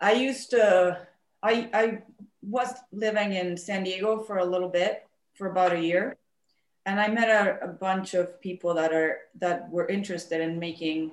I 0.01 0.13
used 0.13 0.51
to, 0.51 1.07
I, 1.43 1.69
I 1.75 2.03
was 2.41 2.73
living 2.93 3.35
in 3.35 3.59
San 3.59 3.85
Diego 3.85 4.23
for 4.23 4.39
a 4.39 4.45
little 4.45 4.71
bit, 4.71 5.07
for 5.35 5.51
about 5.51 5.75
a 5.75 5.81
year. 5.81 6.17
And 6.87 6.99
I 6.99 7.09
met 7.09 7.29
a, 7.29 7.63
a 7.63 7.69
bunch 7.69 8.15
of 8.15 8.41
people 8.41 8.73
that 8.75 8.95
are, 8.95 9.19
that 9.39 9.69
were 9.69 9.87
interested 9.87 10.41
in 10.41 10.59
making 10.59 11.11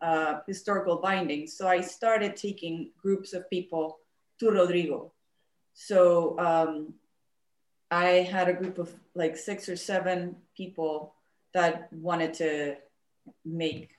uh, 0.00 0.40
historical 0.46 0.96
bindings. 0.96 1.56
So 1.56 1.66
I 1.66 1.80
started 1.80 2.36
taking 2.36 2.90
groups 3.00 3.32
of 3.32 3.48
people 3.50 3.98
to 4.40 4.50
Rodrigo. 4.50 5.12
So 5.74 6.38
um, 6.38 6.94
I 7.90 8.06
had 8.22 8.48
a 8.48 8.52
group 8.52 8.78
of 8.78 8.92
like 9.14 9.36
six 9.36 9.68
or 9.68 9.76
seven 9.76 10.36
people 10.56 11.14
that 11.52 11.92
wanted 11.92 12.34
to 12.34 12.76
make 13.44 13.90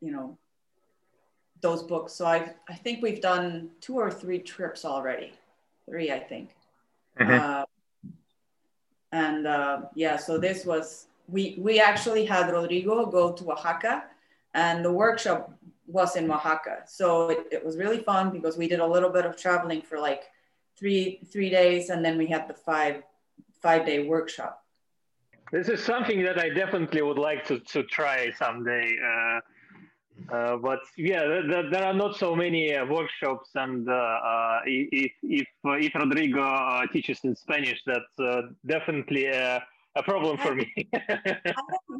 you 0.00 0.10
know 0.12 0.38
those 1.60 1.82
books 1.82 2.12
so 2.12 2.24
i 2.26 2.54
i 2.68 2.74
think 2.74 3.02
we've 3.02 3.20
done 3.20 3.70
two 3.80 3.96
or 3.96 4.10
three 4.10 4.38
trips 4.38 4.84
already 4.84 5.32
three 5.88 6.10
i 6.10 6.18
think 6.18 6.50
Mhm. 7.18 7.30
uh, 7.30 7.64
and 9.12 9.46
uh, 9.46 9.82
yeah 9.94 10.16
so 10.16 10.38
this 10.38 10.64
was 10.64 11.06
we 11.28 11.56
we 11.58 11.80
actually 11.80 12.24
had 12.24 12.50
rodrigo 12.50 13.06
go 13.06 13.32
to 13.32 13.52
oaxaca 13.52 14.04
and 14.54 14.84
the 14.84 14.92
workshop 14.92 15.52
was 15.86 16.16
in 16.16 16.30
Oaxaca. 16.30 16.82
So 16.86 17.30
it, 17.30 17.46
it 17.52 17.64
was 17.64 17.76
really 17.76 17.98
fun 17.98 18.30
because 18.30 18.56
we 18.56 18.68
did 18.68 18.80
a 18.80 18.86
little 18.86 19.10
bit 19.10 19.26
of 19.26 19.36
traveling 19.36 19.82
for 19.82 19.98
like 19.98 20.22
three 20.78 21.20
three 21.32 21.50
days, 21.50 21.90
and 21.90 22.04
then 22.04 22.16
we 22.16 22.26
had 22.26 22.48
the 22.48 22.54
five 22.54 23.02
five 23.60 23.84
day 23.84 24.06
workshop. 24.06 24.62
This 25.52 25.68
is 25.68 25.82
something 25.84 26.22
that 26.24 26.38
I 26.38 26.48
definitely 26.48 27.02
would 27.02 27.18
like 27.18 27.44
to, 27.46 27.60
to 27.60 27.82
try 27.84 28.32
someday. 28.32 28.96
Uh, 29.10 29.40
uh, 30.32 30.56
but 30.56 30.80
yeah, 30.96 31.24
there, 31.26 31.70
there, 31.70 31.84
are 31.84 31.92
not 31.92 32.16
so 32.16 32.34
many 32.34 32.74
uh, 32.74 32.86
workshops, 32.86 33.50
and 33.56 33.88
uh, 33.88 33.92
uh, 33.92 34.60
if 34.64 35.12
if 35.22 35.46
if 35.64 35.94
Rodrigo 35.94 36.40
uh, 36.40 36.86
teaches 36.92 37.20
in 37.24 37.34
Spanish, 37.34 37.82
that's 37.84 38.54
definitely 38.64 39.26
a, 39.26 39.62
a 39.96 40.02
problem 40.02 40.38
for 40.38 40.54
me. 40.54 40.72
I 40.94 41.52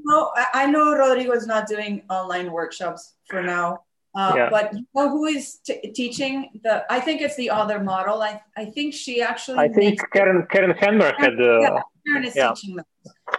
know. 0.05 0.33
I 0.53 0.67
know 0.67 0.93
Rodrigo 0.93 1.33
is 1.33 1.47
not 1.47 1.67
doing 1.69 2.03
online 2.11 2.51
workshops 2.53 3.15
for 3.29 3.43
now. 3.43 3.81
Uh, 4.15 4.33
yeah. 4.37 4.49
But 4.51 4.73
you 4.75 4.87
know 4.95 5.11
who 5.11 5.27
is 5.27 5.59
teaching 5.95 6.61
the? 6.63 6.85
I 6.91 7.01
think 7.01 7.21
it's 7.21 7.37
the 7.37 7.51
other 7.51 7.81
model. 7.81 8.23
I 8.23 8.41
I 8.57 8.67
think 8.67 8.95
she 8.95 9.23
actually. 9.23 9.59
I 9.59 9.69
think 9.69 10.01
Karen 10.13 10.47
Karen 10.51 10.73
Henberg 10.75 11.15
had. 11.19 11.41
Uh, 11.41 11.61
yeah, 11.61 11.81
Karen 12.07 12.25
is 12.25 12.37
yeah. 12.37 12.53
teaching 12.55 12.77
them. 12.77 12.87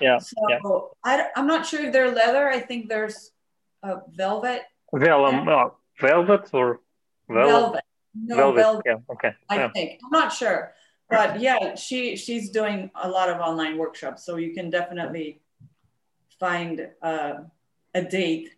Yeah. 0.01 0.19
So 0.19 0.35
yeah. 0.49 0.59
I 1.05 1.27
I'm 1.35 1.47
not 1.47 1.65
sure 1.65 1.81
if 1.81 1.93
they're 1.93 2.11
leather. 2.11 2.49
I 2.49 2.59
think 2.59 2.89
there's 2.89 3.31
a 3.83 4.01
velvet. 4.15 4.63
Vellum, 4.93 5.47
uh, 5.47 5.69
velvet 6.01 6.49
or 6.53 6.81
velvet. 7.29 7.51
velvet. 7.51 7.83
No, 8.13 8.35
velvet. 8.35 8.61
velvet. 8.61 8.83
Yeah. 8.85 9.13
Okay. 9.13 9.33
I 9.49 9.67
think 9.69 9.99
I'm 10.03 10.11
not 10.11 10.31
sure, 10.31 10.73
but 11.09 11.39
yeah, 11.39 11.75
she 11.75 12.15
she's 12.15 12.49
doing 12.49 12.91
a 12.95 13.09
lot 13.09 13.29
of 13.29 13.39
online 13.39 13.77
workshops, 13.77 14.25
so 14.25 14.37
you 14.37 14.53
can 14.53 14.69
definitely 14.69 15.41
find 16.39 16.89
uh, 17.01 17.33
a 17.93 18.01
date 18.01 18.49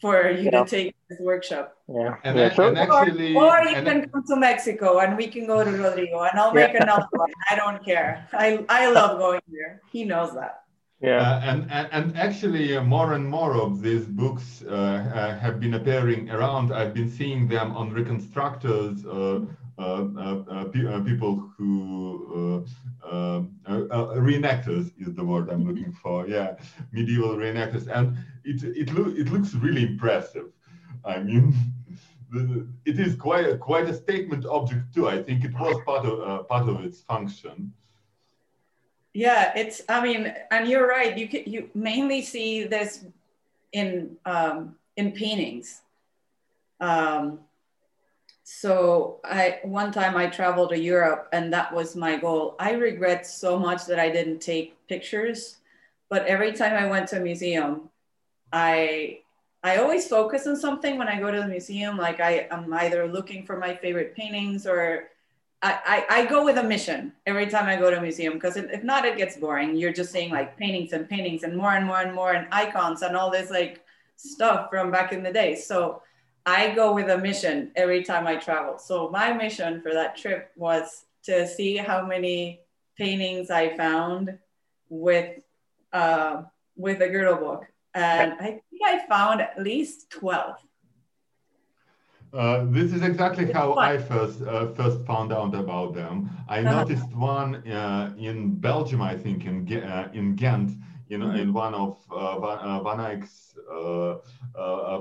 for 0.00 0.30
you 0.30 0.50
yeah. 0.52 0.62
to 0.62 0.70
take 0.70 0.94
this 1.08 1.18
workshop. 1.20 1.76
Yeah. 1.88 2.16
And, 2.24 2.38
yeah. 2.38 2.60
and 2.60 2.78
actually, 2.78 3.34
or, 3.34 3.58
or 3.58 3.64
you 3.64 3.76
and 3.76 3.86
can 3.86 4.08
come 4.10 4.24
to 4.26 4.36
Mexico 4.36 4.98
and 4.98 5.16
we 5.16 5.28
can 5.28 5.46
go 5.46 5.64
to 5.64 5.70
Rodrigo 5.70 6.22
and 6.22 6.38
I'll 6.38 6.52
make 6.52 6.74
yeah. 6.74 6.82
another 6.82 7.06
one. 7.12 7.32
I 7.50 7.56
don't 7.56 7.82
care. 7.84 8.28
I, 8.32 8.64
I 8.68 8.90
love 8.90 9.18
going 9.18 9.40
there. 9.48 9.80
He 9.90 10.04
knows 10.04 10.34
that. 10.34 10.64
Yeah. 11.00 11.20
Uh, 11.20 11.40
and, 11.50 11.70
and, 11.70 11.88
and 11.92 12.18
actually, 12.18 12.76
uh, 12.76 12.82
more 12.82 13.14
and 13.14 13.26
more 13.28 13.54
of 13.56 13.82
these 13.82 14.06
books 14.06 14.62
uh, 14.62 14.70
uh 14.70 15.38
have 15.38 15.60
been 15.60 15.74
appearing 15.74 16.30
around. 16.30 16.72
I've 16.72 16.94
been 16.94 17.10
seeing 17.10 17.48
them 17.48 17.76
on 17.76 17.90
reconstructors, 17.90 19.04
uh, 19.04 19.40
Uh, 19.76 20.06
uh, 20.16 20.42
uh, 20.50 20.64
people 21.02 21.50
who 21.58 22.64
um, 23.10 23.56
reenactors 23.66 24.92
is 25.00 25.14
the 25.14 25.24
word 25.24 25.50
I'm 25.50 25.66
looking 25.66 25.92
for. 25.92 26.28
Yeah, 26.28 26.54
medieval 26.92 27.36
reenactors, 27.36 27.88
and 27.88 28.16
it 28.44 28.62
it 28.62 28.92
looks 28.94 29.18
it 29.18 29.32
looks 29.32 29.54
really 29.54 29.82
impressive. 29.82 30.52
I 31.04 31.18
mean. 31.20 31.54
it 32.84 32.98
is 32.98 33.14
quite 33.14 33.46
a, 33.46 33.56
quite 33.56 33.88
a 33.88 33.94
statement 33.94 34.44
object 34.46 34.92
too. 34.92 35.08
I 35.08 35.22
think 35.22 35.44
it 35.44 35.54
was 35.54 35.80
part 35.86 36.04
of 36.04 36.20
uh, 36.20 36.42
part 36.44 36.68
of 36.68 36.84
its 36.84 37.00
function. 37.02 37.72
Yeah, 39.12 39.52
it's. 39.56 39.82
I 39.88 40.02
mean, 40.02 40.34
and 40.50 40.68
you're 40.68 40.88
right. 40.88 41.16
You 41.16 41.28
can, 41.28 41.44
you 41.46 41.70
mainly 41.74 42.22
see 42.22 42.64
this 42.64 43.04
in 43.72 44.16
um, 44.26 44.74
in 44.96 45.12
paintings. 45.12 45.82
Um, 46.80 47.38
so 48.44 49.20
I 49.24 49.60
one 49.62 49.90
time 49.90 50.16
I 50.16 50.26
traveled 50.26 50.70
to 50.70 50.78
Europe 50.78 51.28
and 51.32 51.50
that 51.54 51.72
was 51.72 51.96
my 51.96 52.16
goal. 52.18 52.56
I 52.58 52.72
regret 52.72 53.26
so 53.26 53.58
much 53.58 53.86
that 53.86 53.98
I 53.98 54.10
didn't 54.10 54.40
take 54.40 54.76
pictures, 54.86 55.56
but 56.10 56.26
every 56.26 56.52
time 56.52 56.74
I 56.74 56.86
went 56.86 57.08
to 57.08 57.16
a 57.16 57.20
museum, 57.20 57.88
I 58.52 59.20
I 59.62 59.78
always 59.78 60.06
focus 60.08 60.46
on 60.46 60.56
something 60.56 60.98
when 60.98 61.08
I 61.08 61.18
go 61.18 61.30
to 61.30 61.38
the 61.38 61.48
museum. 61.48 61.96
Like 61.96 62.20
I 62.20 62.46
am 62.50 62.70
either 62.74 63.08
looking 63.08 63.46
for 63.46 63.56
my 63.56 63.74
favorite 63.74 64.14
paintings 64.14 64.66
or 64.66 65.08
I, 65.62 66.04
I, 66.10 66.20
I 66.20 66.26
go 66.26 66.44
with 66.44 66.58
a 66.58 66.62
mission 66.62 67.14
every 67.24 67.46
time 67.46 67.64
I 67.66 67.76
go 67.76 67.90
to 67.90 67.96
a 67.96 68.02
museum 68.02 68.34
because 68.34 68.58
if, 68.58 68.70
if 68.70 68.84
not, 68.84 69.06
it 69.06 69.16
gets 69.16 69.38
boring. 69.38 69.74
You're 69.74 69.94
just 69.94 70.12
seeing 70.12 70.30
like 70.30 70.58
paintings 70.58 70.92
and 70.92 71.08
paintings 71.08 71.44
and 71.44 71.56
more 71.56 71.72
and 71.72 71.86
more 71.86 72.02
and 72.02 72.14
more 72.14 72.34
and 72.34 72.46
icons 72.52 73.00
and 73.00 73.16
all 73.16 73.30
this 73.30 73.50
like 73.50 73.82
stuff 74.16 74.68
from 74.68 74.90
back 74.90 75.14
in 75.14 75.22
the 75.22 75.32
day. 75.32 75.54
So 75.54 76.02
I 76.46 76.74
go 76.74 76.92
with 76.92 77.08
a 77.08 77.18
mission 77.18 77.70
every 77.74 78.04
time 78.04 78.26
I 78.26 78.36
travel. 78.36 78.78
So 78.78 79.08
my 79.10 79.32
mission 79.32 79.80
for 79.80 79.92
that 79.94 80.16
trip 80.16 80.50
was 80.56 81.04
to 81.24 81.48
see 81.48 81.76
how 81.76 82.06
many 82.06 82.60
paintings 82.96 83.50
I 83.50 83.76
found 83.76 84.38
with 84.88 85.40
uh, 85.92 86.42
with 86.76 87.00
a 87.00 87.08
girdle 87.08 87.36
book, 87.36 87.66
and 87.94 88.34
I 88.34 88.60
think 88.68 88.82
I 88.84 89.06
found 89.08 89.40
at 89.40 89.60
least 89.62 90.10
twelve. 90.10 90.56
Uh, 92.32 92.64
this 92.68 92.92
is 92.92 93.02
exactly 93.02 93.52
how 93.52 93.76
I 93.76 93.96
first 93.96 94.42
uh, 94.42 94.72
first 94.72 95.06
found 95.06 95.32
out 95.32 95.54
about 95.54 95.94
them. 95.94 96.30
I 96.48 96.60
uh-huh. 96.60 96.82
noticed 96.82 97.14
one 97.14 97.66
uh, 97.68 98.12
in 98.18 98.56
Belgium, 98.56 99.00
I 99.00 99.16
think, 99.16 99.46
in 99.46 99.82
uh, 99.82 100.10
in 100.12 100.34
Ghent, 100.34 100.72
you 101.08 101.18
know, 101.18 101.26
mm-hmm. 101.26 101.38
in 101.38 101.52
one 101.52 101.74
of 101.74 101.96
uh, 102.10 102.40
Van, 102.40 102.84
Van 102.84 103.00
Eyck's 103.00 103.56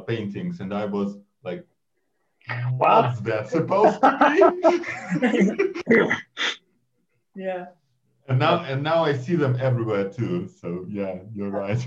paintings, 0.07 0.59
and 0.59 0.73
I 0.73 0.85
was 0.85 1.17
like, 1.43 1.65
what's 2.77 3.19
that 3.21 3.49
supposed 3.49 4.01
to 4.01 4.53
be? 5.21 6.09
yeah. 7.35 7.65
And 8.27 8.39
now, 8.39 8.63
and 8.63 8.81
now 8.83 9.03
I 9.03 9.13
see 9.13 9.35
them 9.35 9.57
everywhere 9.59 10.09
too. 10.09 10.47
So 10.47 10.85
yeah, 10.89 11.19
you're 11.33 11.49
right. 11.49 11.85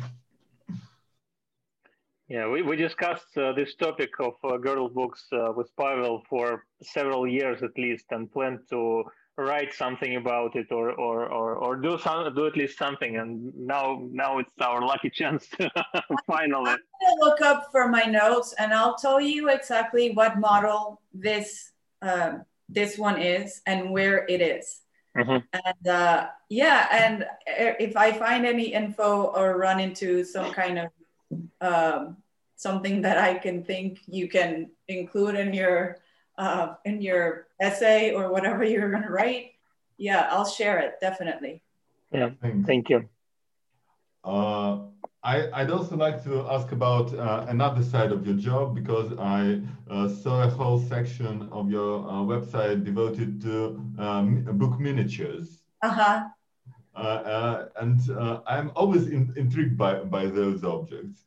Yeah, 2.29 2.49
we, 2.49 2.63
we 2.63 2.75
discussed 2.75 3.39
uh, 3.39 3.53
this 3.53 3.77
topic 3.77 4.11
of 4.19 4.35
uh, 4.43 4.57
girdle 4.57 4.89
books 4.89 5.27
uh, 5.33 5.53
with 5.57 5.71
Pavel 5.77 6.25
for 6.29 6.65
several 6.83 7.27
years 7.27 7.63
at 7.63 7.79
least, 7.79 8.07
and 8.11 8.31
plan 8.31 8.59
to 8.71 9.05
write 9.39 9.75
something 9.75 10.17
about 10.17 10.57
it 10.57 10.73
or 10.73 10.93
or 10.93 11.27
or, 11.27 11.55
or 11.57 11.77
do 11.77 11.99
some 11.99 12.35
do 12.35 12.47
at 12.47 12.57
least 12.57 12.79
something 12.79 13.17
and 13.17 13.55
now 13.55 14.03
now 14.11 14.39
it's 14.39 14.51
our 14.61 14.81
lucky 14.81 15.11
chance 15.11 15.47
to 15.49 15.71
finally 16.27 16.71
I'm 16.71 16.79
gonna 17.03 17.21
look 17.21 17.43
up 17.43 17.69
for 17.71 17.89
my 17.89 18.05
notes 18.05 18.55
and 18.59 18.73
I'll 18.73 18.97
tell 18.97 19.21
you 19.21 19.51
exactly 19.51 20.13
what 20.13 20.39
model 20.39 21.03
this 21.13 21.73
uh, 22.01 22.39
this 22.69 22.97
one 22.97 23.21
is 23.21 23.61
and 23.67 23.91
where 23.91 24.27
it 24.27 24.41
is. 24.41 24.81
Mm-hmm. 25.17 25.39
and 25.65 25.89
uh, 25.89 26.27
yeah 26.51 26.89
and 26.93 27.27
if 27.47 27.97
I 27.97 28.13
find 28.13 28.45
any 28.45 28.75
info 28.75 29.33
or 29.35 29.57
run 29.57 29.81
into 29.81 30.25
some 30.25 30.53
kind 30.53 30.79
of 30.79 30.89
um, 31.63 32.17
something 32.57 33.01
that 33.03 33.17
I 33.17 33.35
can 33.35 33.65
think 33.65 34.01
you 34.07 34.29
can 34.29 34.71
include 34.89 35.37
in 35.37 35.55
your 35.55 35.99
uh, 36.39 36.75
in 36.85 37.01
your 37.01 37.47
essay 37.61 38.13
or 38.13 38.31
whatever 38.31 38.65
you're 38.71 38.91
going 38.91 39.03
to 39.03 39.11
write, 39.11 39.53
yeah, 39.99 40.29
I'll 40.31 40.47
share 40.47 40.79
it 40.79 40.95
definitely. 41.01 41.63
Yeah, 42.13 42.31
Thanks. 42.41 42.67
thank 42.67 42.89
you. 42.89 43.09
Uh, 44.25 44.79
I, 45.23 45.63
would 45.63 45.71
also 45.73 45.97
like 45.97 46.23
to 46.25 46.47
ask 46.49 46.71
about 46.71 47.13
uh, 47.13 47.47
another 47.49 47.83
side 47.83 48.13
of 48.13 48.25
your 48.25 48.37
job 48.37 48.75
because 48.77 49.13
I 49.19 49.61
uh, 49.91 50.09
saw 50.09 50.45
a 50.45 50.49
whole 50.49 50.79
section 50.79 51.49
of 51.51 51.69
your 51.69 52.09
uh, 52.09 52.13
website 52.23 52.85
devoted 52.85 53.41
to 53.43 53.83
um, 53.99 54.45
book 54.53 54.79
miniatures. 54.79 55.63
Uh-huh. 55.83 56.25
Uh, 56.95 56.99
uh, 56.99 57.69
and 57.81 58.01
I'm 58.47 58.71
always 58.77 59.09
in, 59.09 59.33
intrigued 59.37 59.77
by, 59.77 60.01
by 60.01 60.27
those 60.27 60.65
objects 60.65 61.26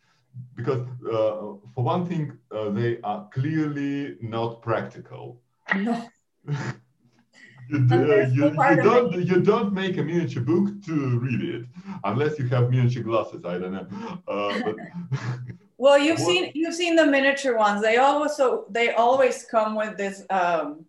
because 0.55 0.81
uh, 1.07 1.57
for 1.73 1.83
one 1.83 2.05
thing, 2.05 2.37
uh, 2.51 2.69
they 2.69 2.99
are 3.03 3.29
clearly 3.33 4.17
not 4.21 4.61
practical. 4.61 5.41
No. 5.75 6.09
you, 7.69 7.87
uh, 7.91 8.27
you, 8.31 8.45
you 8.45 8.83
don't 8.83 9.13
you 9.13 9.41
don't 9.41 9.73
make 9.73 9.97
a 9.97 10.03
miniature 10.03 10.43
book 10.43 10.69
to 10.85 11.19
read 11.19 11.41
it 11.41 11.65
unless 12.03 12.39
you 12.39 12.47
have 12.47 12.69
miniature 12.69 13.03
glasses. 13.03 13.45
I 13.45 13.57
don't 13.59 13.73
know. 13.73 13.87
Uh, 14.27 14.59
but 14.65 14.75
well, 15.77 15.97
you've 15.97 16.19
what? 16.19 16.27
seen 16.27 16.51
you've 16.55 16.73
seen 16.73 16.95
the 16.95 17.05
miniature 17.05 17.57
ones. 17.57 17.81
They 17.81 17.97
also 17.97 18.65
they 18.69 18.93
always 18.93 19.45
come 19.45 19.75
with 19.75 19.97
this 19.97 20.25
um, 20.29 20.85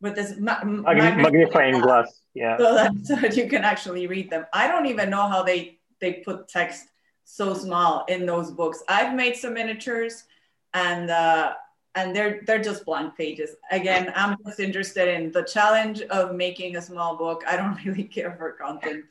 with 0.00 0.14
this 0.14 0.38
ma- 0.38 0.64
magnifying 0.64 1.80
glass. 1.80 2.20
Yeah. 2.34 2.56
So 2.58 2.74
that, 2.74 2.92
so 3.04 3.16
that 3.16 3.36
you 3.36 3.48
can 3.48 3.64
actually 3.64 4.06
read 4.06 4.30
them. 4.30 4.46
I 4.52 4.68
don't 4.68 4.86
even 4.86 5.10
know 5.10 5.28
how 5.28 5.42
they 5.42 5.78
they 6.00 6.14
put 6.24 6.48
text 6.48 6.86
so 7.28 7.52
small 7.52 8.06
in 8.08 8.24
those 8.24 8.50
books. 8.50 8.82
I've 8.88 9.14
made 9.14 9.36
some 9.36 9.54
miniatures 9.54 10.24
and 10.72 11.10
uh, 11.10 11.52
and 11.94 12.16
they're 12.16 12.40
they're 12.46 12.62
just 12.62 12.86
blank 12.86 13.16
pages. 13.16 13.50
Again, 13.70 14.10
I'm 14.16 14.36
just 14.46 14.60
interested 14.60 15.08
in 15.08 15.30
the 15.30 15.42
challenge 15.42 16.00
of 16.02 16.34
making 16.34 16.76
a 16.76 16.82
small 16.82 17.16
book. 17.16 17.44
I 17.46 17.56
don't 17.56 17.78
really 17.84 18.04
care 18.04 18.34
for 18.38 18.52
content. 18.52 19.04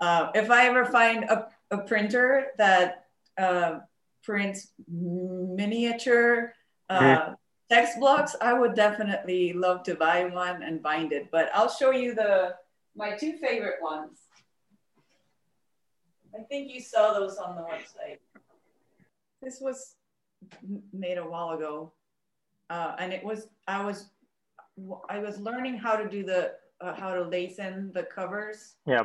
Uh, 0.00 0.30
if 0.34 0.48
I 0.50 0.66
ever 0.66 0.84
find 0.84 1.24
a, 1.24 1.48
a 1.72 1.78
printer 1.78 2.48
that 2.56 3.06
uh, 3.36 3.80
prints 4.22 4.72
miniature 4.88 6.54
uh, 6.88 7.00
mm-hmm. 7.00 7.32
text 7.68 7.98
blocks, 7.98 8.36
I 8.40 8.52
would 8.52 8.74
definitely 8.74 9.54
love 9.54 9.82
to 9.84 9.96
buy 9.96 10.26
one 10.26 10.62
and 10.62 10.80
bind 10.80 11.12
it. 11.12 11.30
But 11.32 11.50
I'll 11.52 11.70
show 11.70 11.90
you 11.90 12.14
the 12.14 12.54
my 12.94 13.16
two 13.16 13.38
favorite 13.38 13.82
ones. 13.82 14.25
I 16.34 16.42
think 16.44 16.72
you 16.72 16.80
saw 16.80 17.12
those 17.12 17.36
on 17.36 17.56
the 17.56 17.62
website. 17.62 18.18
This 19.42 19.60
was 19.60 19.96
made 20.92 21.18
a 21.18 21.24
while 21.24 21.50
ago, 21.50 21.92
uh, 22.70 22.96
and 22.98 23.12
it 23.12 23.24
was 23.24 23.48
I 23.66 23.84
was 23.84 24.10
I 25.08 25.18
was 25.18 25.38
learning 25.40 25.78
how 25.78 25.96
to 25.96 26.08
do 26.08 26.22
the 26.24 26.52
uh, 26.80 26.94
how 26.94 27.14
to 27.14 27.22
lace 27.22 27.58
in 27.58 27.90
the 27.94 28.02
covers. 28.02 28.74
Yeah. 28.86 29.04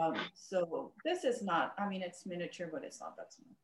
Um, 0.00 0.14
so 0.34 0.92
this 1.04 1.24
is 1.24 1.42
not. 1.42 1.74
I 1.78 1.88
mean, 1.88 2.02
it's 2.02 2.24
miniature, 2.26 2.68
but 2.72 2.84
it's 2.84 3.00
not 3.00 3.16
that 3.16 3.32
small. 3.32 3.54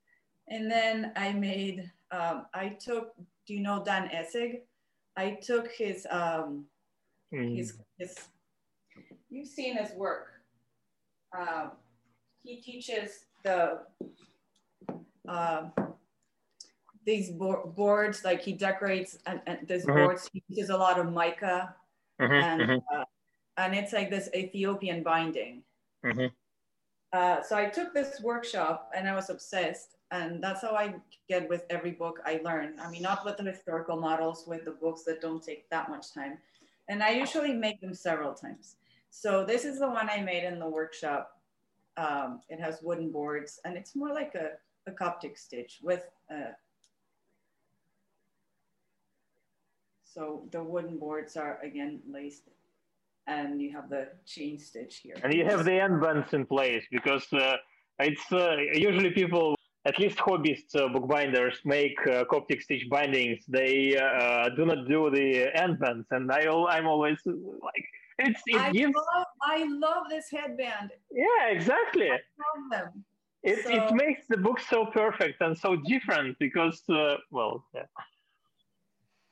And 0.48 0.70
then 0.70 1.12
I 1.16 1.32
made. 1.32 1.90
Um, 2.10 2.46
I 2.54 2.68
took. 2.68 3.14
Do 3.46 3.54
you 3.54 3.60
know 3.60 3.82
Dan 3.84 4.10
Essig? 4.14 4.60
I 5.16 5.38
took 5.42 5.70
his. 5.70 6.06
Um, 6.10 6.66
mm. 7.32 7.56
His 7.56 7.78
his. 7.98 8.14
You've 9.30 9.48
seen 9.48 9.76
his 9.76 9.92
work. 9.92 10.28
Um, 11.36 11.72
he 12.46 12.56
teaches 12.56 13.26
the. 13.42 13.80
Uh, 15.28 15.64
these 17.06 17.30
bo- 17.30 17.72
boards, 17.74 18.24
like 18.24 18.42
he 18.42 18.52
decorates 18.52 19.18
and, 19.26 19.40
and 19.46 19.66
these 19.68 19.86
mm-hmm. 19.86 20.04
boards. 20.04 20.28
He 20.32 20.42
uses 20.48 20.70
a 20.70 20.76
lot 20.76 20.98
of 20.98 21.10
mica, 21.10 21.74
mm-hmm, 22.20 22.32
and 22.32 22.60
mm-hmm. 22.60 22.98
Uh, 23.00 23.04
and 23.56 23.74
it's 23.74 23.92
like 23.92 24.10
this 24.10 24.28
Ethiopian 24.34 25.02
binding. 25.02 25.62
Mm-hmm. 26.04 26.26
Uh, 27.12 27.42
so 27.42 27.56
I 27.56 27.66
took 27.66 27.94
this 27.94 28.20
workshop 28.20 28.90
and 28.94 29.08
I 29.08 29.14
was 29.14 29.30
obsessed, 29.30 29.96
and 30.10 30.42
that's 30.42 30.60
how 30.60 30.74
I 30.74 30.96
get 31.28 31.48
with 31.48 31.64
every 31.70 31.92
book 31.92 32.20
I 32.26 32.40
learn. 32.44 32.74
I 32.80 32.90
mean, 32.90 33.02
not 33.02 33.24
with 33.24 33.38
the 33.38 33.44
historical 33.44 33.96
models, 33.96 34.44
with 34.46 34.64
the 34.64 34.72
books 34.72 35.04
that 35.04 35.20
don't 35.22 35.42
take 35.42 35.70
that 35.70 35.88
much 35.88 36.12
time, 36.12 36.38
and 36.88 37.02
I 37.02 37.10
usually 37.10 37.54
make 37.54 37.80
them 37.80 37.94
several 37.94 38.34
times. 38.34 38.76
So 39.10 39.46
this 39.46 39.64
is 39.64 39.78
the 39.78 39.88
one 39.88 40.10
I 40.10 40.20
made 40.20 40.44
in 40.44 40.58
the 40.58 40.68
workshop. 40.68 41.35
Um, 41.96 42.40
it 42.48 42.60
has 42.60 42.80
wooden 42.82 43.10
boards, 43.10 43.58
and 43.64 43.76
it's 43.76 43.96
more 43.96 44.12
like 44.12 44.34
a, 44.34 44.50
a 44.86 44.92
Coptic 44.92 45.38
stitch 45.38 45.78
with 45.82 46.04
uh, 46.30 46.52
So 50.16 50.48
the 50.50 50.64
wooden 50.64 50.96
boards 50.96 51.36
are 51.36 51.60
again 51.62 52.00
laced 52.08 52.48
and 53.26 53.60
you 53.60 53.70
have 53.72 53.90
the 53.90 54.08
chain 54.24 54.58
stitch 54.58 55.00
here. 55.02 55.14
And 55.22 55.34
you 55.34 55.44
have 55.44 55.64
the 55.66 55.78
end 55.78 56.00
bands 56.00 56.32
in 56.32 56.46
place 56.46 56.84
because 56.90 57.26
uh, 57.34 57.56
it's 57.98 58.32
uh, 58.32 58.56
usually 58.72 59.10
people, 59.10 59.56
at 59.84 59.98
least 59.98 60.16
hobbyists, 60.16 60.74
uh, 60.74 60.88
bookbinders, 60.88 61.60
make 61.66 61.98
uh, 62.06 62.24
Coptic 62.30 62.62
stitch 62.62 62.88
bindings. 62.88 63.44
They 63.46 63.96
uh, 63.98 64.48
do 64.56 64.64
not 64.64 64.88
do 64.88 65.10
the 65.10 65.50
end 65.54 65.78
bands, 65.80 66.06
and 66.10 66.32
I, 66.32 66.46
I'm 66.46 66.86
always 66.86 67.18
like, 67.26 67.88
it's 68.18 68.42
it 68.46 68.60
I 68.60 68.72
gives. 68.72 68.94
Love, 68.94 69.26
I 69.42 69.64
love 69.68 70.04
this 70.10 70.30
headband. 70.30 70.90
Yeah, 71.10 71.48
exactly. 71.50 72.10
I 72.10 72.18
love 72.42 72.70
them. 72.70 73.04
It, 73.42 73.64
so... 73.64 73.70
it 73.70 73.94
makes 73.94 74.26
the 74.28 74.36
book 74.36 74.58
so 74.60 74.86
perfect 74.86 75.40
and 75.40 75.56
so 75.56 75.76
different 75.76 76.38
because, 76.38 76.82
uh, 76.88 77.16
well, 77.30 77.64
yeah. 77.74 77.82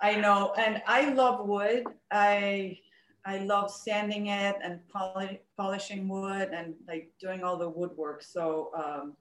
I 0.01 0.17
know, 0.17 0.53
and 0.59 0.83
I 0.87 1.11
love 1.15 1.47
wood. 1.47 1.85
I 2.11 2.79
I 3.25 3.39
love 3.39 3.71
sanding 3.71 4.27
it 4.27 4.57
and 4.63 4.81
poli- 4.89 5.41
polishing 5.57 6.09
wood 6.09 6.51
and 6.53 6.75
like 6.87 7.11
doing 7.19 7.43
all 7.43 7.57
the 7.57 7.69
woodwork. 7.69 8.23
So 8.23 8.71
um, 8.77 9.17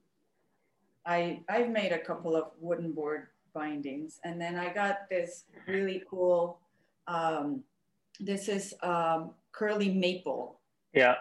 I 1.06 1.42
I've 1.48 1.70
made 1.70 1.92
a 1.92 2.00
couple 2.00 2.36
of 2.36 2.52
wooden 2.60 2.92
board 2.92 3.28
bindings, 3.54 4.20
and 4.26 4.42
then 4.42 4.58
I 4.58 4.74
got 4.74 5.10
this 5.10 5.46
really 5.68 6.04
cool. 6.10 6.60
Um, 7.08 7.64
this 8.20 8.50
is 8.50 8.74
um, 8.84 9.32
curly 9.54 9.94
maple. 9.94 10.60
Yeah. 10.94 11.16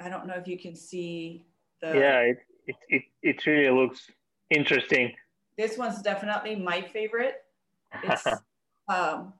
I 0.00 0.08
don't 0.08 0.26
know 0.26 0.34
if 0.34 0.48
you 0.48 0.58
can 0.58 0.74
see 0.74 1.46
the. 1.80 1.88
Yeah, 1.88 2.20
it 2.20 2.38
it 2.66 2.76
it, 2.88 3.02
it 3.22 3.46
really 3.46 3.70
looks 3.70 4.10
interesting. 4.50 5.12
This 5.56 5.78
one's 5.78 6.02
definitely 6.02 6.56
my 6.56 6.82
favorite. 6.82 7.44
It's 8.02 8.26
um, 8.88 9.32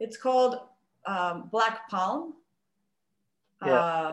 it's 0.00 0.16
called 0.16 0.60
um, 1.06 1.48
Black 1.50 1.88
Palm. 1.90 2.34
Yeah. 3.64 3.72
Uh, 3.72 4.12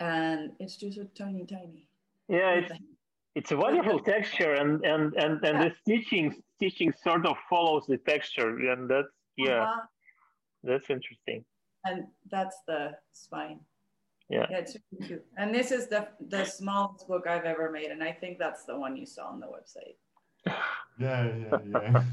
and 0.00 0.52
it's 0.60 0.76
just 0.76 0.98
a 0.98 1.04
tiny, 1.04 1.44
tiny. 1.44 1.88
Yeah, 2.28 2.50
it's, 2.54 2.72
it's 3.34 3.52
a 3.52 3.56
wonderful 3.56 4.00
texture, 4.00 4.54
and 4.54 4.84
and 4.84 5.14
and 5.14 5.44
and 5.44 5.58
yeah. 5.58 5.64
the 5.64 5.72
stitching 5.80 6.34
stitching 6.56 6.92
sort 7.02 7.26
of 7.26 7.36
follows 7.48 7.84
the 7.88 7.96
texture, 7.98 8.70
and 8.70 8.88
that's 8.88 9.08
yeah, 9.36 9.62
uh-huh. 9.62 9.80
That's 10.62 10.90
interesting. 10.90 11.44
And 11.84 12.06
that's 12.30 12.56
the 12.66 12.92
spine. 13.12 13.60
Yeah. 14.28 14.46
yeah, 14.50 14.58
it's 14.58 14.76
really 14.92 15.06
cute. 15.06 15.24
And 15.38 15.54
this 15.54 15.70
is 15.72 15.88
the 15.88 16.08
the 16.28 16.44
smallest 16.44 17.08
book 17.08 17.26
I've 17.26 17.44
ever 17.44 17.70
made, 17.70 17.90
and 17.90 18.02
I 18.02 18.12
think 18.12 18.38
that's 18.38 18.64
the 18.64 18.78
one 18.78 18.96
you 18.96 19.06
saw 19.06 19.28
on 19.28 19.40
the 19.40 19.46
website. 19.46 19.96
Yeah, 21.00 21.30
yeah, 21.32 21.58
yeah. 21.70 22.02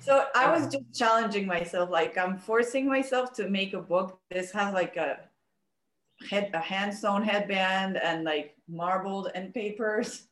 So 0.00 0.26
I 0.34 0.50
was 0.50 0.66
just 0.66 0.92
challenging 0.94 1.46
myself, 1.46 1.90
like 1.90 2.18
I'm 2.18 2.36
forcing 2.36 2.86
myself 2.86 3.32
to 3.34 3.48
make 3.48 3.72
a 3.72 3.80
book. 3.80 4.20
This 4.30 4.52
has 4.52 4.74
like 4.74 4.96
a 4.96 5.20
head, 6.28 6.50
a 6.54 6.58
hand 6.58 6.94
sewn 6.94 7.22
headband, 7.22 7.96
and 7.96 8.24
like 8.24 8.56
marbled 8.68 9.30
end 9.34 9.54
papers. 9.54 10.28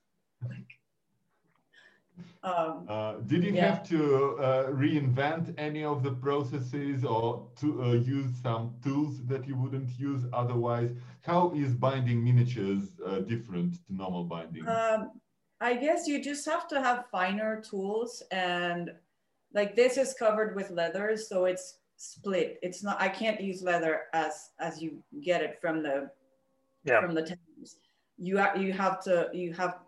Um, 2.43 2.87
uh, 2.89 3.15
did 3.27 3.45
you 3.45 3.53
yeah. 3.53 3.67
have 3.67 3.89
to 3.89 4.37
uh, 4.39 4.67
reinvent 4.69 5.55
any 5.59 5.85
of 5.85 6.03
the 6.03 6.13
processes 6.13 7.05
or 7.05 7.47
to 7.61 7.83
uh, 7.83 7.93
use 7.93 8.31
some 8.43 8.75
tools 8.83 9.21
that 9.27 9.47
you 9.47 9.57
wouldn't 9.57 9.91
use 9.99 10.25
otherwise? 10.33 10.91
How 11.23 11.53
is 11.55 11.75
binding 11.75 12.25
miniatures 12.25 12.89
uh, 13.07 13.21
different 13.21 13.75
to 13.87 13.95
normal 13.95 14.25
binding? 14.25 14.67
Um, 14.67 15.11
I 15.61 15.75
guess 15.75 16.07
you 16.07 16.23
just 16.23 16.47
have 16.47 16.67
to 16.69 16.81
have 16.81 17.05
finer 17.13 17.61
tools 17.61 18.23
and 18.31 18.93
like 19.53 19.77
this 19.77 19.97
is 19.99 20.15
covered 20.15 20.57
with 20.57 20.71
leather, 20.71 21.17
so 21.17 21.45
it's 21.45 21.79
split. 21.97 22.59
It's 22.63 22.83
not, 22.83 23.01
I 23.01 23.09
can't 23.09 23.41
use 23.41 23.63
leather 23.63 24.03
as, 24.15 24.51
as 24.59 24.81
you 24.81 25.03
get 25.23 25.43
it 25.43 25.59
from 25.61 25.83
the, 25.83 26.11
yeah. 26.85 27.01
from 27.01 27.15
the 27.15 27.23
tendons. 27.23 27.77
You, 28.17 28.43
you 28.57 28.73
have 28.73 29.03
to, 29.05 29.29
you 29.33 29.53
have 29.55 29.71
it, 29.71 29.79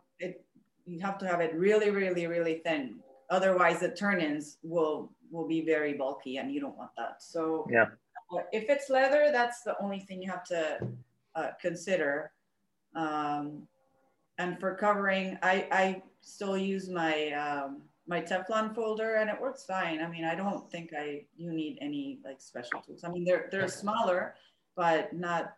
you 0.87 1.01
have 1.01 1.19
to 1.19 1.27
have 1.27 1.41
it 1.41 1.55
really, 1.55 1.91
really, 1.91 2.27
really 2.27 2.61
thin. 2.65 2.97
Otherwise 3.31 3.81
the 3.81 3.91
turn-ins 3.91 4.59
will, 4.63 5.11
will 5.31 5.47
be 5.47 5.65
very 5.65 5.95
bulky 5.95 6.37
and 6.37 6.53
you 6.53 6.61
don't 6.61 6.77
want 6.77 6.91
that. 6.97 7.23
So 7.23 7.67
yeah. 7.71 7.87
if 8.53 8.69
it's 8.69 8.91
leather, 8.91 9.31
that's 9.33 9.63
the 9.63 9.75
only 9.81 10.01
thing 10.01 10.23
you 10.23 10.31
have 10.31 10.45
to 10.45 10.87
uh, 11.35 11.51
consider. 11.61 12.33
Um, 12.95 13.67
and 14.39 14.59
for 14.61 14.75
covering, 14.75 15.39
I, 15.43 15.67
I 15.71 16.03
still 16.21 16.59
use 16.59 16.89
my, 16.89 17.33
um, 17.33 17.83
my 18.07 18.21
Teflon 18.21 18.75
folder 18.75 19.17
and 19.17 19.31
it 19.31 19.41
works 19.41 19.65
fine. 19.65 20.01
I 20.01 20.09
mean, 20.09 20.25
I 20.25 20.35
don't 20.35 20.71
think 20.71 20.91
I 20.97 21.25
you 21.37 21.53
need 21.53 21.79
any 21.81 22.19
like 22.25 22.41
special 22.41 22.81
tools. 22.81 23.05
I 23.05 23.09
mean, 23.09 23.25
they're 23.25 23.49
they're 23.51 23.69
smaller, 23.69 24.35
but 24.77 25.13
not. 25.13 25.55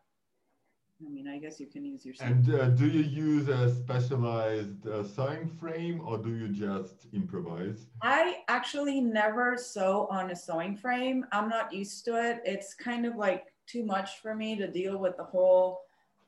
I 1.06 1.10
mean, 1.10 1.28
I 1.28 1.38
guess 1.38 1.60
you 1.60 1.66
can 1.66 1.84
use 1.84 2.04
your. 2.04 2.14
And 2.20 2.54
uh, 2.54 2.68
do 2.68 2.86
you 2.86 3.02
use 3.02 3.48
a 3.48 3.74
specialized 3.74 4.86
uh, 4.86 5.04
sewing 5.04 5.50
frame 5.60 6.00
or 6.04 6.18
do 6.18 6.34
you 6.34 6.48
just 6.48 7.06
improvise? 7.12 7.86
I 8.02 8.38
actually 8.48 9.00
never 9.00 9.56
sew 9.58 10.06
on 10.10 10.30
a 10.30 10.36
sewing 10.36 10.76
frame. 10.76 11.26
I'm 11.32 11.48
not 11.48 11.72
used 11.72 12.04
to 12.06 12.30
it. 12.30 12.42
It's 12.44 12.74
kind 12.74 13.06
of 13.06 13.16
like 13.16 13.52
too 13.66 13.84
much 13.84 14.20
for 14.20 14.34
me 14.34 14.56
to 14.56 14.66
deal 14.66 14.98
with 14.98 15.16
the 15.16 15.24
whole 15.24 15.82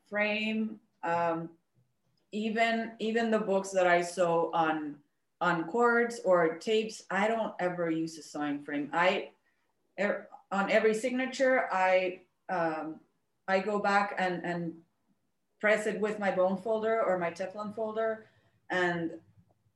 frame. 0.08 0.78
Um, 1.02 1.50
even 2.32 2.92
even 2.98 3.30
the 3.30 3.38
books 3.38 3.70
that 3.70 3.86
I 3.86 4.02
sew 4.02 4.50
on 4.52 4.96
on 5.40 5.64
cords 5.64 6.20
or 6.24 6.56
tapes, 6.58 7.04
I 7.10 7.28
don't 7.28 7.54
ever 7.60 7.90
use 7.90 8.18
a 8.18 8.22
sewing 8.22 8.62
frame. 8.62 8.90
I 8.92 9.30
er, 9.98 10.28
on 10.50 10.70
every 10.70 10.94
signature, 10.94 11.68
I 11.72 12.20
um, 12.48 13.00
I 13.48 13.60
go 13.60 13.78
back 13.78 14.14
and 14.18 14.44
and 14.44 14.74
press 15.60 15.86
it 15.86 16.00
with 16.00 16.18
my 16.18 16.30
bone 16.30 16.56
folder 16.56 17.02
or 17.02 17.18
my 17.18 17.30
Teflon 17.30 17.74
folder, 17.74 18.26
and 18.70 19.12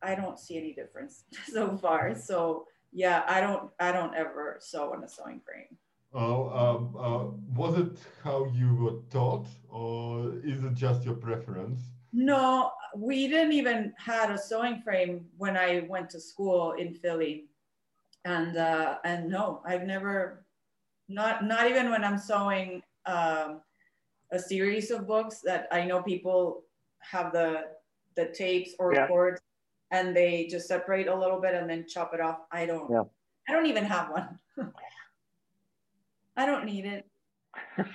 I 0.02 0.14
don't 0.14 0.38
see 0.38 0.56
any 0.58 0.72
difference 0.72 1.24
so 1.52 1.76
far. 1.76 2.14
So 2.14 2.66
yeah, 2.92 3.24
I 3.26 3.40
don't 3.40 3.70
I 3.78 3.92
don't 3.92 4.14
ever 4.14 4.56
sew 4.60 4.92
on 4.92 5.04
a 5.04 5.08
sewing 5.08 5.40
frame. 5.40 5.76
Oh, 6.12 6.48
um, 6.50 6.96
uh, 6.98 7.24
was 7.56 7.78
it 7.78 7.98
how 8.24 8.46
you 8.52 8.74
were 8.74 8.98
taught, 9.10 9.46
or 9.68 10.32
is 10.42 10.64
it 10.64 10.74
just 10.74 11.04
your 11.04 11.14
preference? 11.14 11.80
No, 12.12 12.72
we 12.96 13.28
didn't 13.28 13.52
even 13.52 13.92
had 13.96 14.32
a 14.32 14.38
sewing 14.38 14.82
frame 14.82 15.26
when 15.38 15.56
I 15.56 15.86
went 15.88 16.10
to 16.10 16.20
school 16.20 16.72
in 16.72 16.94
Philly, 16.94 17.44
and 18.24 18.56
uh, 18.56 18.98
and 19.04 19.30
no, 19.30 19.62
I've 19.64 19.84
never, 19.84 20.44
not 21.08 21.44
not 21.44 21.70
even 21.70 21.90
when 21.90 22.02
I'm 22.02 22.18
sewing 22.18 22.82
um, 23.06 23.60
a 24.32 24.38
series 24.38 24.90
of 24.90 25.06
books 25.06 25.40
that 25.40 25.68
I 25.70 25.84
know 25.84 26.02
people 26.02 26.64
have 27.00 27.32
the 27.32 27.64
the 28.16 28.26
tapes 28.26 28.74
or 28.78 28.94
yeah. 28.94 29.06
cords, 29.06 29.40
and 29.90 30.14
they 30.14 30.46
just 30.50 30.68
separate 30.68 31.08
a 31.08 31.14
little 31.14 31.40
bit 31.40 31.54
and 31.54 31.68
then 31.68 31.86
chop 31.88 32.12
it 32.14 32.20
off. 32.20 32.40
I 32.52 32.66
don't. 32.66 32.90
Yeah. 32.90 33.04
I 33.48 33.52
don't 33.52 33.66
even 33.66 33.84
have 33.84 34.10
one. 34.10 34.38
I 36.36 36.46
don't 36.46 36.64
need 36.64 36.84
it. 36.84 37.06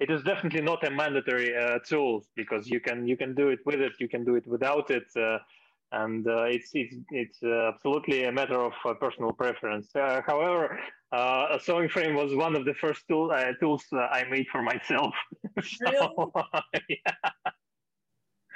it 0.00 0.10
is 0.10 0.22
definitely 0.22 0.62
not 0.62 0.86
a 0.86 0.90
mandatory 0.90 1.56
uh, 1.56 1.78
tool 1.86 2.24
because 2.34 2.68
you 2.68 2.80
can 2.80 3.06
you 3.06 3.16
can 3.16 3.34
do 3.34 3.48
it 3.48 3.60
with 3.66 3.80
it, 3.80 3.92
you 4.00 4.08
can 4.08 4.24
do 4.24 4.36
it 4.36 4.46
without 4.46 4.90
it. 4.90 5.04
Uh, 5.16 5.38
and 5.94 6.26
uh, 6.26 6.44
it's 6.44 6.70
it's 6.74 6.94
it's 7.10 7.38
uh, 7.42 7.70
absolutely 7.72 8.24
a 8.24 8.32
matter 8.32 8.58
of 8.58 8.72
uh, 8.84 8.94
personal 8.94 9.32
preference. 9.32 9.94
Uh, 9.94 10.20
however, 10.26 10.78
uh, 11.12 11.46
a 11.52 11.60
sewing 11.60 11.88
frame 11.88 12.14
was 12.14 12.34
one 12.34 12.56
of 12.56 12.64
the 12.64 12.74
first 12.74 13.02
tool, 13.08 13.30
uh, 13.30 13.52
tools 13.60 13.84
I 13.92 14.24
made 14.30 14.46
for 14.50 14.62
myself. 14.62 15.14
so, 15.62 16.32
really? 16.34 17.00
yeah. 17.06 17.30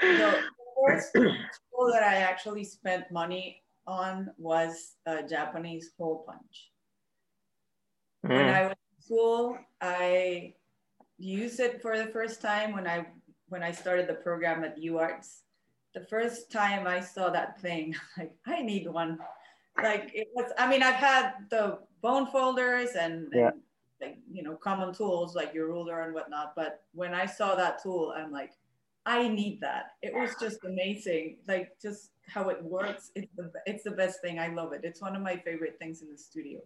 The 0.01 0.39
first 0.87 1.13
tool 1.15 1.93
that 1.93 2.03
I 2.03 2.17
actually 2.17 2.65
spent 2.65 3.05
money 3.11 3.63
on 3.87 4.31
was 4.37 4.97
a 5.07 5.23
Japanese 5.23 5.93
hole 5.99 6.25
punch. 6.27 6.71
Mm. 8.27 8.37
When 8.37 8.49
I 8.49 8.63
was 8.63 8.73
in 8.73 9.03
school, 9.03 9.59
I 9.81 10.55
used 11.19 11.61
it 11.61 11.83
for 11.83 11.97
the 11.97 12.07
first 12.07 12.43
time 12.43 12.73
when 12.73 12.87
I 12.87 13.07
when 13.49 13.63
I 13.63 13.73
started 13.73 14.09
the 14.09 14.15
program 14.15 14.63
at 14.65 14.79
UArts 14.79 15.48
the 15.95 16.05
first 16.07 16.51
time 16.51 16.87
I 16.87 17.01
saw 17.01 17.31
that 17.31 17.61
thing, 17.61 17.95
like 18.19 18.35
I 18.47 18.63
need 18.63 18.89
one. 18.89 19.19
Like 19.77 20.11
it 20.15 20.29
was. 20.35 20.51
I 20.59 20.69
mean, 20.69 20.83
I've 20.83 20.97
had 20.97 21.35
the 21.51 21.79
bone 22.03 22.27
folders 22.27 22.91
and, 22.99 23.29
yeah. 23.33 23.49
and 23.49 23.61
like 24.01 24.19
you 24.31 24.43
know 24.43 24.57
common 24.57 24.93
tools 24.93 25.35
like 25.35 25.55
your 25.55 25.69
ruler 25.69 26.03
and 26.03 26.15
whatnot, 26.15 26.55
but 26.57 26.83
when 26.93 27.15
I 27.15 27.27
saw 27.27 27.55
that 27.55 27.83
tool, 27.83 28.13
I'm 28.17 28.33
like, 28.33 28.53
I 29.07 29.29
need 29.29 29.61
that. 29.61 29.93
It 30.03 30.13
was 30.15 30.35
just 30.41 30.65
amazing. 30.65 31.39
Like 31.47 31.73
just 31.81 32.11
how 32.27 32.51
it 32.51 32.63
works. 32.63 33.11
It's 33.15 33.35
the 33.37 33.51
it's 33.67 33.85
the 33.85 33.93
best 33.93 34.21
thing. 34.21 34.39
I 34.39 34.49
love 34.49 34.73
it. 34.73 34.81
It's 34.85 35.01
one 35.01 35.17
of 35.17 35.23
my 35.23 35.37
favorite 35.37 35.77
things 35.79 36.03
in 36.03 36.11
the 36.11 36.19
studio. 36.19 36.61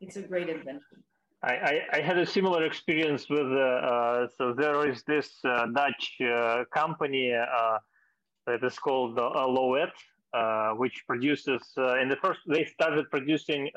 It's 0.00 0.16
a 0.16 0.22
great 0.22 0.48
invention. 0.48 1.02
I, 1.46 1.82
I, 1.92 2.00
had 2.00 2.18
a 2.18 2.26
similar 2.26 2.64
experience 2.64 3.30
with, 3.30 3.46
uh, 3.46 3.54
uh, 3.54 4.26
so 4.36 4.52
there 4.52 4.88
is 4.88 5.04
this 5.04 5.30
uh, 5.44 5.66
Dutch 5.66 6.16
uh, 6.20 6.64
company 6.74 7.32
uh, 7.32 7.78
that 8.46 8.64
is 8.64 8.76
called 8.80 9.16
uh, 9.16 9.28
uh, 10.34 10.70
which 10.72 11.04
produces, 11.06 11.62
in 12.02 12.08
the 12.08 12.16
first, 12.20 12.40
they 12.48 12.64
started 12.64 13.08
producing 13.10 13.70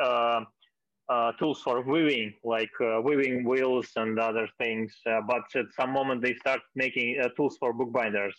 tools 1.38 1.62
for 1.62 1.82
weaving, 1.82 2.34
like 2.43 2.71
weaving 3.03 3.43
wheels 3.43 3.89
and 3.97 4.19
other 4.19 4.47
things. 4.58 4.91
but 5.27 5.43
at 5.55 5.65
some 5.79 5.91
moment 5.91 6.23
they 6.23 6.34
start 6.36 6.62
making 6.75 7.21
tools 7.38 7.55
for 7.60 7.71
bookbinders. 7.71 8.36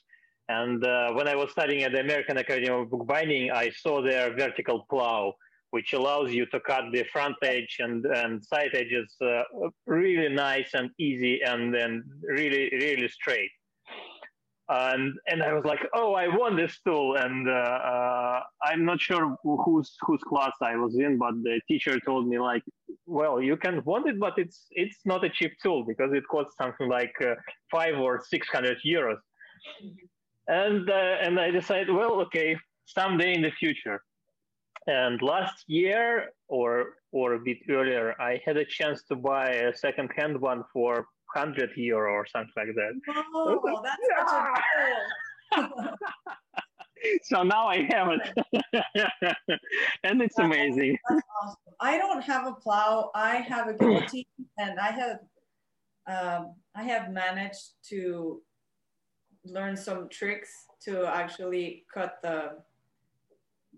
And 0.48 0.82
when 1.14 1.28
I 1.28 1.36
was 1.36 1.52
studying 1.52 1.84
at 1.84 1.92
the 1.92 2.00
American 2.00 2.38
Academy 2.38 2.68
of 2.68 2.90
Bookbinding, 2.90 3.52
I 3.52 3.70
saw 3.70 4.02
their 4.02 4.34
vertical 4.34 4.86
plow 4.90 5.34
which 5.70 5.92
allows 5.92 6.32
you 6.32 6.46
to 6.46 6.60
cut 6.60 6.84
the 6.92 7.04
front 7.12 7.36
edge 7.42 7.76
and, 7.78 8.04
and 8.04 8.44
side 8.44 8.70
edges 8.74 9.14
uh, 9.22 9.42
really 9.86 10.28
nice 10.28 10.70
and 10.74 10.90
easy 10.98 11.40
and 11.42 11.72
then 11.72 12.02
really, 12.22 12.68
really 12.72 13.08
straight. 13.08 13.50
And, 14.68 15.14
and 15.26 15.42
I 15.42 15.52
was 15.52 15.64
like, 15.64 15.80
oh, 15.94 16.14
I 16.14 16.28
want 16.28 16.56
this 16.56 16.78
tool. 16.86 17.16
And 17.16 17.48
uh, 17.48 17.52
uh, 17.52 18.40
I'm 18.62 18.84
not 18.84 19.00
sure 19.00 19.36
whose, 19.42 19.96
whose 20.02 20.20
class 20.22 20.52
I 20.62 20.76
was 20.76 20.96
in, 20.96 21.18
but 21.18 21.34
the 21.42 21.60
teacher 21.66 21.98
told 22.00 22.28
me 22.28 22.38
like, 22.38 22.62
well, 23.06 23.40
you 23.40 23.56
can 23.56 23.82
want 23.84 24.08
it, 24.08 24.20
but 24.20 24.34
it's, 24.38 24.66
it's 24.70 24.98
not 25.04 25.24
a 25.24 25.30
cheap 25.30 25.54
tool 25.60 25.84
because 25.84 26.12
it 26.12 26.22
costs 26.30 26.54
something 26.56 26.88
like 26.88 27.14
uh, 27.20 27.34
five 27.70 27.98
or 27.98 28.22
600 28.28 28.78
euros. 28.86 29.18
And, 30.46 30.88
uh, 30.88 31.16
and 31.20 31.38
I 31.40 31.50
decided, 31.50 31.90
well, 31.92 32.20
okay, 32.22 32.56
someday 32.86 33.34
in 33.34 33.42
the 33.42 33.50
future 33.50 34.00
and 34.86 35.20
last 35.22 35.64
year, 35.66 36.32
or 36.48 36.96
or 37.12 37.34
a 37.34 37.38
bit 37.38 37.58
earlier, 37.68 38.14
I 38.20 38.40
had 38.44 38.56
a 38.56 38.64
chance 38.64 39.02
to 39.04 39.16
buy 39.16 39.50
a 39.50 39.76
second-hand 39.76 40.40
one 40.40 40.64
for 40.72 41.06
100 41.34 41.70
euro 41.76 42.12
or 42.12 42.26
something 42.26 42.52
like 42.56 42.74
that. 42.74 42.92
Oh, 43.34 43.82
that's 43.82 44.06
such 44.18 45.58
a 45.58 45.96
so 47.22 47.42
now 47.42 47.66
I 47.66 47.82
have 47.90 48.08
it, 48.08 48.80
and 50.04 50.22
it's 50.22 50.38
amazing. 50.38 50.96
Awesome. 51.10 51.56
I 51.80 51.98
don't 51.98 52.22
have 52.22 52.46
a 52.46 52.52
plow. 52.52 53.10
I 53.14 53.36
have 53.36 53.68
a 53.68 53.74
guillotine, 53.78 54.24
and 54.58 54.78
I 54.78 54.90
have 54.90 55.18
um, 56.06 56.54
I 56.74 56.84
have 56.84 57.10
managed 57.10 57.72
to 57.90 58.42
learn 59.44 59.76
some 59.76 60.08
tricks 60.08 60.50
to 60.84 61.06
actually 61.06 61.84
cut 61.92 62.16
the 62.22 62.58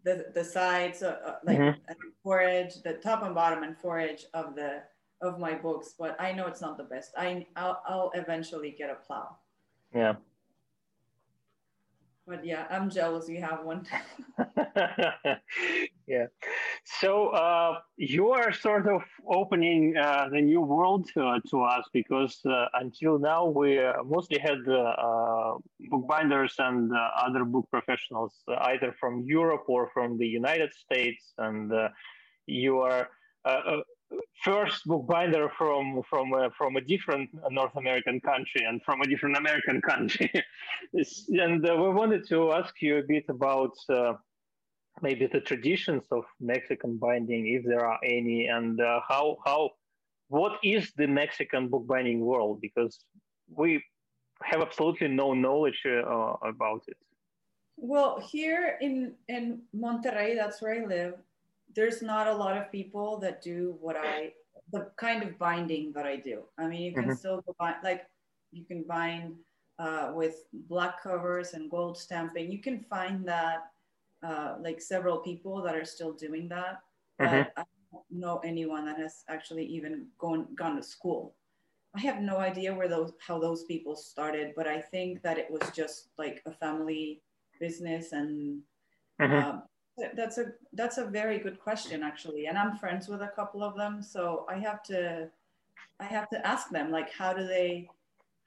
the 0.05 0.27
the 0.35 0.45
sides, 0.45 1.03
uh, 1.03 1.19
uh 1.25 1.35
like 1.45 1.59
mm-hmm. 1.59 1.93
fore 2.23 2.43
edge, 2.43 2.83
the 2.83 2.95
top 2.95 3.23
and 3.23 3.35
bottom 3.35 3.63
and 3.63 3.77
fore 3.77 4.01
edge 4.01 4.25
of 4.35 4.55
the 4.55 4.83
of 5.21 5.39
my 5.39 5.55
books. 5.55 5.95
But 5.99 6.21
I 6.21 6.33
know 6.33 6.47
it's 6.47 6.61
not 6.61 6.77
the 6.77 6.85
best. 6.85 7.13
I 7.17 7.47
I'll, 7.57 7.83
I'll 7.87 8.11
eventually 8.15 8.75
get 8.77 8.91
a 8.91 8.97
plow. 8.97 9.37
Yeah. 9.95 10.15
But 12.27 12.45
yeah, 12.47 12.67
I'm 12.71 12.89
jealous 12.89 13.29
you 13.29 13.41
have 13.41 13.65
one. 13.65 13.85
yeah. 16.07 16.27
So 16.85 17.29
uh, 17.29 17.81
you 17.97 18.31
are 18.31 18.53
sort 18.53 18.87
of 18.87 19.03
opening 19.29 19.97
uh, 19.97 20.29
the 20.31 20.41
new 20.41 20.61
world 20.61 21.09
uh, 21.17 21.41
to 21.51 21.63
us 21.63 21.85
because 21.93 22.39
uh, 22.47 22.67
until 22.75 23.19
now 23.19 23.47
we 23.47 23.79
uh, 23.79 24.05
mostly 24.05 24.39
had 24.39 24.59
uh, 24.69 25.55
bookbinders 25.91 26.55
and 26.59 26.93
other 27.17 27.45
book 27.45 27.67
professionals 27.71 28.35
either 28.73 28.95
from 29.01 29.23
Europe 29.23 29.65
or 29.67 29.91
from 29.93 30.17
the 30.17 30.27
United 30.27 30.73
States, 30.75 31.33
and 31.39 31.73
you 32.47 32.79
are 32.79 33.09
first 34.45 34.85
bookbinder 34.87 35.49
from 35.57 36.03
from 36.09 36.33
uh, 36.35 36.49
from 36.57 36.77
a 36.77 36.81
different 36.81 37.31
North 37.51 37.77
American 37.77 38.21
country 38.21 38.65
and 38.69 38.83
from 38.83 39.01
a 39.01 39.07
different 39.07 39.37
American 39.37 39.81
country. 39.81 40.31
and 41.29 41.69
uh, 41.69 41.75
we 41.77 41.91
wanted 41.91 42.27
to 42.29 42.53
ask 42.53 42.75
you 42.81 42.99
a 42.99 43.03
bit 43.03 43.25
about 43.29 43.75
uh, 43.89 44.15
maybe 45.01 45.27
the 45.27 45.41
traditions 45.41 46.05
of 46.11 46.25
Mexican 46.41 46.97
binding, 46.97 47.47
if 47.49 47.65
there 47.65 47.85
are 47.85 47.99
any, 48.05 48.47
and 48.47 48.81
uh, 48.81 49.01
how 49.09 49.39
how 49.45 49.71
what 50.29 50.59
is 50.65 50.93
the 50.97 51.07
Mexican 51.07 51.69
bookbinding 51.69 52.21
world? 52.21 52.61
Because 52.61 53.05
we 53.49 53.83
have 54.43 54.61
absolutely 54.61 55.09
no 55.09 55.35
knowledge 55.35 55.81
uh, 55.87 56.35
about 56.43 56.83
it. 56.89 56.97
Well, 57.77 58.21
here 58.33 58.79
in 58.81 59.15
in 59.29 59.63
Monterrey, 59.75 60.37
that's 60.37 60.61
where 60.61 60.83
I 60.83 60.87
live 60.87 61.15
there's 61.75 62.03
not 62.03 62.27
a 62.27 62.35
lot 62.35 62.57
of 62.57 62.71
people 62.71 63.19
that 63.19 63.43
do 63.43 63.77
what 63.81 63.97
I, 63.97 64.33
the 64.73 64.91
kind 64.97 65.23
of 65.23 65.39
binding 65.39 65.93
that 65.93 66.07
I 66.07 66.17
do. 66.17 66.43
I 66.59 66.67
mean, 66.67 66.83
you 66.83 66.93
can 66.93 67.05
mm-hmm. 67.05 67.15
still 67.15 67.45
bind, 67.59 67.77
like 67.83 68.07
you 68.51 68.65
can 68.65 68.83
bind 68.83 69.35
uh, 69.79 70.13
with 70.15 70.45
black 70.69 71.03
covers 71.03 71.55
and 71.55 71.71
gold 71.71 71.99
stamping. 71.99 72.51
You 72.51 72.59
can 72.59 72.81
find 72.89 73.27
that 73.27 73.71
uh, 74.23 74.57
like 74.61 74.81
several 74.81 75.19
people 75.19 75.63
that 75.63 75.75
are 75.75 75.85
still 75.85 76.13
doing 76.13 76.49
that. 76.49 76.81
Mm-hmm. 77.21 77.43
But 77.43 77.53
I 77.57 77.65
don't 77.93 78.05
know 78.11 78.41
anyone 78.45 78.87
that 78.87 78.99
has 78.99 79.25
actually 79.29 79.67
even 79.67 80.07
gone 80.19 80.49
gone 80.55 80.77
to 80.77 80.83
school. 80.83 81.35
I 81.95 82.01
have 82.01 82.23
no 82.23 82.39
idea 82.39 82.75
where 82.75 82.89
those 82.89 83.13
how 83.27 83.39
those 83.39 83.65
people 83.65 83.97
started, 83.97 84.53
but 84.57 84.67
I 84.67 84.81
think 84.81 85.23
that 85.23 85.39
it 85.39 85.51
was 85.51 85.63
just 85.75 86.09
like 86.17 86.43
a 86.47 86.53
family 86.53 87.21
business 87.61 88.13
and 88.13 88.61
mm-hmm. 89.21 89.35
uh, 89.35 89.61
that's 90.15 90.39
a 90.39 90.53
that's 90.73 90.99
a 90.99 91.05
very 91.05 91.39
good 91.39 91.61
question 91.61 92.03
actually, 92.03 92.47
and 92.47 92.57
I'm 92.57 92.77
friends 92.77 93.09
with 93.09 93.23
a 93.23 93.29
couple 93.29 93.63
of 93.63 93.77
them, 93.77 94.03
so 94.03 94.47
I 94.49 94.57
have 94.59 94.83
to 94.85 95.29
I 96.01 96.05
have 96.05 96.29
to 96.31 96.47
ask 96.47 96.71
them 96.71 96.91
like 96.91 97.13
how 97.13 97.33
do 97.33 97.47
they 97.47 97.89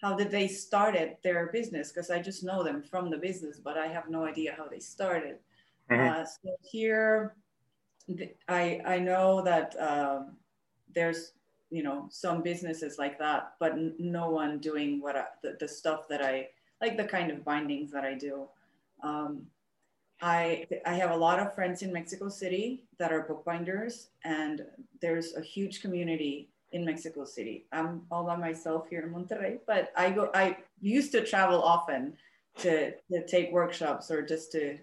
how 0.01 0.15
did 0.15 0.31
they 0.31 0.47
started 0.47 1.17
their 1.23 1.47
business 1.47 1.91
because 1.91 2.09
I 2.09 2.21
just 2.21 2.43
know 2.43 2.63
them 2.63 2.81
from 2.81 3.09
the 3.09 3.17
business, 3.17 3.59
but 3.59 3.77
I 3.77 3.87
have 3.87 4.09
no 4.09 4.25
idea 4.25 4.55
how 4.57 4.67
they 4.67 4.79
started. 4.79 5.37
Mm-hmm. 5.89 6.21
Uh, 6.21 6.25
so 6.25 6.55
here, 6.63 7.35
I 8.47 8.81
I 8.85 8.99
know 8.99 9.41
that 9.41 9.75
um, 9.79 10.37
there's 10.93 11.33
you 11.69 11.83
know 11.83 12.07
some 12.09 12.41
businesses 12.41 12.97
like 12.97 13.19
that, 13.19 13.53
but 13.59 13.73
n- 13.73 13.95
no 13.99 14.29
one 14.31 14.59
doing 14.59 15.01
what 15.01 15.15
I, 15.15 15.25
the, 15.43 15.57
the 15.59 15.67
stuff 15.67 16.07
that 16.09 16.23
I 16.23 16.49
like 16.81 16.97
the 16.97 17.05
kind 17.05 17.31
of 17.31 17.45
bindings 17.45 17.91
that 17.91 18.03
I 18.03 18.15
do. 18.15 18.47
Um, 19.03 19.45
I, 20.21 20.65
I 20.85 20.93
have 20.95 21.11
a 21.11 21.15
lot 21.15 21.39
of 21.39 21.53
friends 21.53 21.81
in 21.81 21.91
Mexico 21.91 22.29
City 22.29 22.83
that 22.97 23.11
are 23.11 23.21
bookbinders, 23.21 24.07
and 24.23 24.65
there's 25.01 25.35
a 25.35 25.41
huge 25.41 25.81
community 25.81 26.47
in 26.71 26.85
Mexico 26.85 27.25
City. 27.25 27.65
I'm 27.71 28.01
all 28.11 28.23
by 28.23 28.35
myself 28.35 28.87
here 28.89 29.01
in 29.01 29.13
Monterrey, 29.13 29.59
but 29.67 29.91
I 29.95 30.11
go. 30.11 30.31
I 30.33 30.57
used 30.81 31.11
to 31.13 31.25
travel 31.25 31.61
often 31.61 32.13
to, 32.59 32.91
to 33.11 33.25
take 33.27 33.51
workshops 33.51 34.09
or 34.09 34.21
just 34.21 34.51
to 34.53 34.77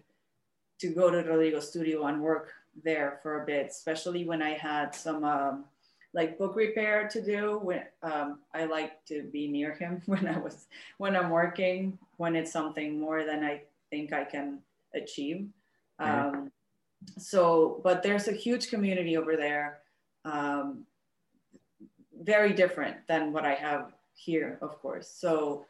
to 0.80 0.88
go 0.88 1.10
to 1.10 1.18
Rodrigo 1.18 1.60
Studio 1.60 2.06
and 2.06 2.20
work 2.20 2.52
there 2.82 3.20
for 3.22 3.42
a 3.42 3.46
bit, 3.46 3.68
especially 3.70 4.24
when 4.24 4.42
I 4.42 4.54
had 4.54 4.94
some 4.94 5.22
um, 5.22 5.64
like 6.12 6.38
book 6.38 6.56
repair 6.56 7.08
to 7.08 7.22
do. 7.22 7.58
When 7.62 7.82
um, 8.02 8.40
I 8.52 8.64
like 8.64 9.04
to 9.06 9.22
be 9.22 9.48
near 9.48 9.72
him 9.72 10.02
when 10.06 10.26
I 10.26 10.38
was 10.38 10.66
when 10.98 11.16
I'm 11.16 11.30
working, 11.30 11.98
when 12.16 12.36
it's 12.36 12.52
something 12.52 12.98
more 12.98 13.24
than 13.24 13.44
I 13.44 13.62
think 13.90 14.12
I 14.12 14.24
can 14.24 14.58
achieve. 14.94 15.48
Mm-hmm. 16.00 16.36
Um, 16.36 16.52
so, 17.18 17.80
but 17.82 18.02
there's 18.02 18.28
a 18.28 18.32
huge 18.32 18.68
community 18.68 19.16
over 19.16 19.36
there, 19.36 19.78
um, 20.24 20.84
very 22.22 22.52
different 22.52 22.96
than 23.08 23.32
what 23.32 23.44
I 23.44 23.54
have 23.54 23.92
here, 24.14 24.58
of 24.62 24.80
course. 24.80 25.08
So 25.08 25.66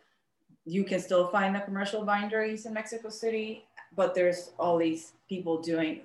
you 0.64 0.84
can 0.84 1.00
still 1.00 1.28
find 1.28 1.54
the 1.54 1.60
commercial 1.60 2.04
binderies 2.04 2.66
in 2.66 2.74
Mexico 2.74 3.08
City, 3.08 3.64
but 3.96 4.14
there's 4.14 4.50
all 4.58 4.78
these 4.78 5.12
people 5.28 5.60
doing, 5.60 6.02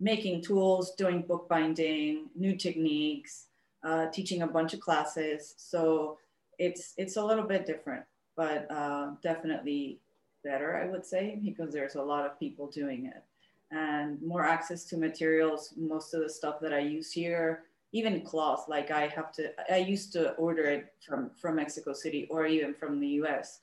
making 0.00 0.42
tools, 0.42 0.92
doing 0.96 1.22
bookbinding, 1.22 2.30
new 2.34 2.56
techniques, 2.56 3.46
uh, 3.84 4.06
teaching 4.06 4.42
a 4.42 4.46
bunch 4.46 4.74
of 4.74 4.80
classes. 4.80 5.54
So 5.58 6.18
it's 6.58 6.94
it's 6.96 7.16
a 7.16 7.24
little 7.24 7.44
bit 7.44 7.66
different, 7.66 8.04
but 8.36 8.70
uh, 8.70 9.12
definitely 9.22 9.98
better, 10.42 10.76
I 10.76 10.86
would 10.90 11.04
say, 11.04 11.38
because 11.42 11.72
there's 11.72 11.96
a 11.96 12.02
lot 12.02 12.26
of 12.26 12.38
people 12.38 12.66
doing 12.68 13.06
it 13.06 13.22
and 13.70 14.20
more 14.22 14.44
access 14.44 14.84
to 14.84 14.96
materials. 14.96 15.74
Most 15.76 16.14
of 16.14 16.22
the 16.22 16.28
stuff 16.28 16.60
that 16.60 16.72
I 16.72 16.80
use 16.80 17.12
here, 17.12 17.64
even 17.92 18.22
cloth, 18.22 18.66
like 18.68 18.90
I 18.90 19.06
have 19.08 19.32
to, 19.34 19.52
I 19.72 19.78
used 19.78 20.12
to 20.14 20.32
order 20.32 20.64
it 20.64 20.92
from, 21.06 21.30
from 21.40 21.56
Mexico 21.56 21.92
City 21.92 22.26
or 22.30 22.46
even 22.46 22.74
from 22.74 23.00
the 23.00 23.08
US. 23.22 23.60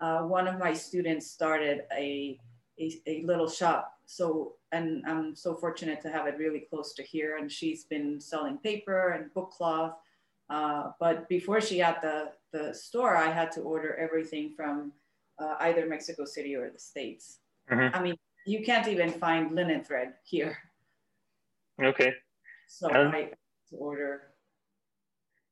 Uh, 0.00 0.22
one 0.22 0.48
of 0.48 0.58
my 0.58 0.72
students 0.72 1.30
started 1.30 1.82
a, 1.92 2.38
a, 2.78 3.00
a, 3.06 3.22
little 3.24 3.48
shop. 3.48 3.98
So, 4.06 4.54
and 4.72 5.04
I'm 5.06 5.36
so 5.36 5.54
fortunate 5.54 6.00
to 6.02 6.10
have 6.10 6.26
it 6.26 6.38
really 6.38 6.60
close 6.60 6.94
to 6.94 7.02
here. 7.02 7.36
And 7.36 7.52
she's 7.52 7.84
been 7.84 8.18
selling 8.18 8.56
paper 8.58 9.10
and 9.10 9.32
book 9.34 9.50
cloth. 9.50 9.96
Uh, 10.48 10.92
but 10.98 11.28
before 11.28 11.60
she 11.60 11.78
had 11.78 11.98
the, 12.02 12.32
the 12.50 12.72
store, 12.72 13.14
I 13.14 13.30
had 13.30 13.52
to 13.52 13.60
order 13.60 13.94
everything 13.96 14.54
from 14.56 14.92
uh, 15.40 15.56
either 15.60 15.86
Mexico 15.86 16.24
City 16.24 16.54
or 16.54 16.70
the 16.70 16.78
States. 16.78 17.38
Mm-hmm. 17.70 17.96
I 17.96 18.02
mean, 18.02 18.16
you 18.46 18.64
can't 18.64 18.88
even 18.88 19.10
find 19.10 19.52
linen 19.52 19.84
thread 19.84 20.14
here. 20.24 20.56
Okay. 21.82 22.12
So 22.66 22.88
and, 22.88 23.14
I 23.14 23.30
order. 23.72 24.22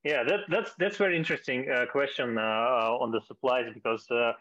Yeah, 0.04 0.22
that, 0.24 0.40
that's 0.48 0.72
that's 0.78 0.96
very 0.96 1.16
interesting 1.16 1.68
uh, 1.70 1.86
question 1.90 2.38
uh, 2.38 3.02
on 3.02 3.10
the 3.10 3.20
supplies 3.26 3.66
because, 3.74 4.08
uh, 4.10 4.32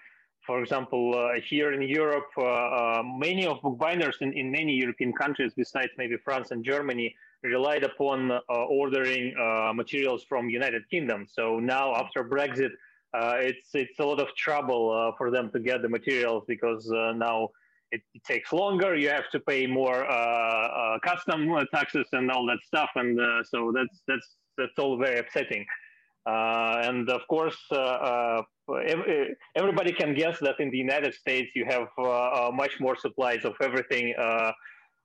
for 0.45 0.61
example, 0.61 1.15
uh, 1.15 1.39
here 1.41 1.73
in 1.73 1.81
Europe, 1.81 2.29
uh, 2.37 2.43
uh, 2.43 3.03
many 3.03 3.45
of 3.45 3.61
bookbinders 3.61 4.17
in, 4.21 4.33
in 4.33 4.51
many 4.51 4.73
European 4.73 5.11
countries, 5.13 5.53
besides 5.55 5.91
maybe 5.97 6.15
France 6.23 6.51
and 6.51 6.63
Germany, 6.63 7.13
relied 7.43 7.83
upon 7.83 8.39
ordering 8.49 9.33
materials 9.75 10.23
from 10.23 10.49
United 10.49 10.89
Kingdom. 10.89 11.27
So 11.29 11.59
now, 11.59 11.95
after 11.95 12.23
Brexit, 12.23 12.71
it's 13.13 13.69
it's 13.73 13.99
a 13.99 14.05
lot 14.05 14.19
of 14.19 14.27
trouble 14.35 15.13
for 15.17 15.31
them 15.31 15.49
to 15.51 15.59
get 15.59 15.81
the 15.81 15.89
materials 15.89 16.43
because 16.47 16.87
now 17.15 17.49
it, 17.91 18.01
it, 18.13 18.23
takes 18.23 18.51
longer. 18.51 18.95
You 18.95 19.09
have 19.09 19.29
to 19.31 19.39
pay 19.39 19.65
more 19.65 20.09
uh, 20.09 20.13
uh, 20.13 20.99
custom 20.99 21.53
taxes 21.73 22.07
and 22.11 22.29
all 22.31 22.45
that 22.47 22.59
stuff, 22.65 22.89
and 22.95 23.19
uh, 23.19 23.43
so 23.43 23.71
that's 23.73 24.01
that's 24.07 24.35
that's 24.57 24.77
all 24.77 24.97
very 24.97 25.19
upsetting. 25.19 25.65
Uh, 26.25 26.81
and 26.83 27.09
of 27.09 27.21
course, 27.29 27.57
uh, 27.71 27.75
uh, 27.75 28.41
everybody 29.55 29.93
can 29.93 30.13
guess 30.13 30.37
that 30.39 30.59
in 30.59 30.69
the 30.69 30.77
United 30.77 31.13
States 31.13 31.49
you 31.55 31.65
have 31.65 31.87
much 32.53 32.79
more 32.79 32.97
supplies 32.97 33.45
of 33.45 33.53
everything. 33.61 34.13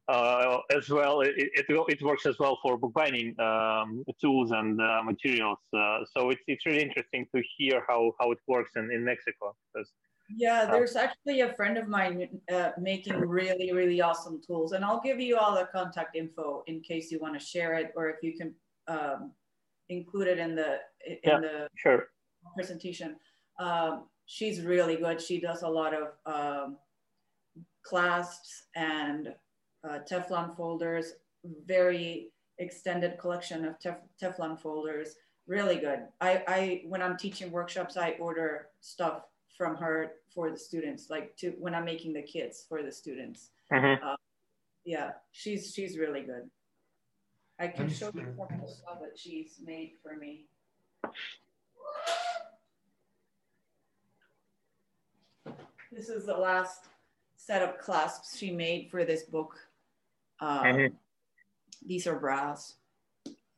As 0.09 0.89
well, 0.89 1.21
it, 1.21 1.35
it, 1.37 1.67
it 1.69 2.03
works 2.03 2.27
as 2.27 2.39
well 2.39 2.59
for 2.63 2.77
bookbinding 2.77 3.39
um, 3.41 4.05
tools 4.21 4.51
and 4.53 4.77
materials. 5.05 5.59
so 5.73 6.31
it's 6.31 6.43
it's 6.47 6.67
really 6.67 6.83
interesting 6.83 7.27
to 7.35 7.43
hear 7.57 7.83
how, 7.89 8.13
how 8.21 8.31
it 8.33 8.39
works 8.47 8.73
in, 8.77 8.91
in 8.91 9.05
Mexico 9.05 9.55
because 9.73 9.89
yeah, 10.37 10.67
there's 10.67 10.97
actually 10.97 11.41
a 11.41 11.53
friend 11.55 11.77
of 11.77 11.89
mine 11.89 12.29
uh, 12.53 12.71
making 12.81 13.19
really, 13.21 13.73
really 13.73 14.01
awesome 14.01 14.41
tools. 14.47 14.73
And 14.73 14.85
I'll 14.85 15.01
give 15.01 15.21
you 15.21 15.37
all 15.37 15.55
the 15.55 15.69
contact 15.73 16.17
info 16.17 16.63
in 16.67 16.81
case 16.81 17.11
you 17.11 17.19
want 17.19 17.39
to 17.39 17.45
share 17.45 17.75
it 17.75 17.93
or 17.97 18.09
if 18.09 18.17
you 18.23 18.37
can 18.37 18.55
um, 18.89 19.33
include 19.89 20.29
it 20.29 20.39
in 20.39 20.55
the 20.55 20.79
in 21.07 21.19
yeah, 21.25 21.41
the 21.41 21.69
sure. 21.77 22.09
presentation. 22.55 23.17
Um, 23.59 24.05
she's 24.27 24.63
really 24.63 24.97
good. 24.97 25.21
She 25.21 25.41
does 25.41 25.63
a 25.63 25.69
lot 25.69 25.93
of 25.95 26.09
um, 26.27 26.77
clasps 27.85 28.65
and 28.77 29.35
uh, 29.89 29.99
Teflon 30.09 30.57
folders, 30.57 31.15
very 31.67 32.31
extended 32.59 33.19
collection 33.19 33.65
of 33.65 33.79
tef 33.79 33.97
Teflon 34.21 34.59
folders. 34.59 35.17
Really 35.47 35.77
good. 35.77 36.01
I, 36.21 36.43
I 36.47 36.83
when 36.87 37.03
I'm 37.03 37.17
teaching 37.17 37.51
workshops, 37.51 37.97
I 37.97 38.13
order 38.21 38.69
stuff 38.81 39.23
from 39.57 39.77
her 39.77 40.13
for 40.33 40.51
the 40.51 40.57
students, 40.57 41.11
like 41.11 41.37
to 41.39 41.51
when 41.59 41.75
I'm 41.75 41.85
making 41.85 42.13
the 42.13 42.23
kits 42.23 42.65
for 42.69 42.83
the 42.83 42.93
students. 42.93 43.51
Mm-hmm. 43.73 44.07
Uh, 44.07 44.17
yeah, 44.85 45.11
she's 45.33 45.73
she's 45.75 45.99
really 45.99 46.23
good. 46.23 46.49
I 47.59 47.69
can 47.69 47.89
show 47.91 48.11
you 48.15 48.27
some 48.37 48.47
of 48.51 48.61
the 48.61 48.73
stuff 48.73 49.01
that 49.01 49.17
she's 49.17 49.61
made 49.65 49.93
for 50.03 50.17
me. 50.17 50.47
This 55.91 56.09
is 56.09 56.25
the 56.25 56.37
last 56.37 56.87
set 57.37 57.63
of 57.63 57.79
clasps 57.79 58.39
she 58.39 58.51
made 58.51 58.91
for 58.91 59.05
this 59.05 59.25
book. 59.25 59.59
Um, 60.41 60.65
mm-hmm. 60.65 60.95
These 61.87 62.07
are 62.07 62.19
brass. 62.19 62.75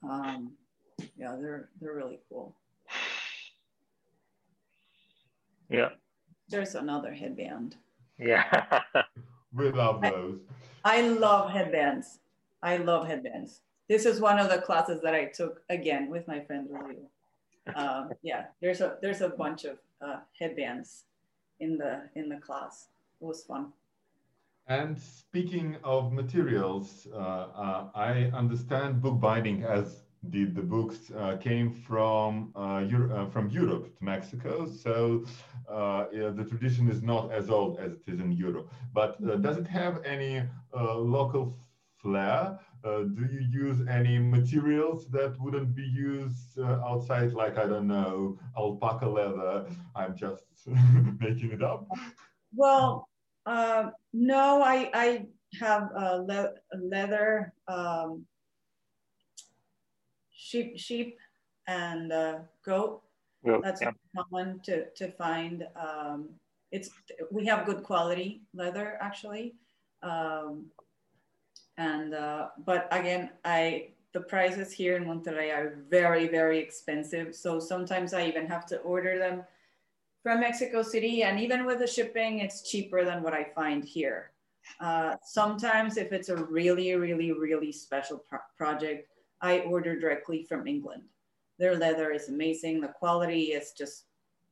Um, 0.03 0.53
yeah, 1.17 1.37
they're 1.39 1.69
they're 1.81 1.95
really 1.95 2.21
cool. 2.29 2.55
Yeah. 5.69 5.91
There's 6.49 6.75
another 6.75 7.13
headband. 7.13 7.77
Yeah. 8.19 8.81
we 9.55 9.71
love 9.71 10.03
those. 10.03 10.39
I, 10.85 10.99
I 10.99 11.09
love 11.09 11.51
headbands. 11.51 12.19
I 12.63 12.77
love 12.77 13.07
headbands. 13.07 13.61
This 13.89 14.07
is 14.07 14.21
one 14.21 14.39
of 14.39 14.51
the 14.51 14.59
classes 14.59 15.01
that 15.03 15.15
I 15.15 15.27
took 15.27 15.63
again 15.69 16.11
with 16.11 16.27
my 16.29 16.41
friend 16.41 16.69
Lulu. 16.71 17.77
Um, 17.77 18.11
yeah, 18.23 18.47
there's 18.61 18.81
a 18.81 18.97
there's 19.03 19.21
a 19.21 19.29
bunch 19.29 19.65
of 19.65 19.79
uh, 20.01 20.21
headbands 20.39 21.05
in 21.61 21.77
the 21.77 22.03
in 22.15 22.29
the 22.29 22.37
class. 22.37 22.89
It 23.21 23.25
was 23.25 23.45
fun. 23.45 23.73
And 24.67 24.99
speaking 24.99 25.77
of 25.85 26.13
materials, 26.13 27.07
uh, 27.13 27.17
uh, 27.17 27.89
I 27.95 28.31
understand 28.35 29.03
bookbinding 29.03 29.63
as 29.63 30.05
did 30.31 30.55
the 30.55 30.63
books 30.63 31.11
uh, 31.11 31.37
came 31.37 31.71
from 31.71 32.51
uh, 32.57 32.83
Euro 32.89 33.15
uh, 33.15 33.31
from 33.31 33.51
Europe 33.51 33.95
to 33.99 34.05
Mexico. 34.05 34.67
So 34.67 35.25
uh, 35.69 36.07
yeah, 36.13 36.31
the 36.31 36.45
tradition 36.45 36.91
is 36.91 37.03
not 37.03 37.31
as 37.31 37.51
old 37.51 37.79
as 37.79 37.93
it 37.93 38.03
is 38.07 38.21
in 38.21 38.33
Europe. 38.33 38.73
But 38.95 39.19
uh, 39.23 39.37
does 39.37 39.59
it 39.59 39.67
have 39.67 40.03
any 40.05 40.43
uh, 40.75 40.95
local 40.97 41.59
flair? 41.97 42.59
do 42.85 43.27
you 43.33 43.41
use 43.51 43.81
any 43.89 44.19
materials 44.19 45.09
that 45.09 45.35
wouldn't 45.41 45.75
be 45.75 45.83
used 45.83 46.59
outside, 46.61 47.33
like 47.33 47.57
I 47.57 47.67
don't 47.67 47.87
know, 47.87 48.39
alpaca 48.59 49.09
leather? 49.09 49.65
I'm 49.97 50.15
just 50.15 50.45
making 51.19 51.53
it 51.53 51.63
up. 51.63 51.87
Well, 52.55 53.09
no, 53.47 54.63
I 54.63 54.91
I 54.95 55.27
have 55.61 55.91
le 55.95 56.55
leather. 56.75 57.53
Um, 57.69 58.27
sheep, 60.45 60.79
sheep 60.79 61.19
and 61.67 62.13
uh, 62.13 62.39
goat. 62.65 63.03
That's 63.63 63.83
yeah. 63.83 63.91
common 64.17 64.61
to, 64.65 64.91
to 64.91 65.11
find. 65.13 65.67
Um, 65.77 66.31
it's 66.73 66.91
we 67.31 67.47
have 67.47 67.67
good 67.67 67.83
quality 67.83 68.43
leather 68.55 68.97
actually, 69.01 69.55
um, 70.03 70.67
and 71.77 72.15
uh, 72.15 72.49
but 72.65 72.89
again, 72.91 73.31
I 73.45 73.89
the 74.13 74.21
prices 74.21 74.73
here 74.73 74.97
in 74.97 75.05
Monterrey 75.05 75.55
are 75.55 75.79
very 75.91 76.27
very 76.27 76.59
expensive. 76.59 77.35
So 77.35 77.61
sometimes 77.61 78.15
I 78.15 78.27
even 78.27 78.47
have 78.47 78.65
to 78.67 78.79
order 78.79 79.19
them 79.19 79.45
from 80.25 80.41
Mexico 80.41 80.83
City, 80.83 81.23
and 81.23 81.39
even 81.39 81.65
with 81.65 81.79
the 81.79 81.87
shipping, 81.87 82.41
it's 82.41 82.69
cheaper 82.69 83.05
than 83.05 83.23
what 83.23 83.35
I 83.35 83.45
find 83.55 83.85
here. 83.85 84.33
Uh, 84.81 85.15
sometimes 85.23 85.99
if 85.99 86.11
it's 86.11 86.31
a 86.31 86.37
really 86.37 86.95
really 86.95 87.31
really 87.33 87.71
special 87.71 88.19
pro 88.19 88.39
project 88.57 89.07
I 89.45 89.61
order 89.61 89.99
directly 90.01 90.43
from 90.43 90.67
England. 90.67 91.03
Their 91.59 91.77
leather 91.77 92.11
is 92.11 92.31
amazing. 92.31 92.81
The 92.81 92.89
quality 92.89 93.53
is 93.53 93.73
just 93.77 94.05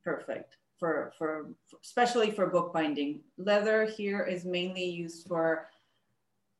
perfect 0.03 0.57
for, 0.77 1.13
for, 1.17 1.49
especially 1.83 2.29
for 2.29 2.45
bookbinding. 2.47 3.21
Leather 3.37 3.85
here 3.85 4.23
is 4.23 4.45
mainly 4.45 4.85
used 4.85 5.27
for 5.27 5.67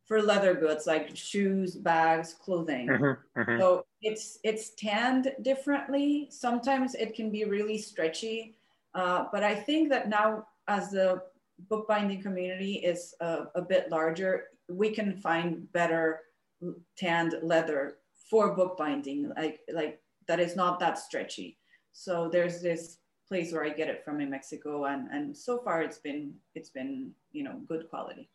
for 0.05 0.21
leather 0.21 0.53
goods 0.53 0.85
like 0.85 1.15
shoes, 1.15 1.75
bags, 1.75 2.33
clothing. 2.33 2.87
Mm-hmm, 2.87 3.39
mm-hmm. 3.39 3.59
So 3.59 3.85
it's 4.01 4.39
it's 4.43 4.71
tanned 4.71 5.31
differently. 5.43 6.27
Sometimes 6.29 6.93
it 6.95 7.15
can 7.15 7.29
be 7.29 7.45
really 7.45 7.77
stretchy, 7.77 8.57
uh, 8.95 9.25
but 9.31 9.43
I 9.43 9.55
think 9.55 9.89
that 9.89 10.09
now 10.09 10.47
as 10.67 10.91
the 10.91 11.21
bookbinding 11.69 12.21
community 12.21 12.75
is 12.75 13.13
a, 13.19 13.45
a 13.55 13.61
bit 13.61 13.89
larger, 13.89 14.45
we 14.69 14.91
can 14.91 15.17
find 15.17 15.71
better 15.71 16.21
tanned 16.97 17.35
leather 17.41 17.97
for 18.29 18.55
bookbinding, 18.55 19.31
like 19.35 19.59
like 19.73 19.99
that 20.27 20.39
is 20.39 20.55
not 20.55 20.79
that 20.79 20.97
stretchy. 20.97 21.57
So 21.91 22.29
there's 22.31 22.61
this 22.61 22.97
place 23.27 23.51
where 23.51 23.65
I 23.65 23.69
get 23.69 23.89
it 23.89 24.03
from 24.03 24.21
in 24.21 24.29
Mexico, 24.29 24.85
and 24.85 25.07
and 25.11 25.35
so 25.35 25.59
far 25.59 25.81
it's 25.81 25.99
been 25.99 26.33
it's 26.55 26.69
been 26.69 27.11
you 27.31 27.43
know 27.43 27.61
good 27.67 27.89
quality. 27.89 28.29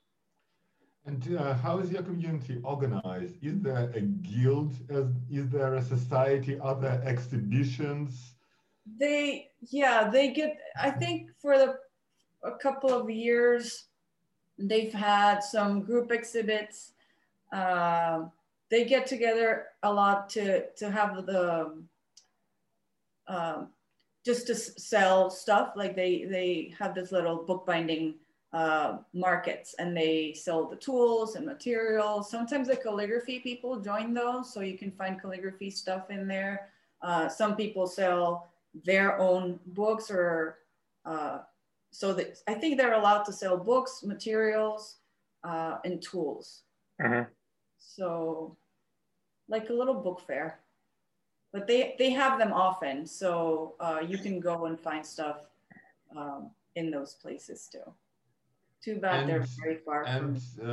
And 1.06 1.38
uh, 1.38 1.54
how 1.54 1.78
is 1.78 1.90
your 1.90 2.02
community 2.02 2.61
organized? 2.64 3.36
Is 3.42 3.61
there 3.61 3.90
a 3.94 4.00
guild? 4.00 4.74
Is 5.30 5.48
there 5.48 5.74
a 5.74 5.82
society? 5.82 6.59
Are 6.59 6.74
there 6.74 7.00
exhibitions? 7.04 8.34
They 8.97 9.51
yeah 9.61 10.09
they 10.09 10.32
get. 10.32 10.59
I 10.80 10.91
think 10.91 11.30
for 11.41 11.59
the 11.59 11.78
a 12.43 12.53
couple 12.53 12.93
of 12.93 13.11
years 13.11 13.86
they've 14.59 14.93
had 14.93 15.41
some 15.41 15.82
group 15.82 16.11
exhibits. 16.12 16.93
Uh, 17.53 18.24
they 18.70 18.84
get 18.84 19.07
together 19.07 19.66
a 19.82 19.93
lot 19.93 20.28
to 20.30 20.70
to 20.76 20.91
have 20.91 21.26
the 21.26 21.82
um, 23.26 23.68
just 24.24 24.47
to 24.47 24.55
sell 24.55 25.30
stuff. 25.30 25.72
Like 25.76 25.97
they 25.97 26.24
they 26.24 26.74
have 26.78 26.95
this 26.95 27.12
little 27.12 27.45
bookbinding 27.45 28.14
uh, 28.53 28.99
markets 29.12 29.74
and 29.78 29.97
they 29.97 30.32
sell 30.34 30.66
the 30.66 30.76
tools 30.76 31.34
and 31.34 31.45
materials. 31.45 32.30
Sometimes 32.30 32.68
the 32.68 32.76
calligraphy 32.76 33.41
people 33.41 33.80
join 33.80 34.14
those, 34.14 34.53
so 34.53 34.61
you 34.61 34.78
can 34.78 34.91
find 34.93 35.20
calligraphy 35.20 35.70
stuff 35.70 36.11
in 36.11 36.26
there. 36.26 36.70
Uh, 37.03 37.28
some 37.28 37.55
people 37.57 37.86
sell 37.86 38.47
their 38.84 39.18
own 39.18 39.58
books 39.66 40.10
or 40.10 40.58
uh, 41.04 41.38
so 41.90 42.12
that 42.12 42.38
I 42.46 42.54
think 42.54 42.76
they're 42.76 42.94
allowed 42.94 43.24
to 43.24 43.32
sell 43.32 43.56
books, 43.56 44.02
materials, 44.04 44.96
uh, 45.44 45.78
and 45.84 46.02
tools. 46.02 46.62
Uh-huh. 47.02 47.24
So 47.78 48.56
like 49.48 49.70
a 49.70 49.72
little 49.72 49.94
book 49.94 50.20
fair, 50.26 50.60
but 51.52 51.66
they, 51.66 51.94
they 51.98 52.10
have 52.10 52.38
them 52.38 52.52
often. 52.52 53.06
So 53.06 53.74
uh, 53.80 54.00
you 54.06 54.18
can 54.18 54.40
go 54.40 54.66
and 54.66 54.78
find 54.78 55.04
stuff 55.04 55.46
um, 56.14 56.50
in 56.76 56.90
those 56.90 57.14
places 57.14 57.68
too. 57.70 57.92
Too 58.80 58.96
bad 59.00 59.20
and, 59.20 59.28
they're 59.28 59.46
very 59.60 59.78
far. 59.84 60.04
And 60.06 60.40
uh, 60.62 60.68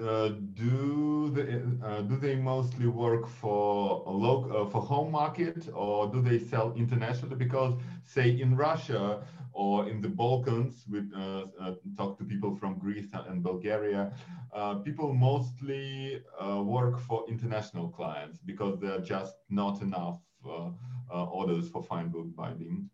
uh, 0.00 0.28
do 0.54 1.30
they 1.34 1.60
uh, 1.84 2.02
do 2.02 2.16
they 2.16 2.36
mostly 2.36 2.86
work 2.86 3.26
for 3.26 4.04
a 4.06 4.10
local 4.10 4.62
uh, 4.62 4.70
for 4.70 4.80
home 4.80 5.10
market 5.10 5.68
or 5.74 6.06
do 6.12 6.22
they 6.22 6.38
sell 6.38 6.72
internationally? 6.76 7.34
Because 7.34 7.74
say 8.04 8.40
in 8.40 8.56
Russia 8.56 9.24
or 9.52 9.88
in 9.88 10.00
the 10.00 10.08
Balkans, 10.08 10.84
we 10.88 11.00
uh, 11.16 11.46
uh, 11.60 11.74
talk 11.96 12.18
to 12.18 12.24
people 12.24 12.54
from 12.54 12.78
Greece 12.78 13.08
and 13.12 13.42
Bulgaria. 13.42 14.12
people 14.84 15.12
mostly 15.12 16.22
work 16.76 17.00
for 17.00 17.24
international 17.28 17.88
clients 17.88 18.38
because 18.50 18.78
there 18.80 18.92
are 18.92 19.04
just 19.16 19.34
not 19.50 19.82
enough 19.82 20.20
orders 21.10 21.68
for 21.68 21.82
fine 21.82 22.08
book 22.10 22.28
binding. 22.36 22.88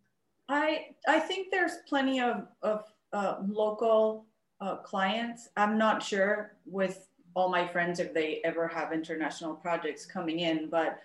I 0.48 0.94
I 1.08 1.20
think 1.20 1.50
there's 1.50 1.76
plenty 1.88 2.20
of 2.20 2.48
of 2.62 2.93
uh, 3.14 3.36
local 3.46 4.26
uh, 4.60 4.76
clients. 4.76 5.48
I'm 5.56 5.78
not 5.78 6.02
sure 6.02 6.56
with 6.66 7.08
all 7.34 7.48
my 7.48 7.66
friends 7.66 8.00
if 8.00 8.12
they 8.12 8.40
ever 8.44 8.68
have 8.68 8.92
international 8.92 9.54
projects 9.54 10.04
coming 10.04 10.40
in, 10.40 10.68
but 10.68 10.98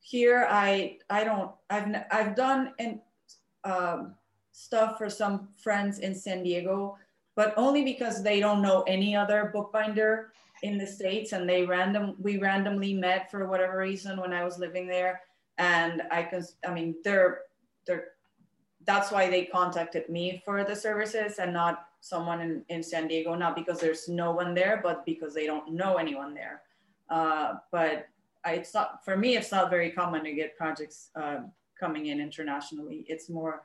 here 0.00 0.46
I 0.50 0.98
I 1.10 1.24
don't 1.24 1.50
I've 1.70 1.94
I've 2.10 2.36
done 2.36 2.72
in, 2.78 3.00
um, 3.64 4.14
stuff 4.52 4.98
for 4.98 5.10
some 5.10 5.48
friends 5.56 5.98
in 5.98 6.14
San 6.14 6.42
Diego, 6.42 6.96
but 7.34 7.54
only 7.56 7.82
because 7.84 8.22
they 8.22 8.40
don't 8.40 8.62
know 8.62 8.82
any 8.86 9.16
other 9.16 9.50
bookbinder 9.52 10.32
in 10.62 10.78
the 10.78 10.86
states, 10.86 11.32
and 11.32 11.48
they 11.48 11.64
random 11.64 12.14
we 12.18 12.38
randomly 12.38 12.94
met 12.94 13.30
for 13.30 13.46
whatever 13.46 13.78
reason 13.78 14.20
when 14.20 14.32
I 14.32 14.44
was 14.44 14.58
living 14.58 14.86
there, 14.86 15.22
and 15.58 16.02
I 16.10 16.22
can 16.22 16.44
I 16.66 16.72
mean 16.72 16.96
they're 17.04 17.40
they're 17.86 18.08
that's 18.86 19.10
why 19.10 19.30
they 19.30 19.44
contacted 19.44 20.08
me 20.08 20.42
for 20.44 20.64
the 20.64 20.76
services 20.76 21.38
and 21.38 21.52
not 21.52 21.86
someone 22.00 22.40
in, 22.40 22.64
in 22.68 22.82
San 22.82 23.08
Diego, 23.08 23.34
not 23.34 23.56
because 23.56 23.80
there's 23.80 24.08
no 24.08 24.32
one 24.32 24.54
there, 24.54 24.80
but 24.82 25.06
because 25.06 25.34
they 25.34 25.46
don't 25.46 25.72
know 25.72 25.96
anyone 25.96 26.34
there. 26.34 26.62
Uh, 27.08 27.54
but 27.72 28.08
I, 28.44 28.54
it's 28.54 28.74
not, 28.74 29.04
for 29.04 29.16
me, 29.16 29.36
it's 29.36 29.52
not 29.52 29.70
very 29.70 29.90
common 29.90 30.24
to 30.24 30.32
get 30.32 30.56
projects 30.56 31.10
uh, 31.16 31.38
coming 31.78 32.06
in 32.06 32.20
internationally. 32.20 33.06
It's 33.08 33.30
more 33.30 33.62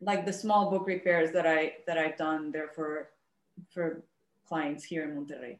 like 0.00 0.26
the 0.26 0.32
small 0.32 0.70
book 0.70 0.86
repairs 0.86 1.30
that 1.32 1.46
I, 1.46 1.74
that 1.86 1.98
I've 1.98 2.16
done 2.16 2.50
there 2.50 2.68
for, 2.68 3.10
for 3.70 4.04
clients 4.48 4.84
here 4.84 5.04
in 5.04 5.10
Monterrey. 5.16 5.58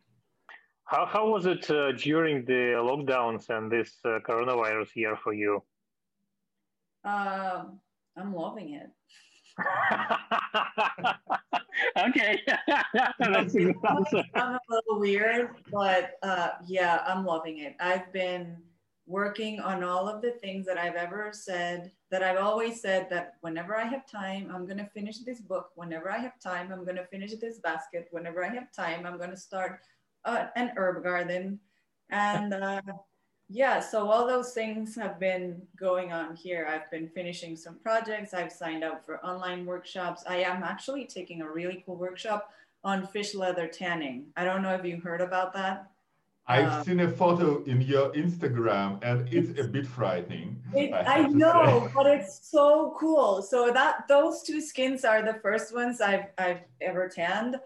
How, 0.85 1.05
how 1.07 1.29
was 1.29 1.47
it 1.47 1.71
uh, 1.71 1.93
during 1.93 2.45
the 2.45 2.75
lockdowns 2.81 3.51
and 3.51 3.71
this 3.71 3.99
uh, 4.05 4.21
coronavirus 4.27 4.97
year 4.97 5.17
for 5.17 5.35
you? 5.35 5.63
Um, 7.05 7.79
I'm 8.19 8.35
loving 8.35 8.75
it. 8.75 8.91
okay. 12.09 12.43
That's 13.21 13.55
a 13.55 13.59
good 13.59 13.77
answer. 13.89 14.23
I'm 14.35 14.55
a 14.55 14.59
little 14.69 15.01
weird, 15.01 15.51
but 15.73 16.19
uh, 16.23 16.51
yeah, 16.67 17.03
I'm 17.07 17.25
loving 17.25 17.59
it. 17.59 17.77
I've 17.81 18.13
been 18.13 18.57
working 19.07 19.59
on 19.61 19.83
all 19.83 20.09
of 20.09 20.21
the 20.21 20.33
things 20.33 20.67
that 20.67 20.77
I've 20.77 20.95
ever 20.95 21.31
said, 21.33 21.91
that 22.11 22.23
I've 22.23 22.37
always 22.37 22.81
said 22.81 23.09
that 23.11 23.35
whenever 23.41 23.75
I 23.75 23.85
have 23.85 24.07
time, 24.07 24.51
I'm 24.55 24.67
going 24.67 24.79
to 24.79 24.87
finish 24.87 25.19
this 25.19 25.41
book. 25.41 25.71
Whenever 25.77 26.11
I 26.11 26.19
have 26.19 26.39
time, 26.41 26.71
I'm 26.71 26.85
going 26.85 26.97
to 26.97 27.07
finish 27.07 27.35
this 27.37 27.59
basket. 27.59 28.09
Whenever 28.11 28.45
I 28.45 28.49
have 28.49 28.71
time, 28.71 29.07
I'm 29.07 29.17
going 29.17 29.31
to 29.31 29.37
start 29.37 29.81
uh, 30.27 30.47
an 30.57 30.73
herb 30.77 31.03
garden. 31.03 31.59
And 32.11 32.53
uh, 32.53 32.83
yeah, 33.51 33.81
so 33.81 34.11
all 34.11 34.27
those 34.27 34.53
things 34.53 34.95
have 34.97 35.19
been 35.19 35.63
going 35.79 36.13
on 36.13 36.37
here. 36.37 36.69
I've 36.71 36.91
been 36.91 37.09
finishing 37.09 37.57
some 37.57 37.77
projects. 37.77 38.35
I've 38.35 38.53
signed 38.53 38.85
up 38.85 39.07
for 39.07 39.25
online 39.25 39.65
workshops. 39.65 40.23
I 40.29 40.37
am 40.37 40.63
actually 40.63 41.07
taking 41.07 41.41
a 41.41 41.51
really 41.51 41.83
cool 41.87 41.97
workshop 41.97 42.53
on 42.85 43.07
fish 43.07 43.35
leather 43.35 43.67
tanning. 43.67 44.27
I 44.37 44.45
don't 44.45 44.63
know 44.63 44.75
if 44.75 44.85
you 44.85 45.01
heard 45.01 45.23
about 45.23 45.55
that. 45.55 45.91
I've 46.47 46.73
um, 46.73 46.85
seen 46.85 47.01
a 47.01 47.09
photo 47.11 47.63
in 47.65 47.81
your 47.81 48.11
Instagram 48.13 49.03
and 49.03 49.29
it's 49.33 49.59
a 49.59 49.65
bit 49.65 49.87
frightening. 49.87 50.63
It, 50.75 50.93
I, 50.93 51.23
I 51.23 51.29
know, 51.29 51.91
but 51.95 52.07
it's 52.07 52.51
so 52.51 52.97
cool. 52.99 53.43
So 53.43 53.71
that 53.73 54.09
those 54.09 54.43
two 54.43 54.61
skins 54.61 55.05
are 55.05 55.23
the 55.23 55.39
first 55.41 55.75
ones 55.75 56.01
I've, 56.01 56.27
I've 56.39 56.61
ever 56.81 57.09
tanned. 57.09 57.57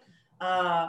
Uh, 0.41 0.89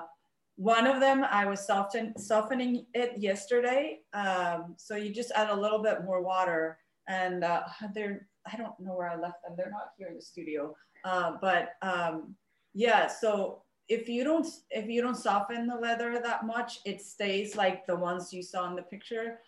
one 0.55 0.85
of 0.85 0.99
them, 0.99 1.25
I 1.29 1.45
was 1.45 1.65
soften, 1.65 2.17
softening 2.17 2.85
it 2.93 3.17
yesterday. 3.17 4.01
Um, 4.13 4.75
so 4.77 4.95
you 4.95 5.13
just 5.13 5.31
add 5.31 5.49
a 5.49 5.55
little 5.55 5.81
bit 5.81 6.03
more 6.05 6.21
water 6.21 6.77
and 7.07 7.43
uh, 7.43 7.63
they're, 7.95 8.27
I 8.51 8.57
don't 8.57 8.79
know 8.79 8.95
where 8.95 9.09
I 9.09 9.15
left 9.15 9.43
them. 9.43 9.55
They're 9.57 9.71
not 9.71 9.91
here 9.97 10.07
in 10.07 10.15
the 10.15 10.21
studio. 10.21 10.75
Uh, 11.03 11.33
but 11.41 11.73
um, 11.81 12.35
yeah, 12.73 13.07
so 13.07 13.63
if 13.89 14.07
you 14.07 14.23
don't, 14.23 14.47
if 14.69 14.87
you 14.87 15.01
don't 15.01 15.17
soften 15.17 15.67
the 15.67 15.75
leather 15.75 16.19
that 16.23 16.45
much, 16.45 16.79
it 16.85 17.01
stays 17.01 17.55
like 17.55 17.85
the 17.85 17.95
ones 17.95 18.31
you 18.31 18.43
saw 18.43 18.69
in 18.69 18.75
the 18.75 18.83
picture. 18.83 19.39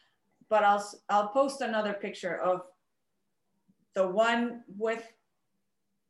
But 0.49 0.64
I'll, 0.64 0.86
I'll 1.10 1.30
post 1.30 1.62
another 1.62 1.93
picture 1.93 2.38
of 2.38 2.62
the 3.93 4.08
one 4.08 4.64
with, 4.78 5.03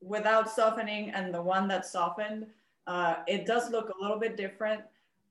without 0.01 0.49
softening 0.49 1.11
and 1.11 1.33
the 1.33 1.41
one 1.41 1.67
that's 1.67 1.91
softened 1.91 2.47
uh, 2.87 3.15
it 3.27 3.45
does 3.45 3.71
look 3.71 3.89
a 3.89 4.01
little 4.01 4.19
bit 4.19 4.37
different 4.37 4.81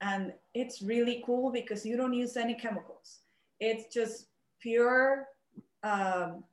and 0.01 0.33
it's 0.55 0.83
really 0.83 1.23
cool 1.25 1.51
because 1.51 1.87
you 1.87 1.97
don't 1.97 2.13
use 2.13 2.37
any 2.37 2.55
chemicals. 2.55 3.21
It's 3.61 3.93
just 3.93 4.27
pure, 4.61 5.29
um, 5.83 6.45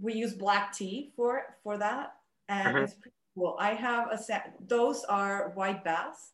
we 0.00 0.14
use 0.14 0.34
black 0.34 0.72
tea 0.72 1.12
for, 1.16 1.56
for 1.62 1.78
that 1.78 2.14
and 2.48 2.68
mm-hmm. 2.68 2.84
it's 2.84 2.94
pretty 2.94 3.16
cool. 3.34 3.56
I 3.58 3.74
have 3.74 4.08
a 4.10 4.18
set, 4.18 4.54
those 4.68 5.04
are 5.04 5.52
white 5.54 5.82
bass, 5.82 6.32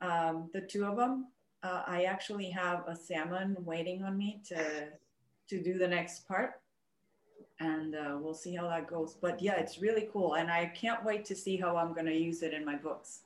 um, 0.00 0.50
the 0.52 0.60
two 0.60 0.84
of 0.84 0.96
them. 0.96 1.28
Uh, 1.62 1.82
I 1.86 2.04
actually 2.04 2.50
have 2.50 2.84
a 2.86 2.94
salmon 2.94 3.56
waiting 3.60 4.02
on 4.02 4.18
me 4.18 4.42
to, 4.48 4.88
to 5.48 5.62
do 5.62 5.78
the 5.78 5.88
next 5.88 6.28
part 6.28 6.60
and 7.60 7.94
uh, 7.94 8.18
we'll 8.20 8.34
see 8.34 8.54
how 8.54 8.68
that 8.68 8.86
goes. 8.88 9.16
But 9.20 9.40
yeah, 9.40 9.54
it's 9.54 9.80
really 9.80 10.08
cool, 10.12 10.34
and 10.34 10.50
I 10.50 10.66
can't 10.66 11.04
wait 11.04 11.24
to 11.26 11.34
see 11.34 11.56
how 11.56 11.76
I'm 11.76 11.92
going 11.92 12.06
to 12.06 12.16
use 12.16 12.42
it 12.42 12.52
in 12.52 12.64
my 12.64 12.76
books. 12.76 13.20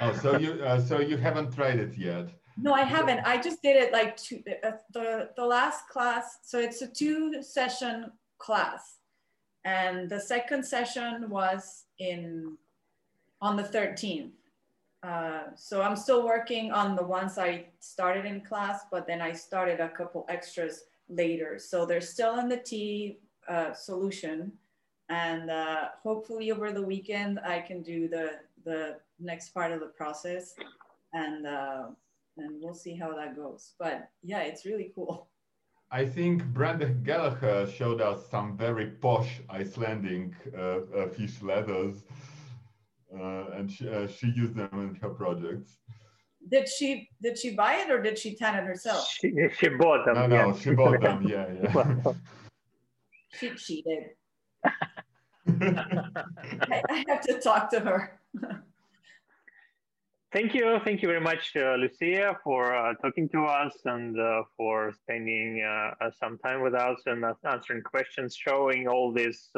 Oh, 0.00 0.12
so 0.12 0.38
you 0.38 0.52
uh, 0.64 0.80
so 0.80 1.00
you 1.00 1.16
haven't 1.16 1.54
tried 1.54 1.78
it 1.78 1.96
yet? 1.96 2.28
No, 2.60 2.72
I 2.72 2.82
haven't. 2.82 3.20
I 3.20 3.40
just 3.40 3.62
did 3.62 3.76
it 3.76 3.92
like 3.92 4.16
two, 4.16 4.42
uh, 4.64 4.72
the 4.92 5.30
the 5.36 5.44
last 5.44 5.88
class. 5.88 6.38
So 6.42 6.58
it's 6.58 6.82
a 6.82 6.88
two 6.88 7.42
session 7.42 8.10
class, 8.38 8.98
and 9.64 10.08
the 10.10 10.20
second 10.20 10.64
session 10.64 11.28
was 11.28 11.84
in 11.98 12.56
on 13.40 13.56
the 13.56 13.62
13th. 13.62 14.32
Uh, 15.04 15.42
so 15.54 15.80
I'm 15.80 15.94
still 15.94 16.24
working 16.24 16.72
on 16.72 16.96
the 16.96 17.04
ones 17.04 17.38
I 17.38 17.66
started 17.78 18.24
in 18.24 18.40
class, 18.40 18.80
but 18.90 19.06
then 19.06 19.20
I 19.20 19.32
started 19.32 19.78
a 19.78 19.88
couple 19.88 20.26
extras 20.28 20.84
later. 21.08 21.56
So 21.58 21.86
they're 21.86 22.00
still 22.00 22.40
in 22.40 22.48
the 22.48 22.56
tea 22.56 23.18
uh, 23.48 23.72
solution. 23.72 24.52
And 25.08 25.50
uh, 25.50 25.88
hopefully 26.02 26.50
over 26.52 26.70
the 26.72 26.82
weekend, 26.82 27.40
I 27.40 27.60
can 27.60 27.82
do 27.82 28.08
the, 28.08 28.40
the 28.64 28.96
next 29.18 29.50
part 29.50 29.72
of 29.72 29.80
the 29.80 29.86
process 29.86 30.54
and, 31.12 31.46
uh, 31.46 31.84
and 32.36 32.60
we'll 32.60 32.74
see 32.74 32.94
how 32.94 33.14
that 33.14 33.36
goes. 33.36 33.72
But 33.78 34.10
yeah, 34.22 34.40
it's 34.40 34.66
really 34.66 34.92
cool. 34.94 35.28
I 35.90 36.04
think 36.04 36.44
Brenda 36.44 36.90
Gallagher 36.90 37.66
showed 37.66 38.00
us 38.02 38.28
some 38.30 38.56
very 38.56 38.86
posh 38.86 39.40
Icelandic 39.48 40.32
uh, 40.54 40.80
uh, 40.94 41.08
fish 41.08 41.40
leathers, 41.40 42.02
uh, 43.14 43.44
and 43.56 43.72
she, 43.72 43.88
uh, 43.88 44.06
she 44.06 44.26
used 44.36 44.54
them 44.54 44.68
in 44.74 44.94
her 44.96 45.08
projects. 45.08 45.78
Did 46.50 46.68
she 46.68 47.08
did 47.22 47.38
she 47.38 47.54
buy 47.54 47.76
it 47.76 47.90
or 47.90 48.02
did 48.02 48.18
she 48.18 48.34
tan 48.34 48.54
it 48.54 48.64
herself? 48.64 49.08
She, 49.08 49.32
she 49.58 49.68
bought 49.70 50.04
them. 50.04 50.14
No, 50.14 50.26
no, 50.26 50.36
yeah. 50.48 50.58
she 50.58 50.70
bought 50.70 51.00
them. 51.00 51.26
Yeah, 51.28 51.46
yeah. 51.62 52.12
She 53.38 53.50
cheated. 53.50 54.10
I, 54.64 54.70
I 56.90 57.04
have 57.08 57.20
to 57.22 57.40
talk 57.40 57.70
to 57.70 57.80
her. 57.80 58.20
thank 60.32 60.54
you. 60.54 60.78
Thank 60.84 61.02
you 61.02 61.08
very 61.08 61.20
much, 61.20 61.52
uh, 61.56 61.76
Lucia, 61.76 62.36
for 62.42 62.74
uh, 62.74 62.94
talking 62.94 63.28
to 63.30 63.44
us 63.44 63.74
and 63.84 64.18
uh, 64.18 64.42
for 64.56 64.92
spending 65.02 65.62
uh, 65.62 66.10
some 66.18 66.38
time 66.38 66.62
with 66.62 66.74
us 66.74 67.00
and 67.06 67.24
answering 67.44 67.82
questions, 67.82 68.34
showing 68.34 68.88
all 68.88 69.12
these 69.12 69.50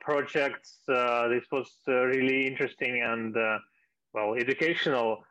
projects. 0.00 0.78
this 0.86 1.44
was 1.50 1.70
really 1.86 2.46
interesting 2.46 3.02
and, 3.02 3.34
well, 4.14 4.34
educational. 4.34 5.24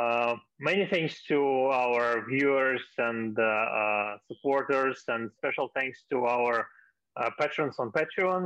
Uh, 0.00 0.34
many 0.58 0.86
thanks 0.86 1.22
to 1.24 1.38
our 1.82 2.24
viewers 2.26 2.80
and 2.96 3.38
uh, 3.38 3.42
uh, 3.42 4.16
supporters, 4.28 5.02
and 5.08 5.30
special 5.36 5.68
thanks 5.74 6.04
to 6.10 6.24
our 6.24 6.66
patrons 7.38 7.76
on 7.78 7.90
Patreon. 7.92 8.44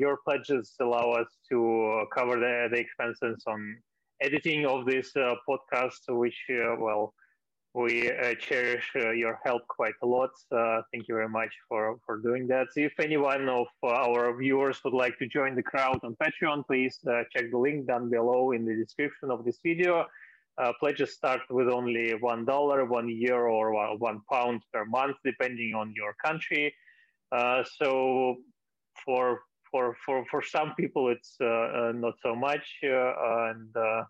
your 0.00 0.16
pledges 0.24 0.74
allow 0.80 1.10
us 1.12 1.28
to 1.48 2.04
cover 2.16 2.36
the, 2.44 2.68
the 2.72 2.78
expenses 2.78 3.44
on 3.46 3.76
editing 4.20 4.66
of 4.66 4.86
this 4.86 5.12
podcast, 5.48 6.00
which, 6.08 6.40
well, 6.78 7.14
we 7.74 8.10
uh, 8.10 8.34
cherish 8.40 8.90
uh, 8.96 9.10
your 9.10 9.38
help 9.44 9.62
quite 9.68 9.98
a 10.02 10.06
lot. 10.06 10.30
Uh, 10.50 10.80
thank 10.90 11.06
you 11.08 11.14
very 11.14 11.28
much 11.28 11.52
for, 11.68 11.98
for 12.04 12.16
doing 12.18 12.48
that. 12.48 12.68
If 12.74 12.94
anyone 12.98 13.48
of 13.48 13.66
our 13.84 14.36
viewers 14.36 14.80
would 14.84 14.94
like 14.94 15.16
to 15.18 15.28
join 15.28 15.54
the 15.54 15.62
crowd 15.62 16.00
on 16.02 16.16
Patreon, 16.16 16.66
please 16.66 16.98
check 17.32 17.50
the 17.52 17.58
link 17.58 17.86
down 17.86 18.10
below 18.10 18.52
in 18.52 18.64
the 18.64 18.74
description 18.74 19.30
of 19.30 19.44
this 19.44 19.58
video. 19.62 20.06
Uh, 20.58 20.72
pledges 20.80 21.12
start 21.12 21.40
with 21.50 21.68
only 21.68 22.14
one 22.20 22.44
dollar, 22.46 22.86
one 22.86 23.08
euro, 23.08 23.54
or 23.54 23.96
one 23.98 24.22
pound 24.32 24.62
per 24.72 24.86
month, 24.86 25.16
depending 25.22 25.74
on 25.74 25.92
your 25.94 26.14
country. 26.24 26.74
Uh, 27.30 27.62
so 27.78 28.36
for 29.04 29.40
for 29.70 29.94
for 30.04 30.24
for 30.30 30.42
some 30.42 30.72
people, 30.74 31.10
it's 31.10 31.36
uh, 31.42 31.46
uh 31.46 31.92
not 31.94 32.14
so 32.22 32.34
much, 32.34 32.66
uh, 32.84 33.50
and 33.50 33.76
uh, 33.76 34.04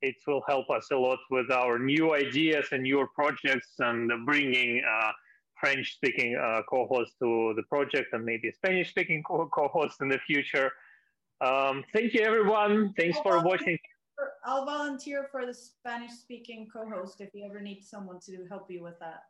it 0.00 0.16
will 0.26 0.42
help 0.48 0.68
us 0.70 0.88
a 0.90 0.96
lot 0.96 1.18
with 1.30 1.52
our 1.52 1.78
new 1.78 2.14
ideas 2.14 2.66
and 2.72 2.82
newer 2.82 3.06
projects, 3.06 3.70
and 3.78 4.10
bringing 4.26 4.82
French-speaking 5.60 6.36
co-hosts 6.68 7.14
to 7.20 7.54
the 7.54 7.62
project, 7.64 8.12
and 8.12 8.24
maybe 8.24 8.50
Spanish-speaking 8.50 9.22
co-hosts 9.22 10.00
in 10.00 10.08
the 10.08 10.18
future. 10.26 10.72
Um, 11.40 11.84
thank 11.92 12.14
you, 12.14 12.22
everyone. 12.22 12.92
Thanks 12.96 13.18
for 13.20 13.40
watching. 13.44 13.78
I'll 14.44 14.64
volunteer 14.64 15.28
for 15.30 15.46
the 15.46 15.54
Spanish 15.54 16.12
speaking 16.12 16.68
co-host 16.72 17.20
if 17.20 17.30
you 17.34 17.44
ever 17.44 17.60
need 17.60 17.82
someone 17.82 18.20
to 18.26 18.46
help 18.48 18.70
you 18.70 18.82
with 18.82 18.98
that. 19.00 19.24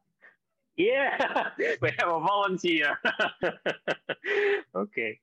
Yeah, 0.76 1.50
we 1.82 1.90
have 1.98 2.08
a 2.08 2.20
volunteer. 2.20 2.98
okay. 4.74 5.18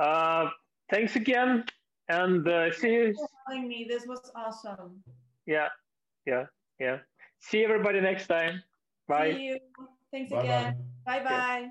Uh, 0.00 0.50
thanks 0.90 1.16
again, 1.16 1.64
and 2.08 2.46
uh, 2.48 2.72
see 2.72 2.92
you. 2.92 3.14
For 3.14 3.28
telling 3.48 3.68
me 3.68 3.86
this 3.88 4.06
was 4.06 4.30
awesome. 4.34 5.02
Yeah, 5.46 5.68
yeah, 6.26 6.46
yeah. 6.80 6.98
See 7.38 7.64
everybody 7.64 8.00
next 8.00 8.26
time. 8.26 8.62
Bye. 9.06 9.32
See 9.32 9.44
you. 9.46 9.58
Thanks 10.10 10.32
bye 10.32 10.42
again. 10.42 10.74
Bye 11.06 11.24
bye. 11.24 11.68